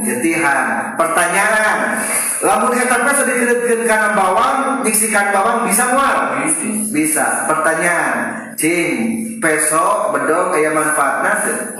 Getihan. 0.03 0.91
Pertanyaan, 0.99 2.03
lamun 2.43 2.75
eta 2.75 2.99
peso 3.07 3.23
dikeureukeun 3.23 3.87
kana 3.87 4.11
bawang, 4.11 4.83
nyiksikan 4.83 5.31
bawang 5.31 5.63
bisa 5.63 5.87
moal? 5.95 6.43
Bisa. 6.91 7.47
Pertanyaan, 7.47 8.15
cing 8.59 8.91
peso 9.39 10.11
bedog 10.11 10.51
aya 10.51 10.75
manfaatna 10.75 11.31
teu? 11.39 11.79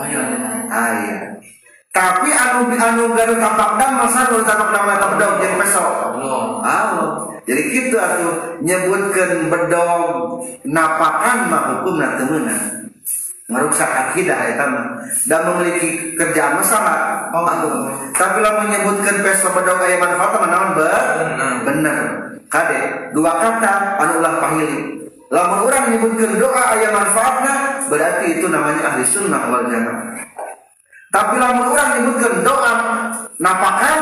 Aya. 0.71 1.35
Tapi 1.91 2.29
anu 2.31 2.71
anu 2.71 3.03
garu 3.19 3.35
tapak 3.35 3.69
dam 3.75 3.99
masa 3.99 4.31
nu 4.31 4.47
tapak 4.47 4.71
dam 4.71 4.95
eta 4.95 5.07
bedog 5.11 5.33
jeung 5.43 5.55
peso. 5.59 5.83
Allah. 6.63 7.35
Jadi 7.43 7.61
gitu 7.67 7.99
atuh 7.99 8.63
nyebutkeun 8.63 9.51
bedog 9.51 10.39
napakan 10.63 11.51
mah 11.51 11.63
hukumna 11.75 12.15
teu 12.15 12.31
meunang. 12.31 12.86
Merusak 13.47 13.87
akidah 13.87 14.43
eta 14.43 14.65
mah 14.67 14.85
dan 15.23 15.47
memiliki 15.47 16.19
kerjaan 16.19 16.59
masalah. 16.59 17.31
Oh. 17.31 17.47
Tapi 18.11 18.43
lamun 18.43 18.67
menyebutkan 18.67 19.23
peso 19.23 19.47
bedog 19.55 19.79
aya 19.79 19.95
manfaat 20.03 20.35
mah 20.35 20.49
naon 20.51 20.69
be? 20.75 20.91
Bener. 21.63 21.97
Kade 22.51 23.11
dua 23.15 23.39
kata 23.39 24.03
anu 24.03 24.19
ulah 24.19 24.43
pahili. 24.43 24.99
Lamun 25.31 25.63
orang 25.63 25.83
menyebutkan 25.87 26.35
doa 26.35 26.63
aya 26.75 26.91
manfaatna 26.91 27.53
berarti 27.87 28.25
itu 28.35 28.51
namanya 28.51 28.83
ahli 28.83 29.07
sunnah 29.07 29.47
wal 29.47 29.63
jamaah. 29.63 30.19
Tapi 31.15 31.35
lamun 31.39 31.71
orang 31.71 31.87
menyebutkan 31.95 32.43
doa 32.43 32.73
napakan 33.39 34.01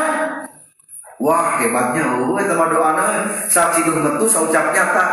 Wah 1.16 1.56
hebatnya 1.56 2.18
oh 2.20 2.36
eta 2.36 2.52
mah 2.52 2.68
doana 2.68 3.24
saciduh 3.48 3.94
metu 4.04 4.28
saucap 4.28 4.68
nyata. 4.74 5.06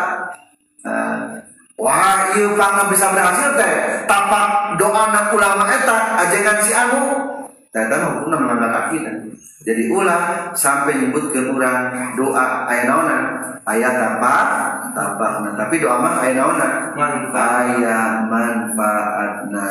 Nah, 0.83 1.39
Wah, 1.73 2.37
ieu 2.37 2.53
pang 2.53 2.85
bisa 2.93 3.09
berhasil 3.09 3.57
teh. 3.57 3.73
Tapak 4.05 4.77
doa 4.77 5.09
anak 5.09 5.33
ulama 5.33 5.65
eta 5.65 6.21
ajengan 6.21 6.57
si 6.61 6.71
anu 6.73 7.01
Ternyata 7.73 7.95
hukumnya 8.05 8.37
melanggar 8.37 8.71
akidah. 8.85 9.15
Jadi 9.65 9.89
ulah 9.89 10.53
sampai 10.53 11.01
nyebut 11.01 11.33
ke 11.33 11.41
orang 11.49 12.13
doa 12.13 12.69
ayat 12.69 12.85
naonan 12.85 13.23
ayat 13.65 13.95
apa 13.95 14.35
apa 14.93 15.27
nah, 15.41 15.53
tapi 15.57 15.81
doa 15.81 15.97
mah 15.97 16.21
ayat 16.21 16.37
naonan 16.37 16.73
ayat 16.93 18.29
manfaatna. 18.29 19.69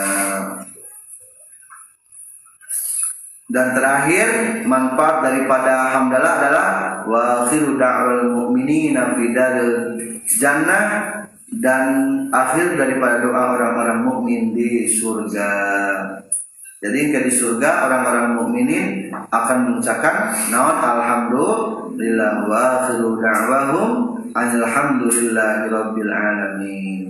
Dan 3.52 3.66
terakhir 3.76 4.28
manfaat 4.66 5.22
daripada 5.22 5.94
hamdalah 5.94 6.32
adalah 6.40 6.68
wa 7.06 7.20
akhiru 7.44 7.76
da'wal 7.78 8.32
mu'minina 8.34 9.14
fi 9.14 9.30
jannah 10.40 10.84
dan 11.60 11.86
akhir 12.32 12.80
daripada 12.80 13.20
doa 13.20 13.58
orang-orang 13.58 14.00
mukmin 14.08 14.42
di 14.56 14.88
surga. 14.88 15.52
Jadi 16.82 17.14
ke 17.14 17.18
di 17.28 17.32
surga 17.32 17.86
orang-orang 17.86 18.28
mukminin 18.40 18.86
akan 19.12 19.58
mengucapkan 19.70 20.34
naon 20.50 20.78
alhamdulillah 20.80 22.32
wa 22.48 22.58
akhiru 22.82 23.20
da'wahum 23.20 23.90
alhamdulillahi 24.32 25.70
rabbil 25.70 26.10
alamin. 26.10 27.00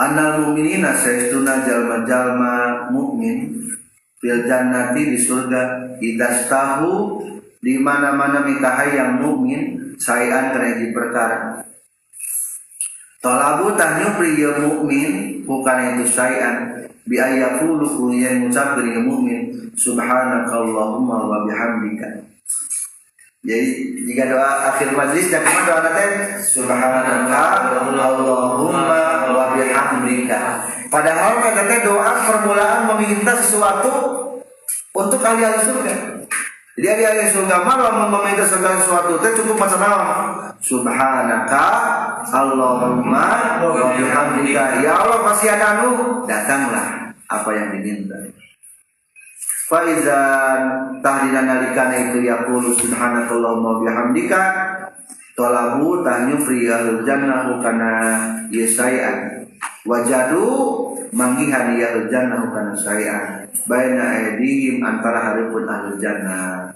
Annal 0.00 0.44
mu'minina 0.44 0.96
sayyiduna 0.96 1.64
jalma-jalma 1.64 2.88
mukmin 2.88 3.68
fil 4.20 4.44
jannati 4.48 5.12
di 5.12 5.18
surga 5.20 5.96
idastahu 6.00 7.20
di 7.60 7.76
mana-mana 7.76 8.44
mitahai 8.44 8.96
yang 8.96 9.20
mukmin 9.20 9.96
sayan 10.00 10.56
di 10.56 10.88
perkara 10.96 11.60
Talabu 13.20 13.76
tahnya 13.76 14.16
pria 14.16 14.64
mukmin 14.64 15.44
bukan 15.44 15.76
itu 15.92 16.08
sayan 16.08 16.88
bi 17.04 17.20
ayaqulu 17.20 18.08
yang 18.16 18.48
ngucap 18.48 18.80
pria 18.80 18.96
mukmin 18.96 19.52
subhanakallahumma 19.76 21.28
wa 21.28 21.44
bihamdika. 21.44 22.24
Jadi 23.44 23.68
jika 24.08 24.24
doa 24.32 24.72
akhir 24.72 24.96
majlis 24.96 25.28
dan 25.28 25.44
ke 25.44 25.52
mana 25.52 25.68
doa 25.68 25.80
nanti 25.84 26.04
subhanaka 26.40 27.76
Allahumma 27.92 29.28
wa 29.32 29.44
bihamdika. 29.52 30.40
Padahal 30.88 31.44
kata 31.44 31.76
doa 31.84 32.10
permulaan 32.24 32.88
meminta 32.88 33.36
sesuatu 33.36 33.92
untuk 34.96 35.20
ahli-ahli 35.20 35.60
surga 35.60 35.94
jadi 36.78 36.86
ahli-ahli 36.86 37.34
surga 37.34 37.66
malah 37.66 38.06
meminta 38.06 38.46
segala 38.46 38.78
sesuatu 38.78 39.18
itu 39.18 39.42
cukup 39.42 39.58
macam 39.58 39.78
nama 39.82 40.06
subhanaka 40.62 41.66
Allahumma 42.30 43.26
wa 43.58 43.90
bihamdika. 43.98 44.78
Ya 44.84 45.02
Allah 45.02 45.18
pasti 45.26 45.50
ada 45.50 45.82
anu. 45.82 46.22
Datanglah 46.30 47.10
apa 47.26 47.50
yang 47.58 47.74
diminta. 47.74 48.16
Faizan 49.66 50.60
tahdina 51.02 51.42
nalikana 51.46 52.10
itu 52.10 52.22
yaqulu 52.22 52.74
subhanakallahumma 52.74 53.82
bihamdika 53.82 54.42
talabu 55.34 56.02
tahnya 56.06 56.38
pria 56.42 57.02
jannah 57.02 57.50
kana 57.62 57.94
wajadu 59.84 60.46
manggihan 61.10 61.74
ya 61.74 61.96
jannah 62.06 62.52
kana 62.54 62.74
sai'an 62.76 63.48
baina 63.66 64.02
aidihim 64.18 64.82
antara 64.82 65.34
haripun 65.34 65.66
ahli 65.66 65.98
jannah. 65.98 66.74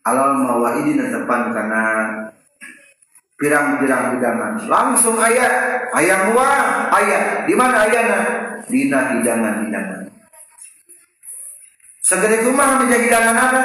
Alal 0.00 0.32
mawaidi 0.40 0.96
tepan 0.96 1.52
kana 1.52 1.82
pirang-pirang 3.36 4.16
hidangan. 4.16 4.52
Langsung 4.68 5.16
ayat. 5.20 5.84
Ayat 5.90 6.32
dua 6.32 6.48
ayat. 6.92 7.24
Di 7.44 7.54
mana 7.56 7.84
ayatnya? 7.88 8.20
Dina 8.70 9.18
hidangan 9.18 9.66
hidangan 9.66 10.00
Segede 12.00 12.46
kumah 12.46 12.80
meja 12.84 12.96
hidangan 12.96 13.36
ada. 13.36 13.64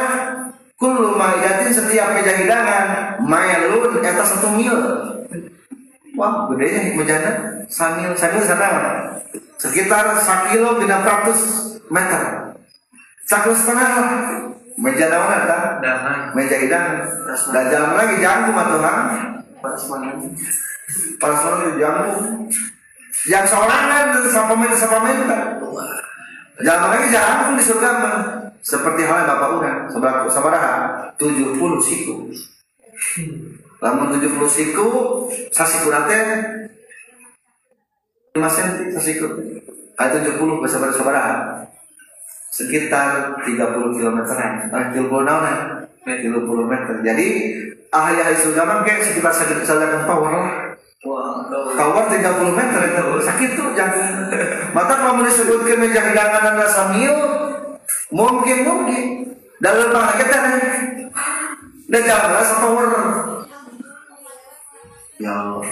Kullu 0.75 1.15
maidatin 1.15 1.71
setiap 1.71 2.13
meja 2.13 2.35
hidangan. 2.35 2.85
Mayalun 3.23 4.03
eta 4.03 4.23
satu 4.27 4.53
mil 4.59 4.75
Wah 6.15 6.47
gedenya 6.51 6.95
mejana 6.95 7.31
Samil, 7.65 8.13
samil 8.15 8.45
sana. 8.45 8.69
Sekitar 9.57 10.15
sakilo 10.21 10.77
600 10.77 11.91
meter. 11.91 12.21
Sakilo 13.25 13.55
setengah. 13.57 13.89
Lah 13.89 14.05
Meja 14.75 15.07
eta 15.07 15.59
Damai. 15.79 16.35
Meja 16.35 16.59
hidangan 16.59 17.07
Dan 17.55 17.63
jalan 17.71 17.91
lagi 17.95 18.19
jangku 18.19 18.51
mah 18.51 18.67
Tuhan 18.67 18.97
Pas 19.63 19.81
mana? 19.87 20.11
Pas 21.15 21.39
lagi 21.47 21.79
jangku 21.79 22.11
Yang 23.31 23.45
sorangan 23.55 24.19
Sapa 24.27 24.53
meter 24.59 24.75
sapa 24.75 24.99
meter 24.99 25.41
Jangan 26.59 26.87
lagi 26.87 27.07
jangan 27.11 27.59
di 27.59 27.63
surga 27.63 27.89
mah. 27.99 28.17
Seperti 28.63 29.03
halnya 29.03 29.27
bapak 29.27 29.49
orang 29.59 29.79
seberapa 29.91 30.25
sabaraha 30.31 30.73
70 31.19 31.59
siku. 31.83 32.31
Lamun 33.83 34.15
70 34.15 34.39
siku 34.47 34.87
sasiku 35.51 35.91
nate 35.91 36.19
5 38.35 38.39
cm 38.39 38.91
sasiku. 38.91 39.27
Kayak 39.95 40.27
70 40.35 40.59
bahasa 40.59 40.77
pada 40.83 40.93
sabaraha. 40.95 41.35
Sekitar 42.51 43.39
30 43.43 43.95
km 43.95 44.19
an. 44.35 44.53
Ah, 44.71 44.91
30 44.91 45.27
naon 45.27 45.45
30 46.03 46.71
meter. 46.71 46.95
Jadi 47.03 47.27
ahli-ahli 47.91 48.37
surga 48.37 48.61
mah 48.67 48.77
kayak 48.83 49.01
sekitar 49.03 49.31
sekitar 49.31 50.03
power 50.03 50.31
lah. 50.31 50.49
Wah, 51.05 51.45
Kawat 51.77 52.09
30 52.09 52.49
meter 52.49 52.81
itu 52.91 53.05
sakit 53.21 53.49
tuh 53.53 53.69
jangan. 53.77 54.25
Mata 54.73 54.95
kamu 54.97 55.21
disebutkan 55.29 55.77
meja 55.77 56.01
hidangan 56.01 56.57
anda 56.57 56.65
samil, 56.65 57.13
mungkin 58.09 58.57
mungkin 58.65 59.03
dalam 59.61 59.93
bahasa 59.93 60.17
kita 60.17 60.37
nih. 60.49 60.63
Dan 61.85 62.01
jangan 62.09 62.57
power. 62.57 62.89
Ya 65.19 65.31
Allah. 65.31 65.67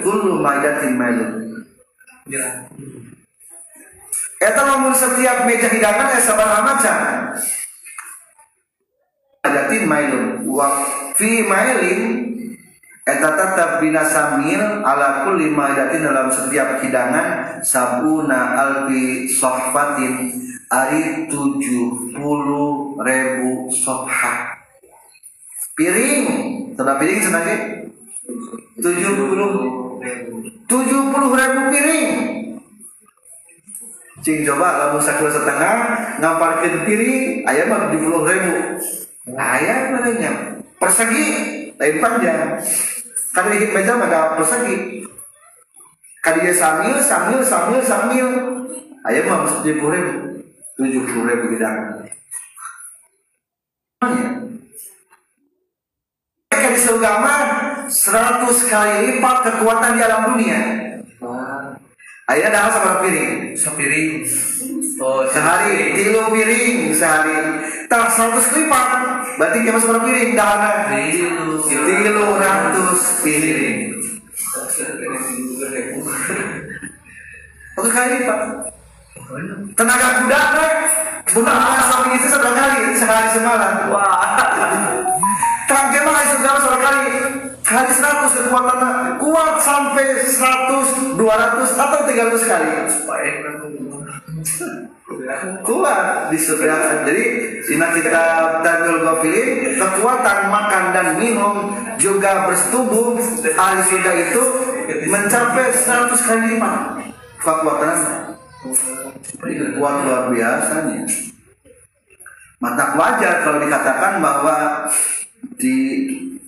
Kullu 0.00 0.40
maidatin 0.40 0.96
mailun. 0.96 1.32
Ya. 2.28 2.68
Eta 4.40 4.62
lamun 4.64 4.96
setiap 4.96 5.44
meja 5.48 5.68
hidangan 5.68 6.16
ya 6.16 6.20
sabaraha 6.20 6.60
macam. 6.64 6.96
Maidatin 9.44 9.84
mailun 9.84 10.24
wa 10.48 10.68
fi 11.16 11.44
mailin 11.44 12.32
Eta 13.04 13.36
tetap 13.36 13.84
bina 13.84 14.00
samil 14.00 14.80
ala 14.80 15.28
kulli 15.28 15.52
maidatin 15.52 16.08
dalam 16.08 16.32
setiap 16.32 16.80
hidangan 16.80 17.60
sabuna 17.60 18.56
albi 18.56 19.28
sohfatin 19.28 20.32
ari 20.72 21.28
tujuh 21.28 22.16
puluh 22.16 22.96
ribu 23.04 23.68
sohha 23.68 24.56
piring 25.76 26.24
tanda 26.80 26.96
piring 26.96 27.20
senangnya 27.20 27.83
tujuh 28.80 29.12
puluh 29.16 29.52
tujuh 30.64 31.00
puluh 31.12 31.30
ribu 31.36 31.60
piring. 31.72 32.08
Cing 34.24 34.40
coba 34.48 34.68
lalu 34.80 35.04
sakul 35.04 35.28
setengah 35.28 35.76
ngamparkin 36.16 36.88
piring 36.88 37.44
ayam 37.44 37.68
mah 37.68 37.92
tujuh 37.92 38.08
puluh 38.08 38.24
ribu. 38.24 38.80
Ayam 39.36 39.96
namanya 39.96 40.32
persegi 40.80 41.26
lain 41.76 41.96
panjang 42.00 42.60
kan 43.34 43.44
di 43.52 43.68
meja 43.68 43.92
ada 43.96 44.36
persegi. 44.40 45.04
Kan 46.24 46.40
dia 46.40 46.56
sambil 46.56 46.96
sambil 47.04 47.40
sambil 47.44 47.80
sambil. 47.84 48.28
Ayam 49.04 49.24
mah 49.28 49.44
tujuh 49.60 49.76
puluh 49.76 49.92
ribu. 49.92 50.12
Tujuh 50.80 51.00
puluh 51.04 51.24
ribu 51.28 51.44
hidangan 51.54 52.08
Mereka 54.04 54.18
di 54.18 54.43
surga 56.84 57.10
mah 57.24 57.40
100 57.88 58.44
kali 58.68 58.96
lipat 59.16 59.36
kekuatan 59.48 59.96
di 59.96 60.00
alam 60.04 60.22
dunia. 60.36 60.60
Akhirnya 62.24 62.56
dah 62.56 62.72
sama 62.72 62.92
piring. 63.04 63.52
Sepiring. 63.52 64.24
Oh, 64.96 65.26
Sehari 65.28 65.92
tilu 65.92 66.24
piring 66.32 66.96
sehari. 66.96 67.36
Tak 67.88 68.16
100 68.16 68.56
lipat. 68.56 68.88
Berarti 69.36 69.58
kita 69.60 69.78
sama 69.80 70.00
piring 70.04 70.32
dah 70.32 70.88
Tilu. 70.88 71.60
tilu 71.68 72.24
ratus 72.40 73.00
piring. 73.20 74.00
Satu 77.74 77.88
kali 77.92 78.08
lipat. 78.24 78.40
Tenaga 79.74 80.08
kuda 80.24 80.40
kan? 80.54 80.74
Bukan 81.34 81.56
sapi 81.90 82.08
itu 82.14 82.26
satu 82.30 82.50
kali 82.54 82.94
sehari 82.96 83.28
semalam. 83.36 83.72
Wah. 83.92 84.93
Surga 85.64 86.60
satu 86.60 86.76
kali 86.76 87.04
kali 87.64 87.90
100 87.96 88.36
kekuatannya 88.36 88.90
kuat 89.16 89.54
sampai 89.64 90.20
100, 90.20 91.16
200 91.16 91.80
atau 91.80 92.00
300 92.04 92.50
kali. 92.50 92.68
Kuat 95.64 96.28
di 96.28 96.36
surga. 96.36 97.06
Jadi 97.08 97.24
Sina 97.64 97.88
kita 97.96 98.24
Tanul 98.60 99.00
Ghafilin 99.08 99.80
kekuatan 99.80 100.38
makan 100.52 100.84
dan 100.92 101.08
minum 101.16 101.72
juga 101.96 102.44
bersetubuh 102.44 103.16
ahli 103.56 103.82
surga 103.88 104.12
itu 104.20 104.42
mencapai 105.08 105.72
100 105.72 106.12
kali 106.28 106.42
lipat 106.56 106.76
kekuatannya. 107.40 108.36
kuat 109.76 109.96
luar 110.08 110.32
biasanya 110.32 111.04
maka 112.64 112.96
wajar 112.96 113.44
kalau 113.44 113.60
dikatakan 113.60 114.24
bahwa 114.24 114.88
di 115.58 115.76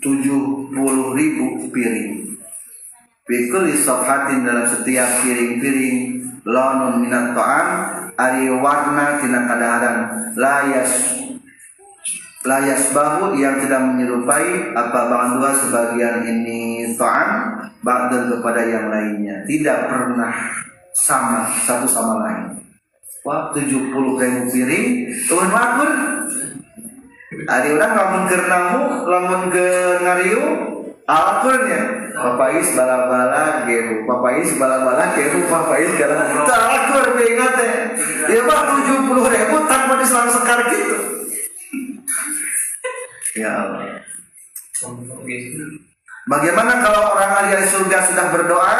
70 0.01 0.73
ribu 1.17 1.47
piring. 1.73 2.27
Bikul 3.27 3.75
isofhatin 3.75 4.47
dalam 4.47 4.71
setiap 4.71 5.27
piring-piring 5.27 6.23
Lonun 6.47 7.03
minat 7.03 7.35
ta'am 7.35 7.69
Ari 8.15 8.47
warna 8.55 9.19
tina 9.19 9.51
kadaharan. 9.51 9.99
Layas 10.39 11.19
Layas 12.47 12.95
bahu 12.95 13.35
yang 13.35 13.59
tidak 13.67 13.83
menyerupai 13.83 14.71
Apa 14.79 15.11
ba'dua 15.11 15.51
sebagian 15.59 16.23
ini 16.23 16.95
ta'am 16.95 17.59
Ba'dul 17.83 18.39
kepada 18.39 18.63
yang 18.63 18.95
lainnya. 18.95 19.43
Tidak 19.43 19.91
pernah 19.91 20.31
sama 20.95 21.51
Satu 21.67 21.91
sama 21.91 22.23
lain. 22.23 22.63
Wah 23.27 23.51
70 23.51 23.91
ribu 23.91 24.41
piring. 24.55 24.87
Tuhan 25.27 25.51
makur 25.51 25.91
Ari 27.47 27.69
orang 27.79 27.93
lamun 27.95 28.23
ke 28.27 28.37
namu 28.47 28.83
Lamun 29.07 29.43
ke 29.55 29.67
ngariu 30.03 30.43
Alakurnya 31.07 31.81
Papais 32.19 32.69
bala-bala 32.75 33.65
geru 33.71 34.03
Papais 34.05 34.51
bala-bala 34.59 35.15
geru 35.15 35.47
Papais 35.47 35.91
galah 35.95 36.27
Tak 36.43 36.59
alakur 36.59 37.07
ingat 37.23 37.55
ya. 37.61 37.73
Ya 38.27 38.41
pak 38.43 38.61
70 38.83 39.23
ribu 39.23 39.57
tanpa 39.71 39.95
diselang 40.03 40.31
sekar 40.31 40.67
gitu. 40.71 40.97
Ya 43.39 43.51
Allah. 43.53 44.03
Bagaimana 46.27 46.73
kalau 46.83 47.15
orang 47.15 47.33
ahli 47.47 47.65
surga 47.71 47.99
sudah 48.11 48.27
berdoa 48.35 48.75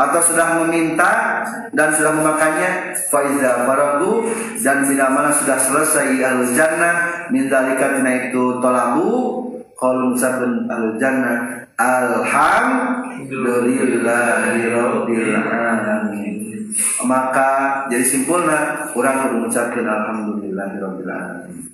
atau 0.00 0.20
sudah 0.24 0.64
meminta 0.64 1.44
dan 1.76 1.92
sudah 1.92 2.16
memakannya 2.16 2.96
faiza 3.12 3.68
faragu 3.68 4.24
dan 4.56 4.88
bila 4.88 5.12
mana 5.12 5.28
sudah 5.28 5.60
selesai 5.60 6.16
ahlu 6.24 6.56
jannah 6.56 7.28
min 7.28 7.52
dzalika 7.52 8.00
itu 8.00 8.56
tolabu 8.64 9.44
qalu 9.76 10.16
sabun 10.16 10.64
ahlu 10.72 10.96
jannah. 10.96 11.68
Alhamdulillahi 11.80 14.68
rabbil 14.68 15.32
alamin. 15.32 16.68
Maka 17.08 17.88
jadi 17.88 18.04
simpulnya 18.04 18.92
orang 18.92 19.32
mengucapkan 19.32 19.88
alhamdulillahi 19.88 20.76
rabbil 20.76 21.08
alamin. 21.08 21.72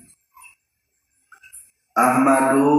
Ahmadu 1.97 2.69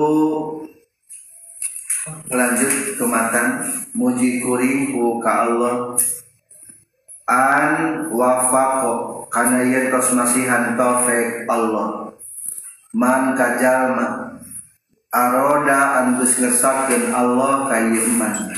lanjut 2.29 3.01
ke 3.01 3.05
matan 3.07 3.65
muji 3.97 4.43
kuring 4.45 4.93
ku 4.93 5.19
ka 5.23 5.49
Allah. 5.49 5.97
An 7.29 8.09
wafaqo. 8.13 9.27
Kana 9.29 9.61
yen 9.65 9.93
tos 9.93 10.17
masihan 10.17 10.77
taufik 10.77 11.45
Allah. 11.49 12.13
Man 12.97 13.37
kajalma. 13.37 14.37
Aroda 15.09 16.05
an 16.05 16.21
geus 16.21 16.37
Allah 16.65 17.53
ka 17.69 17.77
ieu 17.81 18.13
man 18.17 18.53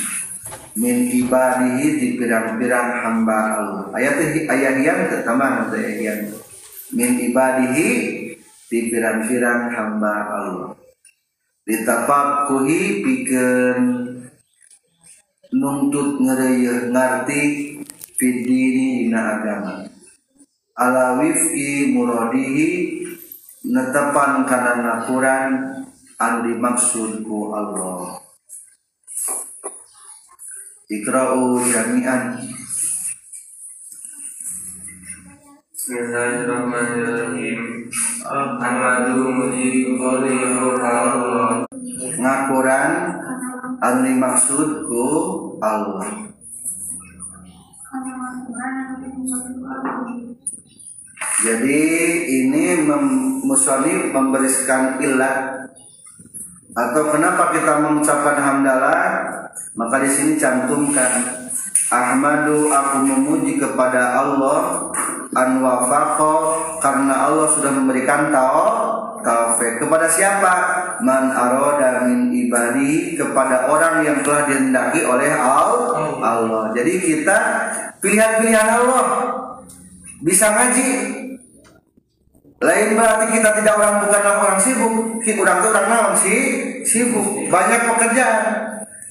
min 0.79 1.11
ibadihi 1.11 1.99
di 1.99 2.09
pirang-pirang 2.19 3.03
hamba 3.07 3.39
Allah. 3.59 3.85
Ayat 3.95 4.19
ayat 4.51 4.75
yang 4.83 5.07
pertama 5.07 5.67
ayat 5.71 5.99
yang 5.99 6.21
min 6.95 7.11
ibadihi 7.31 7.89
di 8.71 8.79
pirang-pirang 8.91 9.71
hamba 9.75 10.15
Allah 10.31 10.80
ditapakuhi 11.71 12.99
pikeun 13.07 13.83
nuntut 15.55 16.19
ngereuyeun 16.19 16.91
ngarti 16.91 17.43
fidini 18.19 19.07
dina 19.07 19.39
agama. 19.39 19.87
Ala 20.75 21.23
wifki 21.23 21.95
muradihi 21.95 22.71
netepan 23.71 24.43
kana 24.51 24.83
nakuran 24.83 25.51
anu 26.19 26.39
dimaksud 26.51 27.23
ku 27.23 27.55
Allah. 27.55 28.19
Ikra'u 30.91 31.63
jami'an 31.71 32.35
Bismillahirrahmanirrahim. 35.91 37.91
Ahmadu 38.23 39.27
muji 39.27 39.99
Allah 39.99 41.67
ngakuran 42.15 42.91
anu 43.83 43.99
dimaksud 44.07 44.87
ku 44.87 45.03
Allah 45.59 46.31
Jadi 51.43 51.83
ini 52.39 52.87
mem, 52.87 53.43
musonif 53.43 54.15
memberikan 54.15 54.95
ilah 55.03 55.67
atau 56.71 57.03
kenapa 57.11 57.51
kita 57.51 57.83
mengucapkan 57.83 58.39
hamdalah? 58.39 59.27
Maka 59.75 60.07
di 60.07 60.11
sini 60.15 60.39
cantumkan 60.39 61.43
Ahmadu 61.91 62.71
aku 62.71 63.03
memuji 63.03 63.59
kepada 63.59 64.23
Allah 64.23 64.87
an 65.31 65.63
wafaqo 65.63 66.35
karena 66.83 67.31
Allah 67.31 67.47
sudah 67.55 67.71
memberikan 67.71 68.35
tau 68.35 68.67
taufik 69.23 69.79
kepada 69.79 70.11
siapa? 70.11 70.53
Man 71.01 71.33
aroda 71.33 72.05
min 72.09 72.33
ibadi 72.35 73.15
kepada 73.15 73.71
orang 73.71 74.03
yang 74.05 74.19
telah 74.25 74.49
dihendaki 74.49 75.07
oleh 75.07 75.31
Allah. 75.33 76.73
Jadi 76.75 76.93
kita 76.99 77.37
pilihan-pilihan 78.01 78.69
Allah. 78.81 79.05
Bisa 80.21 80.53
ngaji. 80.53 80.89
Lain 82.61 82.93
berarti 82.93 83.27
kita 83.41 83.57
tidak 83.57 83.75
orang 83.81 84.05
bukanlah 84.05 84.37
orang 84.45 84.61
sibuk. 84.61 84.95
Orang 85.25 85.57
itu 85.65 85.69
orang 85.73 85.87
naon 85.89 86.13
sih? 86.13 86.41
Sibuk. 86.85 87.49
Banyak 87.49 87.89
pekerjaan. 87.89 88.45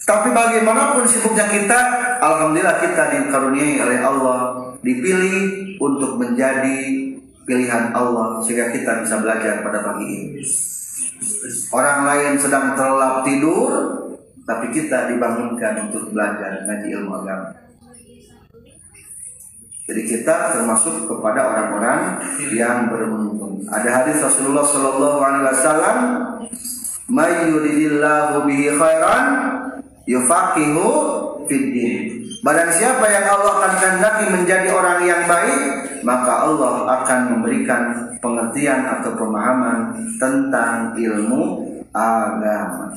Tapi 0.06 0.30
bagaimanapun 0.34 1.06
sibuknya 1.06 1.50
kita 1.50 1.80
alhamdulillah 2.22 2.78
kita 2.82 3.14
dikaruniai 3.14 3.78
oleh 3.82 4.00
Allah 4.02 4.69
dipilih 4.80 5.76
untuk 5.80 6.20
menjadi 6.20 6.78
pilihan 7.44 7.92
Allah 7.92 8.40
sehingga 8.46 8.70
kita 8.70 9.02
bisa 9.04 9.20
belajar 9.20 9.66
pada 9.66 9.82
pagi 9.82 10.06
ini 10.06 10.42
orang 11.74 12.00
lain 12.06 12.34
sedang 12.38 12.78
terlelap 12.78 13.26
tidur 13.26 13.72
tapi 14.46 14.70
kita 14.74 15.10
dibangunkan 15.14 15.90
untuk 15.90 16.14
belajar 16.14 16.64
ngaji 16.70 16.88
ilmu 16.94 17.12
agama 17.26 17.70
jadi 19.90 20.06
kita 20.06 20.54
termasuk 20.54 21.10
kepada 21.10 21.50
orang-orang 21.50 22.22
yang 22.54 22.94
beruntung. 22.94 23.66
Ada 23.74 23.90
hadis 24.06 24.22
Rasulullah 24.22 24.62
Shallallahu 24.62 25.18
Alaihi 25.18 25.46
Wasallam, 25.50 25.98
"Mayyuridillahu 27.10 28.46
bihi 28.46 28.70
khairan 28.70 29.26
yufaqihu 30.06 30.86
fiddin." 31.50 32.19
Badan 32.40 32.72
siapa 32.72 33.04
yang 33.12 33.26
Allah 33.28 33.54
akan 33.60 33.74
kehendaki 33.84 34.26
menjadi 34.32 34.72
orang 34.72 35.04
yang 35.04 35.28
baik, 35.28 35.62
maka 36.08 36.48
Allah 36.48 36.88
akan 37.04 37.20
memberikan 37.36 38.16
pengertian 38.24 38.88
atau 38.88 39.12
pemahaman 39.20 39.92
tentang 40.16 40.96
ilmu 40.96 41.68
agama. 41.92 42.96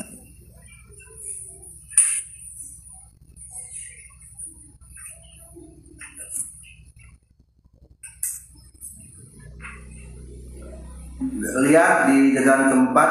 lihat 11.42 12.10
di 12.10 12.34
dengan 12.34 12.70
keempat 12.70 13.10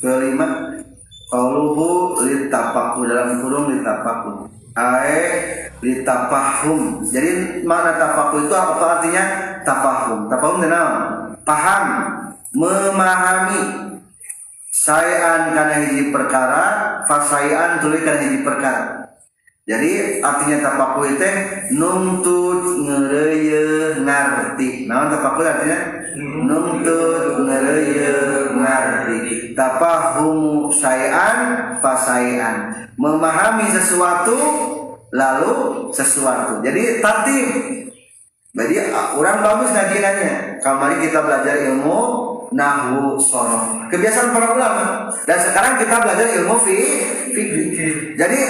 kelima 0.00 0.46
qauluhu 1.28 2.22
litapaku 2.24 3.06
dalam 3.08 3.40
kurung 3.42 3.72
litapaku 3.72 4.46
ae 4.76 5.20
litapahum 5.80 7.00
jadi 7.08 7.64
mana 7.64 7.96
tapaku 7.96 8.44
itu 8.44 8.54
apa? 8.54 9.00
Artinya? 9.00 9.24
Tapahum 9.64 10.28
tapahum 10.28 10.60
kenal 10.60 10.88
paham. 11.42 11.84
Memahami. 12.56 13.84
Sayan 14.72 15.56
karena 15.56 15.88
hiji 15.88 16.12
perkara 16.12 16.64
fasayan 17.08 17.80
tulis 17.80 18.04
karena 18.04 18.22
hiji 18.28 18.44
perkara 18.44 19.05
jadi 19.66 20.22
artinya 20.22 20.62
tapaku 20.62 21.10
itu 21.10 21.26
nuntut 21.74 22.86
ngereye 22.86 23.98
ngarti 23.98 24.86
nah 24.86 25.10
tapaku 25.10 25.42
artinya? 25.42 26.06
Nuntut 26.46 27.42
ngereye 27.42 28.14
ngarti 28.54 29.18
tapahum 29.58 30.70
sayan 30.70 31.74
fasayan 31.82 32.86
memahami 32.94 33.66
sesuatu 33.74 34.38
lalu 35.10 35.90
sesuatu. 35.90 36.62
Jadi 36.62 37.02
tertib 37.02 37.48
jadi 38.54 38.94
orang 39.18 39.42
bagus 39.42 39.74
ngajiannya 39.74 40.62
kemarin 40.62 40.98
kita 41.02 41.18
belajar 41.26 41.54
ilmu 41.66 41.98
nahu 42.54 43.18
sorof 43.18 43.90
kebiasaan 43.90 44.30
para 44.30 44.46
ulama. 44.54 45.10
Dan 45.26 45.38
sekarang 45.42 45.74
kita 45.82 45.98
belajar 45.98 46.26
ilmu 46.38 46.54
fi 46.62 46.78
fikih. 47.34 48.14
Jadi 48.14 48.40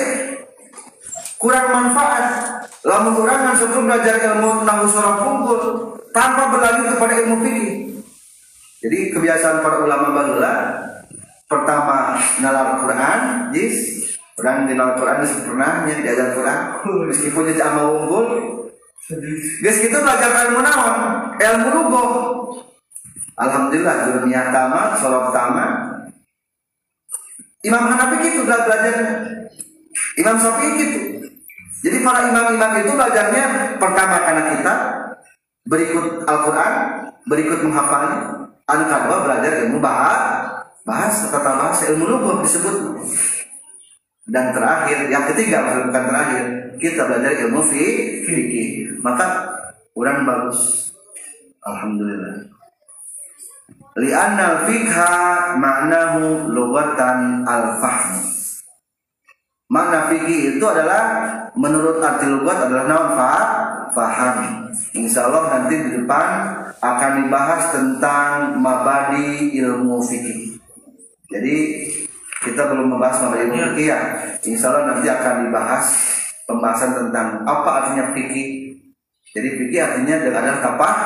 kurang 1.41 1.67
manfaat. 1.73 2.25
Lamun 2.87 3.19
orang 3.19 3.51
yang 3.51 3.57
sebelum 3.59 3.91
belajar 3.91 4.15
ilmu 4.23 4.63
tentang 4.63 4.79
usul 4.87 5.07
pungkul 5.19 5.61
tanpa 6.15 6.55
berlanjut 6.55 6.87
kepada 6.95 7.15
ilmu 7.25 7.37
fikih. 7.43 7.71
Jadi 8.87 8.99
kebiasaan 9.11 9.65
para 9.65 9.83
ulama 9.83 10.15
baheula 10.15 10.55
pertama 11.51 12.15
nalar 12.39 12.79
Quran 12.83 13.19
jis 13.51 14.07
orang 14.37 14.69
di 14.69 14.75
Quran 14.77 15.17
geus 15.25 15.35
pernah 15.47 15.87
nya 15.89 15.95
diajar 15.97 16.37
Quran 16.37 16.59
meskipun 17.09 17.51
jadi 17.51 17.63
ama 17.73 17.83
unggul 17.89 18.27
geus 19.65 19.79
kitu 19.81 19.97
belajar 19.97 20.31
ilmu 20.51 20.61
naon? 20.61 20.95
Ilmu 21.41 21.69
rubuh 21.73 22.09
Alhamdulillah 23.37 24.21
dunia 24.21 24.49
tamat 24.53 25.01
sholat 25.01 25.33
tamat 25.33 25.73
Imam 27.65 27.85
Hanafi 27.91 28.17
gitu 28.23 28.47
belajar 28.47 28.95
Imam 30.21 30.37
Syafi'i 30.37 30.71
gitu 30.79 31.01
jadi 31.85 31.97
para 32.01 32.33
imam-imam 32.33 32.73
itu 32.81 32.93
belajarnya 32.97 33.45
pertama 33.77 34.17
karena 34.25 34.43
kita 34.57 34.75
berikut 35.69 36.25
Al-Quran, 36.25 36.75
berikut 37.29 37.59
menghafalnya. 37.67 38.19
Anu 38.67 38.85
kedua 38.91 39.17
belajar 39.23 39.53
ilmu 39.67 39.79
bahas, 39.79 40.23
bahas 40.83 41.15
tata 41.31 41.53
bahasa 41.55 41.95
ilmu 41.95 42.09
lughah 42.09 42.43
disebut. 42.43 42.99
Dan 44.27 44.51
terakhir, 44.51 45.07
yang 45.07 45.23
ketiga 45.31 45.87
bukan 45.87 46.05
terakhir, 46.11 46.45
kita 46.83 47.07
belajar 47.07 47.31
ilmu 47.47 47.63
fikih. 47.63 48.99
Maka 48.99 49.47
orang 49.95 50.27
bagus. 50.27 50.91
Alhamdulillah. 51.63 52.51
Li'anna 53.97 54.43
al-fikha 54.61 55.15
ma'nahu 55.63 56.51
lughatan 56.51 57.47
al-fahmu. 57.47 58.36
Makna 59.67 60.15
fikih 60.15 60.57
itu 60.57 60.63
adalah 60.63 61.27
menurut 61.59 61.99
arti 61.99 62.31
lugat 62.31 62.71
adalah 62.71 62.87
naon 62.87 63.09
fa 63.19 63.31
faham. 63.91 64.37
Insya 64.95 65.27
Allah 65.27 65.43
nanti 65.59 65.75
di 65.75 65.91
depan 65.99 66.27
akan 66.79 67.11
dibahas 67.27 67.75
tentang 67.75 68.63
mabadi 68.63 69.59
ilmu 69.59 69.99
fikih. 70.07 70.55
Jadi 71.27 71.57
kita 72.47 72.71
belum 72.71 72.95
membahas 72.95 73.27
mabadi 73.27 73.51
ilmu 73.51 73.59
fikih 73.75 73.87
ya. 73.91 74.01
Insya 74.47 74.71
Allah 74.71 74.95
nanti 74.95 75.11
akan 75.11 75.35
dibahas 75.51 75.85
pembahasan 76.47 76.91
tentang 77.03 77.43
apa 77.43 77.71
artinya 77.83 78.15
fikih. 78.15 78.79
Jadi 79.35 79.49
fikih 79.51 79.81
artinya 79.83 80.15
adalah 80.23 80.63
tapah 80.63 80.97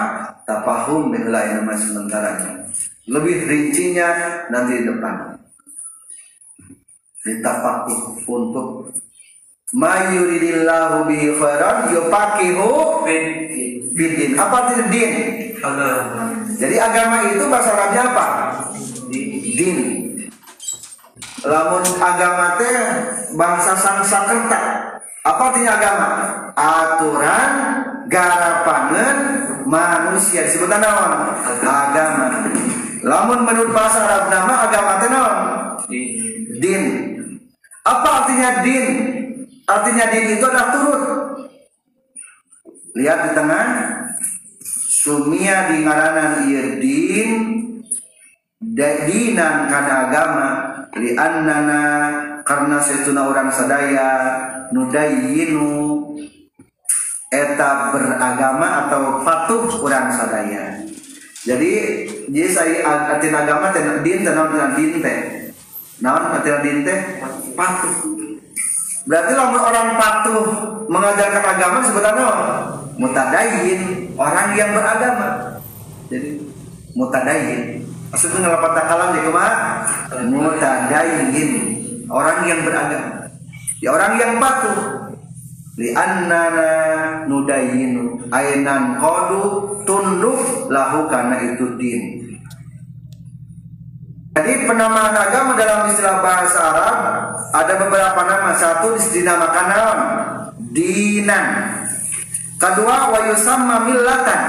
tapahum 0.45 1.09
billahi 1.09 1.65
nama 1.65 1.73
sementara. 1.81 2.37
Lebih 3.09 3.49
rincinya 3.49 4.45
nanti 4.53 4.85
di 4.85 4.85
depan 4.85 5.40
ditapakuh 7.21 8.25
untuk 8.25 8.89
mayuridillahu 9.77 11.07
bihi 11.07 11.29
khairan 11.37 11.77
yufaqihu 11.93 12.69
bidin. 13.95 14.31
Apa 14.41 14.55
artinya 14.67 14.85
din? 14.89 15.13
Agama. 15.61 16.23
Jadi 16.57 16.77
agama 16.81 17.17
itu 17.29 17.45
bahasa 17.53 17.71
Arabnya 17.77 18.03
apa? 18.09 18.27
Din. 19.13 19.79
Lamun 21.45 21.85
agama 22.01 22.57
teh 22.61 22.77
bahasa 23.37 23.73
Sanskerta. 23.77 24.61
Apa 25.21 25.43
artinya 25.53 25.77
agama? 25.77 26.09
Aturan 26.57 27.51
garapangan 28.09 29.17
manusia 29.69 30.49
disebut 30.49 30.73
naon? 30.73 31.37
Agama. 31.61 32.49
Lamun 33.01 33.41
menurut 33.45 33.73
bahasa 33.73 34.05
Arab 34.05 34.25
nama 34.33 34.55
agama 34.69 34.93
teh 35.01 35.09
naon? 35.13 35.37
Din. 35.89 36.31
Apa 37.89 38.09
artinya 38.25 38.51
din? 38.61 38.87
Artinya 39.65 40.05
din 40.13 40.27
itu 40.37 40.45
adalah 40.45 40.69
turut. 40.77 41.03
Lihat 42.95 43.19
di 43.25 43.31
tengah. 43.33 43.67
Sumia 45.01 45.73
di 45.73 45.81
ngaranan 45.81 46.45
ieu 46.53 46.77
din 46.77 47.31
dinan 48.61 49.73
kana 49.73 50.13
agama 50.13 50.49
li 51.01 51.17
annana 51.17 51.83
karena 52.45 52.77
setuna 52.85 53.33
orang 53.33 53.49
sadaya 53.49 54.11
nudayyinu 54.69 56.05
eta 57.33 57.97
beragama 57.97 58.85
atau 58.85 59.25
patuh 59.25 59.65
orang 59.81 60.13
sadaya. 60.13 60.85
Jadi 61.49 61.73
jadi 62.29 62.49
saya 62.53 62.79
agama 63.17 63.73
din 64.05 64.21
teh 64.21 64.33
naon 64.37 64.77
din 64.77 65.01
teh. 65.01 65.40
Naon 66.01 66.33
arti 66.33 66.49
din 66.65 66.81
teh 66.81 66.99
patuh. 67.53 67.97
Berarti 69.05 69.33
lamun 69.37 69.61
orang 69.61 69.89
patuh 70.01 70.45
mengajarkan 70.89 71.45
agama 71.45 71.79
sebenarnya 71.85 72.29
mutadayin, 72.97 74.13
orang 74.17 74.49
yang 74.57 74.73
beragama. 74.73 75.29
Jadi 76.09 76.41
mutadayin. 76.97 77.85
Maksudnya 78.11 78.49
ngelapat 78.49 78.73
takalan 78.75 79.11
di 79.15 79.21
kumah 79.29 79.53
mutadayin, 80.29 81.51
orang 82.09 82.39
yang 82.49 82.61
beragama. 82.65 83.29
Ya 83.81 83.89
orang 83.93 84.13
yang 84.17 84.33
patuh. 84.41 84.79
Li 85.81 85.97
annana 85.97 86.71
nudayinu 87.25 88.29
ainan 88.29 89.01
kodu 89.01 89.81
tunduk 89.89 90.69
lahu 90.69 91.09
karena 91.09 91.41
itu 91.41 91.73
din. 91.81 92.30
Penamaan 94.71 95.19
agama 95.19 95.59
dalam 95.59 95.91
istilah 95.91 96.23
bahasa 96.23 96.63
Arab 96.63 96.97
ada 97.51 97.75
beberapa 97.75 98.23
nama. 98.23 98.55
Satu 98.55 98.95
dinamakan 99.11 99.67
naon? 99.67 100.01
Dinan. 100.71 101.75
Kedua 102.55 103.11
wa 103.11 103.19
yusamma 103.27 103.83
millatan. 103.83 104.43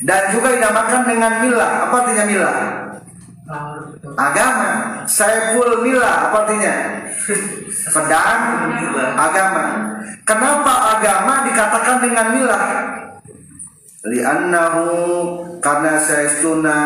Dan 0.00 0.32
juga 0.32 0.48
dinamakan 0.48 1.02
dengan 1.04 1.32
milah. 1.44 1.72
Apa 1.84 1.94
artinya 2.00 2.24
milah? 2.24 2.56
Agama. 4.16 4.70
Saiful 5.04 5.84
milah 5.84 6.32
apa 6.32 6.36
artinya? 6.48 6.74
Pedang 7.92 8.42
agama. 9.20 9.64
Kenapa 10.24 10.72
agama 10.96 11.44
dikatakan 11.44 11.96
dengan 12.00 12.26
milah? 12.32 12.64
Li'annahu 14.08 14.88
karena 15.60 16.00
saistuna 16.00 16.80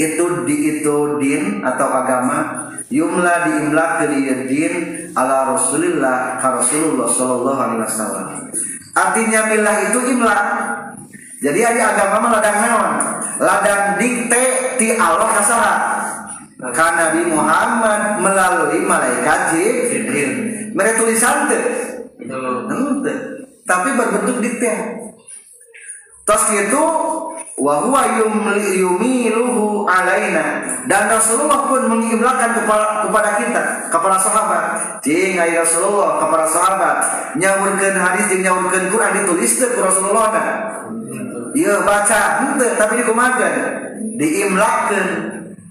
itu 0.00 0.24
di 0.48 0.56
itu 0.80 1.20
din 1.20 1.60
atau 1.60 1.88
agama 1.92 2.72
yumla 2.88 3.44
diimlak 3.44 3.90
dari 4.00 4.48
din 4.48 4.74
ala 5.12 5.52
rasulillah 5.52 6.40
ka 6.40 6.64
rasulullah 6.64 7.04
sallallahu 7.12 7.60
alaihi 7.60 7.84
wasallam. 7.84 8.26
Artinya 8.96 9.40
milah 9.52 9.76
itu 9.92 9.98
imlak. 10.16 10.44
Jadi 11.40 11.60
ada 11.64 11.82
agama 11.96 12.36
ladang 12.36 12.58
naon 12.64 12.90
ladang 13.40 13.96
dikte 13.96 14.76
ti 14.76 14.92
Allah 14.96 15.28
kasara 15.40 15.74
karena 16.60 17.08
Nabi 17.08 17.22
Muhammad 17.32 18.00
melalui 18.20 18.80
malaikat 18.84 19.56
Jibril. 19.88 20.32
Mereka 20.76 21.00
tulisan 21.00 21.48
teh. 21.48 21.64
Tapi 23.64 23.88
berbentuk 23.96 24.36
dikte 24.44 24.72
Terus 26.30 26.46
itu 26.62 26.84
wahwa 27.58 28.06
yumiluhu 28.22 29.82
alaina. 29.82 30.62
Dan 30.86 31.10
Rasulullah 31.10 31.66
pun 31.66 31.90
mengiblakan 31.90 32.54
kepada 32.54 33.02
kepada 33.02 33.30
kita 33.42 33.62
kepada 33.90 34.16
sahabat. 34.22 34.62
Jeung 35.02 35.42
ai 35.42 35.58
Rasulullah 35.58 36.22
kepada 36.22 36.46
sahabat. 36.46 36.96
Nyaurkeun 37.34 37.98
hadis 37.98 38.30
jeung 38.30 38.46
nyaurkeun 38.46 38.94
Quran 38.94 39.10
ditulis 39.10 39.58
teh 39.58 39.74
ku 39.74 39.82
Rasulullah 39.82 40.30
kan 40.30 40.46
ieu 41.50 41.82
baca 41.82 42.46
henteu 42.46 42.78
tapi 42.78 43.02
dikumakeun 43.02 43.54
diimlakeun. 44.14 45.08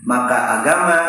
Maka 0.03 0.59
agama 0.59 0.99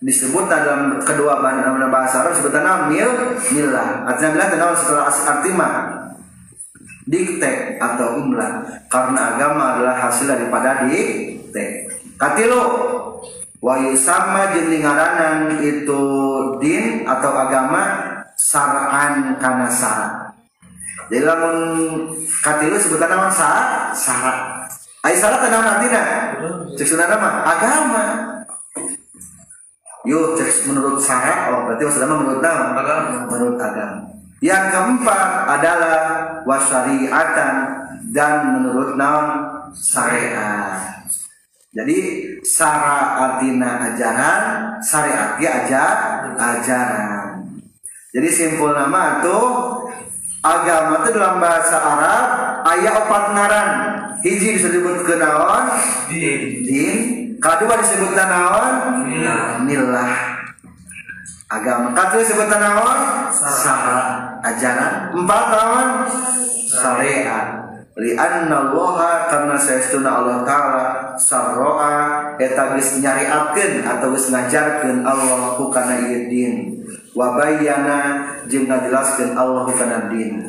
disebut 0.00 0.48
dalam 0.48 0.96
kedua 1.04 1.44
bahasa 1.92 2.24
Arab 2.24 2.32
sebutannya 2.32 2.88
mil 2.88 3.36
milah 3.52 4.08
artinya 4.08 4.30
milah 4.32 4.48
tenang 4.48 4.72
setelah 4.78 5.12
arti 5.12 5.50
mah 5.52 5.72
dikte 7.08 7.80
atau 7.80 8.20
imla 8.20 8.60
karena 8.92 9.34
agama 9.34 9.64
adalah 9.74 9.96
hasil 9.96 10.28
daripada 10.28 10.84
dikte 10.84 11.88
katilu 12.20 12.60
wa 13.58 13.74
yusama 13.80 14.52
jeningaranan 14.52 15.56
itu 15.64 16.02
din 16.60 17.08
atau 17.08 17.32
agama 17.32 17.82
saraan 18.36 19.40
kana 19.40 19.72
sara 19.72 20.36
jadi 21.08 21.24
lamun 21.24 21.56
katilu 22.44 22.76
sebutan 22.76 23.08
nama 23.08 23.32
sara 23.32 23.96
sara 23.96 24.68
ai 25.08 25.16
sara 25.16 25.40
teh 25.40 25.48
naon 25.48 25.64
artina 25.64 26.02
cek 26.78 26.94
nama 26.94 27.42
agama. 27.42 28.04
Yuk 30.06 30.38
cek 30.38 30.70
menurut 30.70 31.02
sara 31.02 31.50
oh 31.50 31.66
berarti 31.66 31.82
maksudnya 31.82 32.14
menurut 32.14 32.38
nama. 32.38 32.78
Menurut 33.26 33.58
agama 33.58 34.17
yang 34.38 34.70
keempat 34.70 35.50
adalah 35.50 36.02
wasyariatan 36.46 37.54
dan 38.14 38.34
menurut 38.54 38.94
naon 38.94 39.28
syariat. 39.74 40.98
Jadi 41.74 41.98
sara 42.46 43.28
artina 43.28 43.92
ajaran, 43.92 44.42
syariat 44.80 45.36
ajar 45.36 45.96
ajaran. 46.38 47.44
Jadi 48.14 48.28
simpul 48.32 48.72
nama 48.72 49.20
itu 49.20 49.38
agama 50.40 51.04
itu 51.04 51.10
dalam 51.12 51.36
bahasa 51.42 51.76
Arab 51.76 52.26
ayat 52.66 52.94
opat 53.04 53.24
ngaran 53.34 53.68
hiji 54.22 54.58
disebut 54.58 55.04
kenaon 55.04 55.64
Din. 56.08 56.40
din 56.64 56.96
kedua 57.36 57.74
disebut 57.78 58.16
naon 58.16 58.74
Milah. 59.66 60.37
Agama 61.48 61.96
ketiga 61.96 62.20
disebut 62.20 62.48
naon 62.52 63.00
Sara. 63.32 64.00
ajaran. 64.44 65.16
Empat 65.16 65.44
naon 65.48 65.88
syariat 66.68 67.46
lianna 67.98 68.70
Allah 68.70 69.26
karena 69.26 69.56
saestuna 69.56 70.22
Allah 70.22 70.44
taala 70.44 70.86
sarroa. 71.16 71.96
Eta 72.38 72.76
geus 72.76 73.00
nyariatkeun 73.00 73.82
atau 73.82 74.14
geus 74.14 74.28
ngajarkeun 74.30 75.02
Allah 75.02 75.56
ku 75.56 75.72
kana 75.72 75.98
ieu 76.04 76.28
din. 76.28 76.54
Wa 77.16 77.34
bayyana 77.34 78.28
jeung 78.46 78.68
ngajelaskeun 78.68 79.34
Allah 79.34 79.66
ku 79.66 79.72
kana 79.74 80.12
din. 80.12 80.44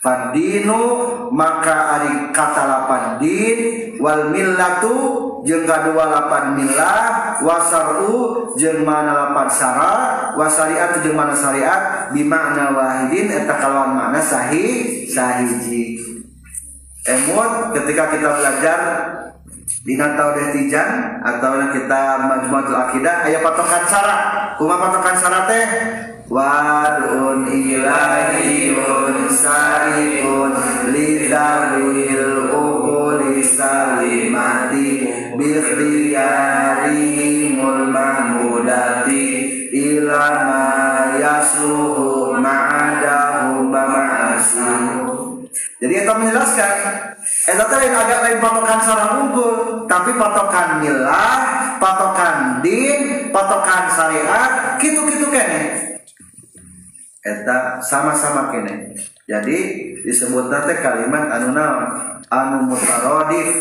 Fadinu 0.00 0.80
maka 1.34 1.98
ari 1.98 2.30
kata 2.30 2.62
lapan 2.64 3.04
din. 3.18 3.58
Wal 3.98 4.30
millatu 4.30 5.33
jeung 5.44 5.68
kadua 5.68 6.08
lapan 6.08 6.56
millah 6.56 7.36
wasaru 7.44 8.50
jeung 8.56 8.82
mana 8.82 9.28
lapan 9.28 9.48
syara 9.52 9.94
wasariat 10.34 11.04
jeung 11.04 11.14
mana 11.14 11.36
syariat 11.36 12.10
bimakna 12.10 12.72
wahidin 12.72 13.30
eta 13.30 13.60
kalawan 13.60 13.92
makna 13.92 14.20
sahih 14.24 15.04
sahiji. 15.06 16.00
Emut 17.04 17.76
ketika 17.76 18.16
kita 18.16 18.28
belajar 18.40 18.80
Dina 19.84 20.16
Taudah 20.16 20.48
Tijan 20.56 21.20
atau 21.20 21.60
kita 21.68 22.24
Majmuatul 22.24 22.72
Akidah 22.72 23.28
aya 23.28 23.44
patokan 23.44 23.84
cara 23.84 24.16
kumaha 24.56 24.88
patokan 24.88 25.16
cara 25.20 25.44
teh 25.44 25.64
wadun 26.32 27.44
ilahiyun 27.52 29.28
sarifun 29.28 30.56
lidawil 30.88 32.48
ukuli 32.48 33.44
salimati 33.44 34.73
bikhtiyarihimul 35.44 37.92
mahmudati 37.92 39.24
ilama 39.68 40.64
yasluhu 41.20 42.40
ma'adahum 42.40 43.68
bama'asihum 43.68 45.44
jadi 45.84 46.00
kita 46.00 46.16
menjelaskan 46.16 46.72
Eta 47.44 47.68
teh 47.68 47.76
lain 47.76 47.92
agak 47.92 48.24
lain 48.24 48.40
patokan 48.40 48.80
sarang 48.80 49.28
unggul 49.28 49.84
Tapi 49.84 50.16
patokan 50.16 50.80
milah 50.80 51.76
Patokan 51.76 52.64
din 52.64 53.28
Patokan 53.28 53.92
syariat 53.92 54.80
Gitu-gitu 54.80 55.28
kene. 55.28 55.84
Eta 57.24 57.80
sama-sama 57.80 58.52
kene. 58.52 58.92
Jadi 59.24 59.56
disebut 60.04 60.52
teh 60.52 60.78
kalimat 60.84 61.32
anu 61.32 61.56
naon? 61.56 61.84
Anu 62.28 62.68
mutarodif. 62.68 63.48
Eh, 63.48 63.56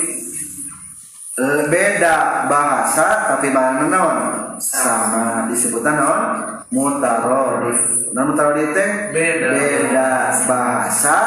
beda 1.42 2.46
bahasa 2.46 3.34
tapi 3.34 3.50
bahasa 3.50 3.90
naon 3.90 4.18
sama 4.62 5.50
disebutkan 5.50 5.98
naon? 5.98 6.22
Mutarodif 6.70 8.10
nah 8.14 8.30
mutarodif 8.30 8.70
teh? 8.78 9.10
Beda. 9.10 9.50
beda 9.50 10.12
bahasa 10.46 11.18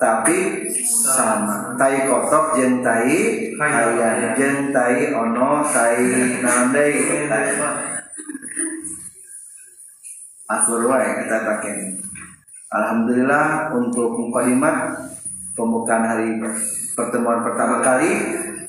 tapi 0.00 0.68
sama. 0.88 1.76
Tai 1.76 2.08
kotok 2.08 2.56
jeung 2.56 2.80
tai 2.80 3.52
hayang 3.60 4.32
jeung 4.40 4.72
tai 4.72 5.12
ono 5.12 5.60
tai 5.68 6.00
naon 6.40 6.72
deui 6.72 7.28
wae 10.88 11.08
kita 11.24 11.36
pakai. 11.44 11.76
Alhamdulillah 12.72 13.72
untuk 13.76 14.16
mukadimah 14.16 14.96
pembukaan 15.52 16.08
hari 16.08 16.40
pertemuan 16.96 17.44
pertama 17.44 17.84
kali 17.84 18.12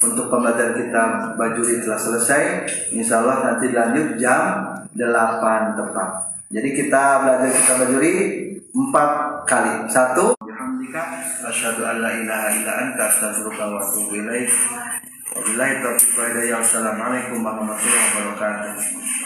untuk 0.04 0.28
pembelajaran 0.28 0.76
kita 0.76 1.04
bajuri 1.40 1.80
telah 1.84 2.00
selesai 2.00 2.42
Insya 2.92 3.24
Allah 3.24 3.54
nanti 3.54 3.72
lanjut 3.72 4.20
jam 4.20 4.64
8 4.94 5.78
tepat. 5.80 6.10
Jadi 6.54 6.70
kita 6.78 7.04
belajar 7.26 7.50
kita 7.50 7.74
bajuri 7.82 8.14
empat 8.74 9.10
kali. 9.50 9.74
Satu 9.90 10.38
Alhamdulillah 10.38 11.08
asyhadu 11.50 11.82
warahmatullahi 17.58 18.10
wabarakatuh 18.14 19.23